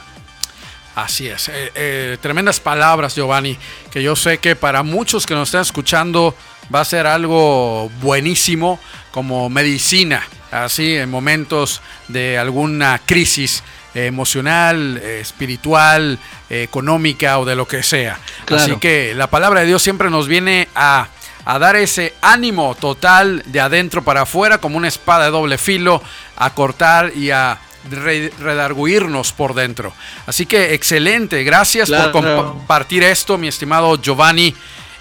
[0.94, 1.48] Así es.
[1.48, 3.58] Eh, eh, tremendas palabras, Giovanni,
[3.90, 6.34] que yo sé que para muchos que nos están escuchando
[6.74, 8.80] va a ser algo buenísimo
[9.10, 13.62] como medicina, así en momentos de alguna crisis
[14.04, 16.18] emocional, eh, espiritual,
[16.50, 18.18] eh, económica o de lo que sea.
[18.44, 18.62] Claro.
[18.62, 21.08] Así que la palabra de Dios siempre nos viene a,
[21.44, 26.02] a dar ese ánimo total de adentro para afuera, como una espada de doble filo,
[26.36, 27.58] a cortar y a
[27.90, 29.92] re- redarguirnos por dentro.
[30.26, 34.54] Así que excelente, gracias por compartir esto, mi estimado Giovanni.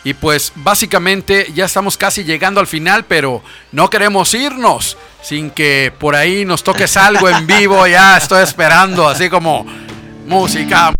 [0.03, 3.41] Y pues básicamente ya estamos casi llegando al final, pero
[3.71, 7.87] no queremos irnos sin que por ahí nos toques algo en vivo.
[7.87, 9.65] Ya estoy esperando, así como
[10.27, 10.93] música.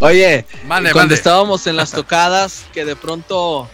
[0.00, 1.14] Oye, Mande, cuando mande.
[1.14, 3.70] estábamos en las tocadas, que de pronto,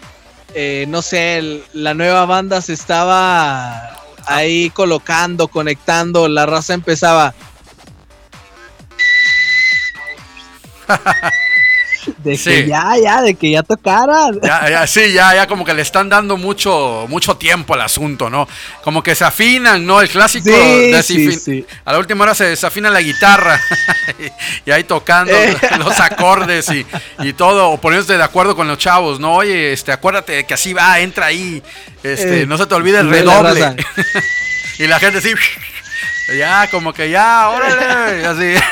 [0.54, 7.34] eh, no sé, el- la nueva banda se estaba ahí colocando, conectando, la raza empezaba.
[12.18, 12.50] de Sí.
[12.50, 14.30] que ya, ya, de que ya tocara.
[14.42, 18.28] Ya, ya, sí, ya, ya como que le están dando mucho, mucho tiempo al asunto,
[18.30, 18.48] ¿no?
[18.82, 20.00] Como que se afinan, ¿no?
[20.00, 21.66] El clásico Sí, sí, sí.
[21.84, 23.60] A la última hora se desafina la guitarra
[24.66, 25.56] y ahí tocando Eh.
[25.78, 26.86] los acordes y,
[27.20, 29.34] y todo, o poniéndose de acuerdo con los chavos, ¿no?
[29.34, 31.62] Oye, este, acuérdate que así va, entra ahí,
[32.02, 33.76] este, Eh, no se te olvide el redoble.
[34.78, 35.32] y la gente así,
[36.38, 38.62] ya, como que ya, órale, así.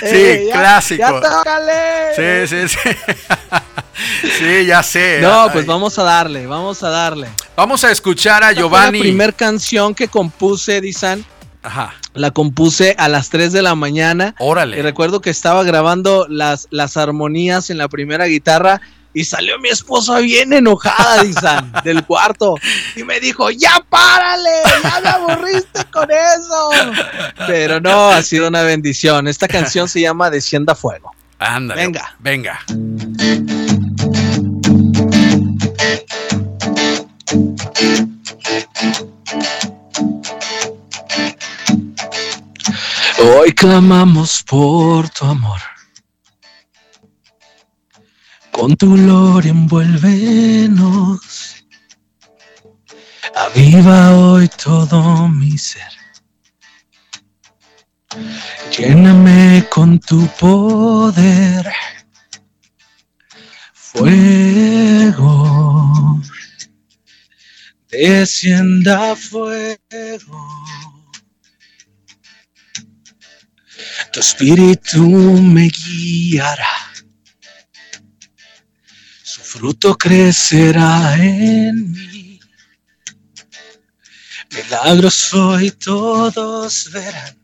[0.00, 1.02] Sí, Eh, ya- clásico.
[1.02, 2.46] Ya tócale.
[2.46, 2.88] Sí, sí, sí.
[4.38, 5.18] sí, ya sé.
[5.20, 5.50] No, Ay.
[5.52, 7.28] pues vamos a darle, vamos a darle.
[7.56, 8.98] Vamos a escuchar a Giovanni.
[8.98, 11.24] La primera canción que compuse, Dizan,
[11.62, 11.94] Ajá.
[12.14, 14.34] la compuse a las 3 de la mañana.
[14.38, 14.80] Y Órale.
[14.82, 18.80] recuerdo que estaba grabando las, las armonías en la primera guitarra
[19.14, 22.54] y salió mi esposa bien enojada, Dizan, del cuarto.
[22.96, 24.50] Y me dijo, ya párale,
[24.82, 26.70] ya me aburriste con eso.
[27.46, 29.28] Pero no, ha sido una bendición.
[29.28, 31.12] Esta canción se llama Descienda Fuego.
[31.38, 31.82] Ándale.
[31.82, 32.16] Venga.
[32.18, 32.60] Venga.
[43.20, 45.60] Hoy clamamos por tu amor.
[48.58, 51.20] Con tu gloria envuélvenos.
[53.36, 55.92] Aviva hoy todo mi ser.
[58.76, 61.72] Lléname con tu poder.
[63.74, 65.30] Fuego.
[67.92, 69.78] Descienda fuego.
[74.12, 75.06] Tu espíritu
[75.40, 76.87] me guiará.
[79.58, 82.38] Fruto crecerá en mí.
[84.54, 87.36] Milagros hoy todos verán.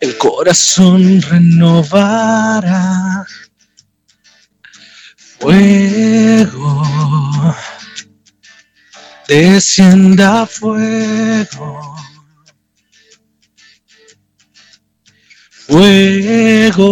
[0.00, 3.24] El corazón renovará.
[5.38, 6.82] Fuego.
[9.28, 11.96] Descienda fuego.
[15.68, 16.82] Fuego,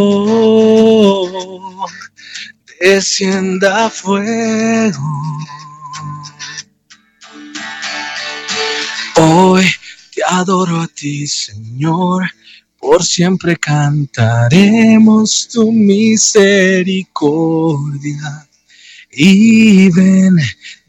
[2.83, 5.01] descienda fuego.
[9.17, 9.65] Hoy
[10.13, 12.25] te adoro a ti, Señor.
[12.81, 18.49] Por siempre cantaremos tu misericordia.
[19.13, 20.39] Y ven,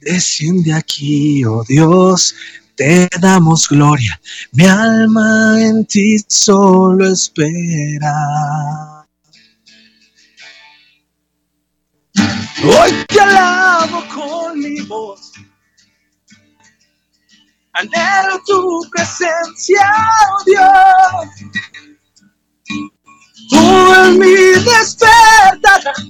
[0.01, 2.33] desciende aquí, oh Dios,
[2.75, 4.19] te damos gloria.
[4.53, 8.92] Mi alma en ti solo espera.
[12.65, 15.33] Hoy te alabo con mi voz.
[17.73, 19.85] Anhelo tu presencia,
[20.29, 21.29] oh Dios.
[23.49, 24.33] Tú en mí
[24.63, 26.07] despertarás.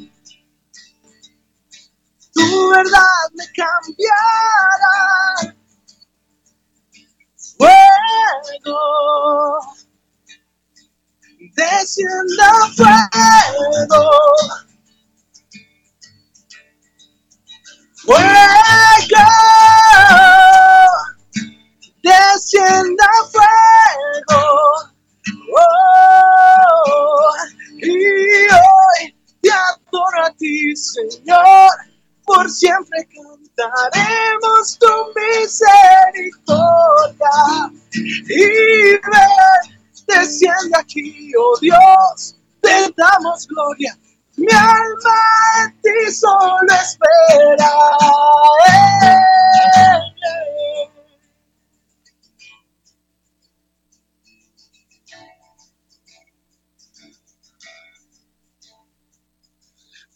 [2.34, 4.94] Tu verdad me cambiará.
[7.58, 8.80] Fuego.
[11.56, 14.73] Descienda fuego.
[18.06, 18.20] Fuego.
[22.04, 24.44] Descienda fuego.
[25.56, 27.32] Oh,
[27.78, 27.88] y
[28.52, 31.70] hoy te adoro a ti, Señor.
[32.26, 36.42] Por siempre cantaremos tu misericordia.
[37.94, 39.64] Y ven,
[40.08, 43.98] desciende aquí, oh Dios, te damos gloria.
[44.38, 45.19] Mi alma
[45.64, 47.72] en ti solo espera.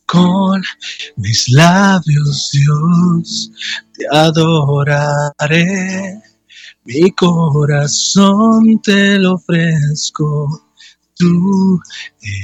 [0.05, 0.61] Con
[1.17, 3.51] mis labios, Dios,
[3.93, 6.21] te adoraré.
[6.85, 10.66] Mi corazón te lo ofrezco.
[11.19, 11.81] Tú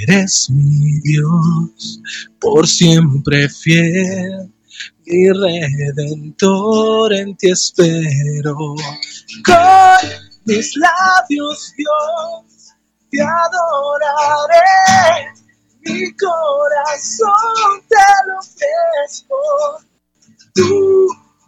[0.08, 2.02] eres mi Dios,
[2.40, 4.52] por siempre fiel.
[5.06, 8.56] Mi redentor en ti espero.
[8.56, 10.10] Con
[10.46, 12.74] mis labios, Dios,
[13.12, 14.64] te adoraré.
[15.82, 17.96] Mi corazón te
[18.28, 19.36] lo ofrezco.
[20.56, 21.08] Tú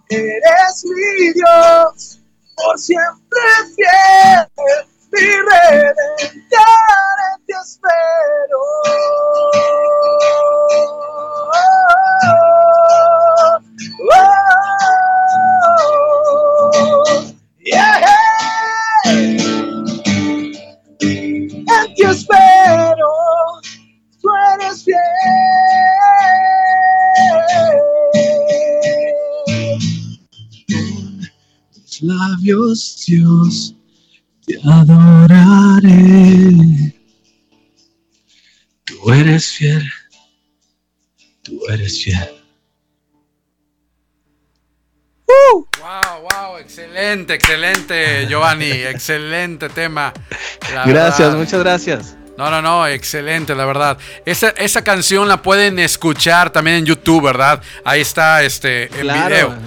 [0.10, 2.20] eres mi Dios,
[2.56, 3.40] por siempre
[3.76, 8.62] fiel mi redentor en ti espero.
[11.54, 11.62] Oh,
[16.92, 18.02] oh, yeah.
[21.02, 23.12] En ti espero,
[24.22, 25.00] tú eres fiel.
[30.68, 33.75] Con tus labios, Dios
[34.46, 35.94] te adoraré.
[38.86, 39.84] Tú eres fiel,
[41.44, 42.30] tú eres fiel.
[45.28, 50.14] Wow, wow, excelente, excelente, Giovanni, excelente tema.
[50.74, 51.38] la Gracias, verdad.
[51.38, 52.16] muchas gracias.
[52.38, 53.98] No, no, no, excelente, la verdad.
[54.26, 57.62] Esa, esa canción la pueden escuchar también en YouTube, ¿verdad?
[57.86, 59.30] Ahí está, este, en Claro.
[59.30, 59.58] video.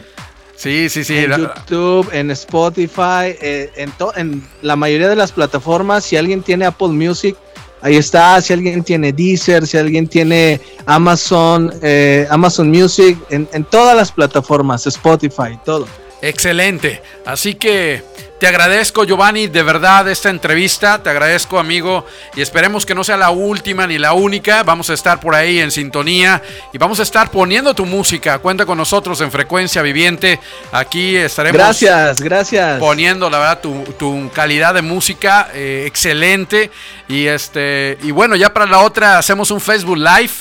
[0.59, 1.16] Sí, sí, sí.
[1.18, 6.05] en la- YouTube, en Spotify, eh, en, to- en la mayoría de las plataformas.
[6.05, 7.36] Si alguien tiene Apple Music,
[7.80, 8.40] ahí está.
[8.40, 14.10] Si alguien tiene Deezer, si alguien tiene Amazon, eh, Amazon Music, en, en todas las
[14.10, 15.86] plataformas, Spotify, todo.
[16.22, 17.01] Excelente.
[17.24, 18.02] Así que
[18.39, 21.02] te agradezco, Giovanni, de verdad esta entrevista.
[21.02, 22.06] Te agradezco, amigo.
[22.36, 24.62] Y esperemos que no sea la última ni la única.
[24.62, 26.40] Vamos a estar por ahí en sintonía
[26.73, 28.39] y vamos a estar poniendo tu música.
[28.39, 30.39] Cuenta con nosotros en frecuencia viviente.
[30.70, 31.59] Aquí estaremos.
[31.59, 32.78] Gracias, gracias.
[32.78, 36.70] poniendo la verdad tu, tu calidad de música eh, excelente
[37.09, 40.32] y este y bueno ya para la otra hacemos un Facebook Live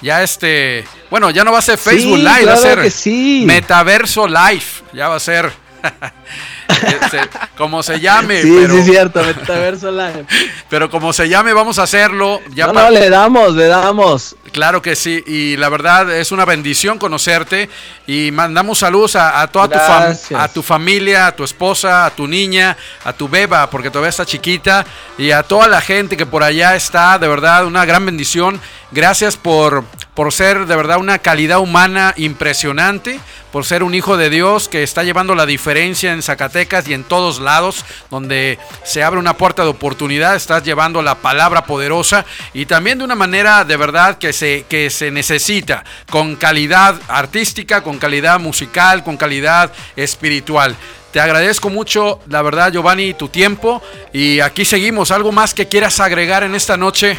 [0.00, 2.90] ya este bueno ya no va a ser Facebook Sí, Live va a ser que
[2.90, 3.44] sí.
[3.46, 5.61] Metaverso Live ya va a ser
[7.56, 10.24] como se llame Sí, pero, sí, cierto, Metaverso Live.
[10.70, 14.36] pero como se llame vamos a hacerlo ya no, pa- no, le damos, le damos.
[14.52, 17.70] Claro que sí, y la verdad es una bendición conocerte
[18.06, 22.10] y mandamos saludos a, a toda tu, fam- a tu familia, a tu esposa, a
[22.10, 24.84] tu niña, a tu beba, porque todavía está chiquita,
[25.16, 28.60] y a toda la gente que por allá está, de verdad, una gran bendición.
[28.90, 29.84] Gracias por,
[30.14, 33.18] por ser de verdad una calidad humana impresionante,
[33.50, 37.04] por ser un hijo de Dios que está llevando la diferencia en Zacatecas y en
[37.04, 42.66] todos lados, donde se abre una puerta de oportunidad, estás llevando la palabra poderosa y
[42.66, 47.98] también de una manera de verdad que se, que se necesita, con calidad artística, con
[47.98, 50.76] calidad musical, con calidad espiritual.
[51.12, 53.82] Te agradezco mucho, la verdad, Giovanni, tu tiempo.
[54.14, 55.10] Y aquí seguimos.
[55.10, 57.18] ¿Algo más que quieras agregar en esta noche?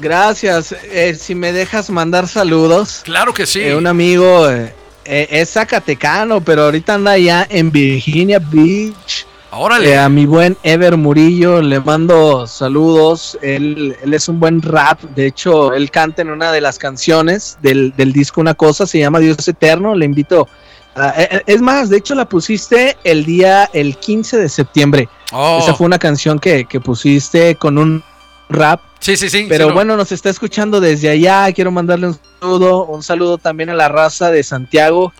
[0.00, 0.74] Gracias.
[0.90, 3.02] Eh, si me dejas mandar saludos.
[3.04, 3.60] Claro que sí.
[3.60, 4.72] Eh, un amigo eh,
[5.04, 9.26] eh, es zacatecano, pero ahorita anda allá en Virginia Beach.
[9.52, 9.98] Órale.
[9.98, 13.36] A mi buen Ever Murillo le mando saludos.
[13.42, 15.00] Él, él es un buen rap.
[15.16, 19.00] De hecho, él canta en una de las canciones del, del disco Una Cosa, se
[19.00, 19.94] llama Dios Eterno.
[19.96, 20.46] Le invito.
[20.94, 21.10] a-
[21.46, 25.08] es más, de hecho la pusiste el día, el 15 de septiembre.
[25.32, 28.04] Oh, Esa fue una canción que, que pusiste con un
[28.50, 28.80] rap.
[28.98, 29.46] Sí, sí, sí.
[29.48, 31.50] Pero sí, bueno, nos está escuchando desde allá.
[31.52, 35.12] Quiero mandarle un saludo, un saludo también a la raza de Santiago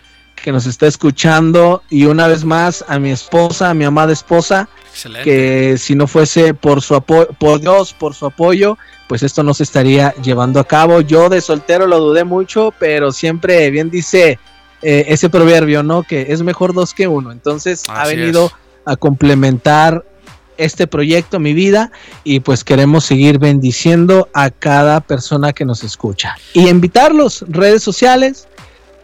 [0.42, 4.68] que nos está escuchando y una vez más a mi esposa, a mi amada esposa,
[4.90, 5.24] Excelente.
[5.24, 9.54] que si no fuese por su apoyo, por Dios, por su apoyo, pues esto no
[9.54, 11.00] se estaría llevando a cabo.
[11.00, 14.38] Yo de soltero lo dudé mucho, pero siempre bien dice
[14.82, 16.02] eh, ese proverbio, ¿no?
[16.02, 17.32] Que es mejor dos que uno.
[17.32, 18.52] Entonces ha venido es.
[18.86, 20.04] a complementar
[20.60, 21.90] este proyecto, mi vida,
[22.24, 26.36] y pues queremos seguir bendiciendo a cada persona que nos escucha.
[26.52, 28.46] Y invitarlos, redes sociales,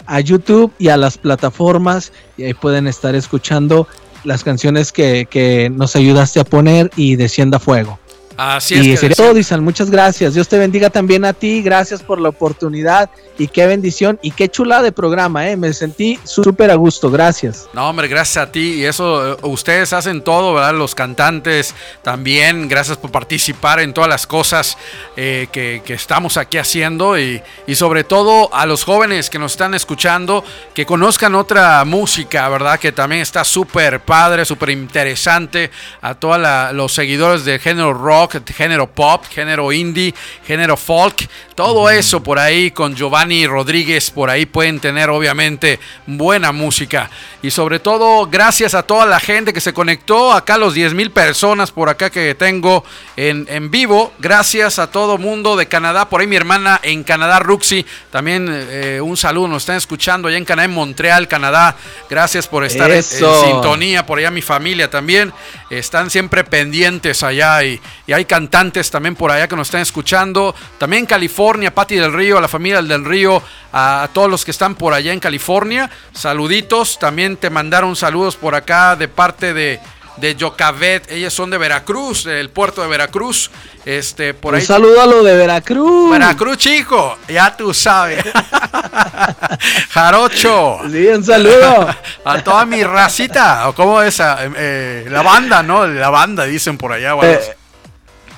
[0.06, 3.88] a YouTube y a las plataformas, y ahí pueden estar escuchando
[4.24, 7.98] las canciones que, que nos ayudaste a poner y Descienda Fuego.
[8.36, 8.86] Así es.
[8.86, 10.34] y que sería todo, Disan, muchas gracias.
[10.34, 14.48] Dios te bendiga también a ti, gracias por la oportunidad y qué bendición y qué
[14.48, 15.56] chula de programa, ¿eh?
[15.56, 17.68] me sentí súper a gusto, gracias.
[17.72, 18.74] No, hombre, gracias a ti.
[18.74, 20.74] Y eso, eh, ustedes hacen todo, ¿verdad?
[20.74, 22.68] Los cantantes también.
[22.68, 24.76] Gracias por participar en todas las cosas
[25.16, 27.18] eh, que, que estamos aquí haciendo.
[27.18, 30.44] Y, y sobre todo a los jóvenes que nos están escuchando,
[30.74, 32.78] que conozcan otra música, ¿verdad?
[32.78, 35.70] Que también está súper padre, súper interesante.
[36.00, 36.40] A todos
[36.72, 40.14] los seguidores del género rock, género pop, género indie,
[40.46, 41.28] género folk.
[41.54, 47.10] Todo eso por ahí con Giovanni Rodríguez, por ahí pueden tener obviamente buena música.
[47.42, 51.10] Y sobre todo, gracias a toda la gente que se conectó, acá los 10 mil
[51.10, 52.84] personas por acá que tengo
[53.16, 54.12] en, en vivo.
[54.18, 59.00] Gracias a todo mundo de Canadá, por ahí mi hermana en Canadá, Ruxi, también eh,
[59.02, 61.76] un saludo, nos están escuchando allá en Canadá, en Montreal, Canadá.
[62.08, 65.32] Gracias por estar en, sintonía, por allá mi familia también.
[65.70, 70.54] Están siempre pendientes allá y, y hay cantantes también por allá que nos están escuchando.
[70.78, 74.74] También California, Pati del Río, a la familia del Río, a, todos los que están
[74.74, 75.90] por allá en California.
[76.14, 76.98] Saluditos.
[76.98, 79.80] También te mandaron saludos por acá de parte de,
[80.16, 81.10] de Yocavet.
[81.12, 83.50] Ellas son de Veracruz, del puerto de Veracruz.
[83.84, 84.66] Este, por Un ahí.
[84.66, 86.10] saludo a lo de Veracruz.
[86.10, 87.18] Veracruz, chico.
[87.28, 88.24] Ya tú sabes.
[89.90, 90.78] Jarocho.
[90.90, 91.88] Sí, un saludo.
[92.24, 95.86] A toda mi racita, o cómo es, Ah, eh, la banda, ¿no?
[95.86, 97.14] La banda, dicen por allá.
[97.14, 97.50] o algo así.
[97.50, 97.55] Eh,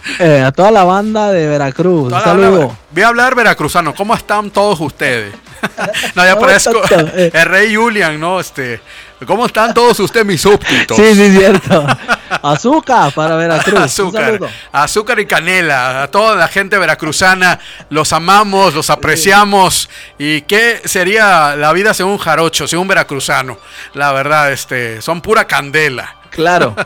[0.19, 2.13] eh, a toda la banda de Veracruz.
[2.13, 2.77] Un saludo.
[2.91, 3.95] Voy a hablar veracruzano.
[3.95, 5.35] ¿Cómo están todos ustedes?
[6.15, 7.31] no, ya parezco eh.
[7.33, 8.41] el rey Julian, ¿no?
[8.41, 8.81] Este,
[9.27, 10.97] ¿cómo están todos ustedes mis súbditos?
[10.97, 11.87] Sí, sí, cierto.
[12.43, 13.81] Azúcar para Veracruz.
[13.81, 14.39] Azúcar,
[14.73, 16.03] azúcar y canela.
[16.05, 17.59] A toda la gente veracruzana
[17.91, 19.89] los amamos, los apreciamos.
[20.19, 23.59] ¿Y qué sería la vida según un jarocho, según un veracruzano?
[23.95, 26.18] La verdad, este, son pura candela.
[26.31, 26.75] Claro.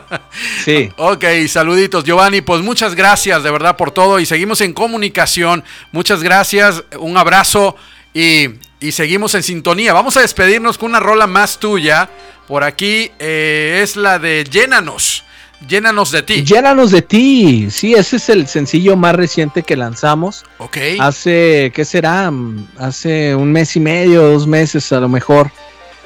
[0.65, 0.89] Sí.
[0.97, 5.63] Ok, saluditos Giovanni, pues muchas gracias de verdad por todo y seguimos en comunicación.
[5.91, 7.75] Muchas gracias, un abrazo
[8.13, 8.49] y,
[8.79, 9.93] y seguimos en sintonía.
[9.93, 12.09] Vamos a despedirnos con una rola más tuya.
[12.47, 15.23] Por aquí eh, es la de Llénanos,
[15.67, 16.43] Llénanos de ti.
[16.43, 17.69] Llénanos de ti.
[17.71, 20.43] Sí, ese es el sencillo más reciente que lanzamos.
[20.57, 22.31] Ok, Hace, ¿qué será?
[22.77, 25.51] Hace un mes y medio, dos meses a lo mejor.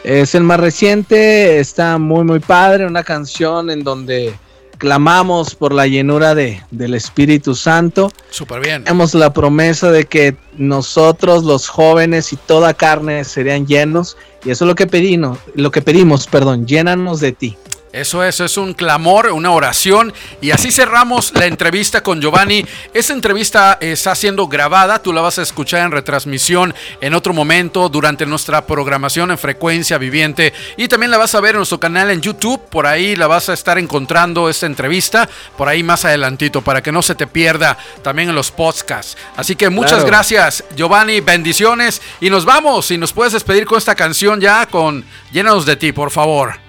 [0.03, 2.85] Es el más reciente, está muy, muy padre.
[2.85, 4.33] Una canción en donde
[4.77, 8.11] clamamos por la llenura de, del Espíritu Santo.
[8.29, 8.83] súper bien.
[8.83, 14.17] Tenemos la promesa de que nosotros, los jóvenes y toda carne serían llenos.
[14.45, 17.57] Y eso es lo que pedimos, lo que pedimos, perdón, llénanos de ti.
[17.97, 20.13] Eso es, es un clamor, una oración.
[20.39, 22.63] Y así cerramos la entrevista con Giovanni.
[22.93, 27.89] Esta entrevista está siendo grabada, tú la vas a escuchar en retransmisión en otro momento
[27.89, 30.53] durante nuestra programación en frecuencia viviente.
[30.77, 32.61] Y también la vas a ver en nuestro canal en YouTube.
[32.69, 36.91] Por ahí la vas a estar encontrando esta entrevista, por ahí más adelantito, para que
[36.91, 39.17] no se te pierda también en los podcasts.
[39.35, 40.07] Así que muchas Claro.
[40.07, 41.19] gracias, Giovanni.
[41.21, 42.01] Bendiciones.
[42.21, 42.91] Y nos vamos.
[42.91, 46.66] Y nos puedes despedir con esta canción ya con Llénanos de ti, por favor.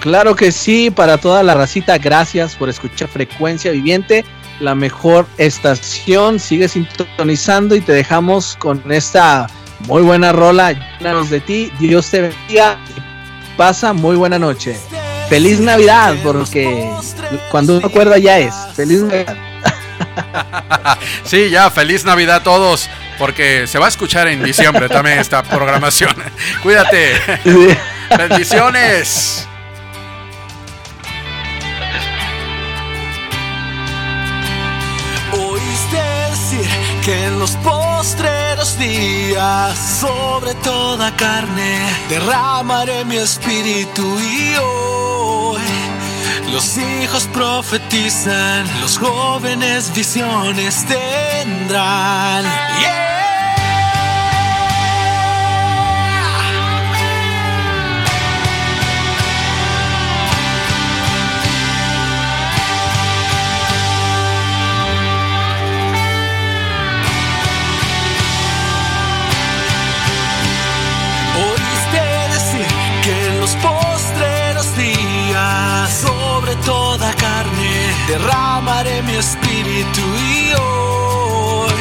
[0.00, 4.24] Claro que sí, para toda la racita, gracias por escuchar Frecuencia Viviente,
[4.60, 6.38] la mejor estación.
[6.38, 9.46] Sigue sintonizando y te dejamos con esta
[9.86, 10.72] muy buena rola.
[10.98, 14.76] Llénanos de ti, Dios te bendiga y pasa muy buena noche.
[15.28, 16.90] Feliz Navidad, porque
[17.50, 18.54] cuando uno acuerda ya es.
[18.74, 19.36] Feliz Navidad.
[21.24, 22.88] Sí, ya, feliz Navidad a todos,
[23.18, 26.14] porque se va a escuchar en diciembre también esta programación.
[26.62, 27.12] Cuídate.
[28.16, 29.48] Bendiciones.
[37.44, 45.60] Los postreros días sobre toda carne derramaré mi espíritu y hoy
[46.50, 52.46] los hijos profetizan, los jóvenes visiones tendrán.
[79.02, 81.72] Mi espíritu y hoy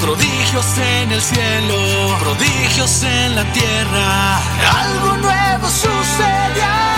[0.00, 4.38] prodigios en el cielo, prodigios en la tierra,
[4.82, 6.93] algo nuevo sucede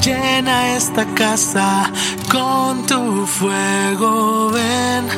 [0.00, 1.90] llena esta casa
[2.30, 5.08] con tu fuego, ven.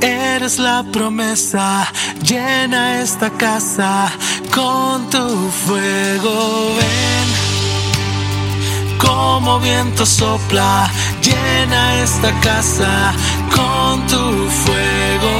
[0.00, 1.86] Eres la promesa,
[2.22, 4.10] llena esta casa
[4.54, 7.28] con tu fuego, ven.
[8.98, 10.90] Como viento sopla,
[11.22, 13.12] llena esta casa
[13.54, 15.34] con tu fuego,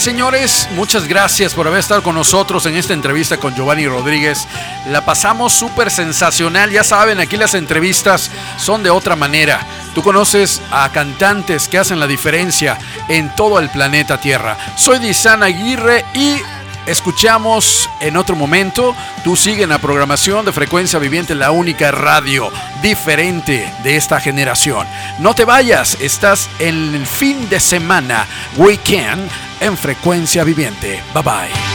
[0.00, 4.48] Señores, muchas gracias por haber estado con nosotros en esta entrevista con Giovanni Rodríguez.
[4.88, 6.70] La pasamos súper sensacional.
[6.70, 9.64] Ya saben, aquí las entrevistas son de otra manera.
[9.94, 12.78] Tú conoces a cantantes que hacen la diferencia
[13.08, 14.56] en todo el planeta Tierra.
[14.76, 16.36] Soy Dizan Aguirre y
[16.86, 18.96] escuchamos en otro momento.
[19.22, 22.50] Tú sigue en la programación de Frecuencia Viviente, la única radio
[22.82, 24.86] diferente de esta generación.
[25.18, 29.30] No te vayas, estás en el fin de semana, weekend,
[29.62, 31.02] en Frecuencia Viviente.
[31.14, 31.71] Bye bye.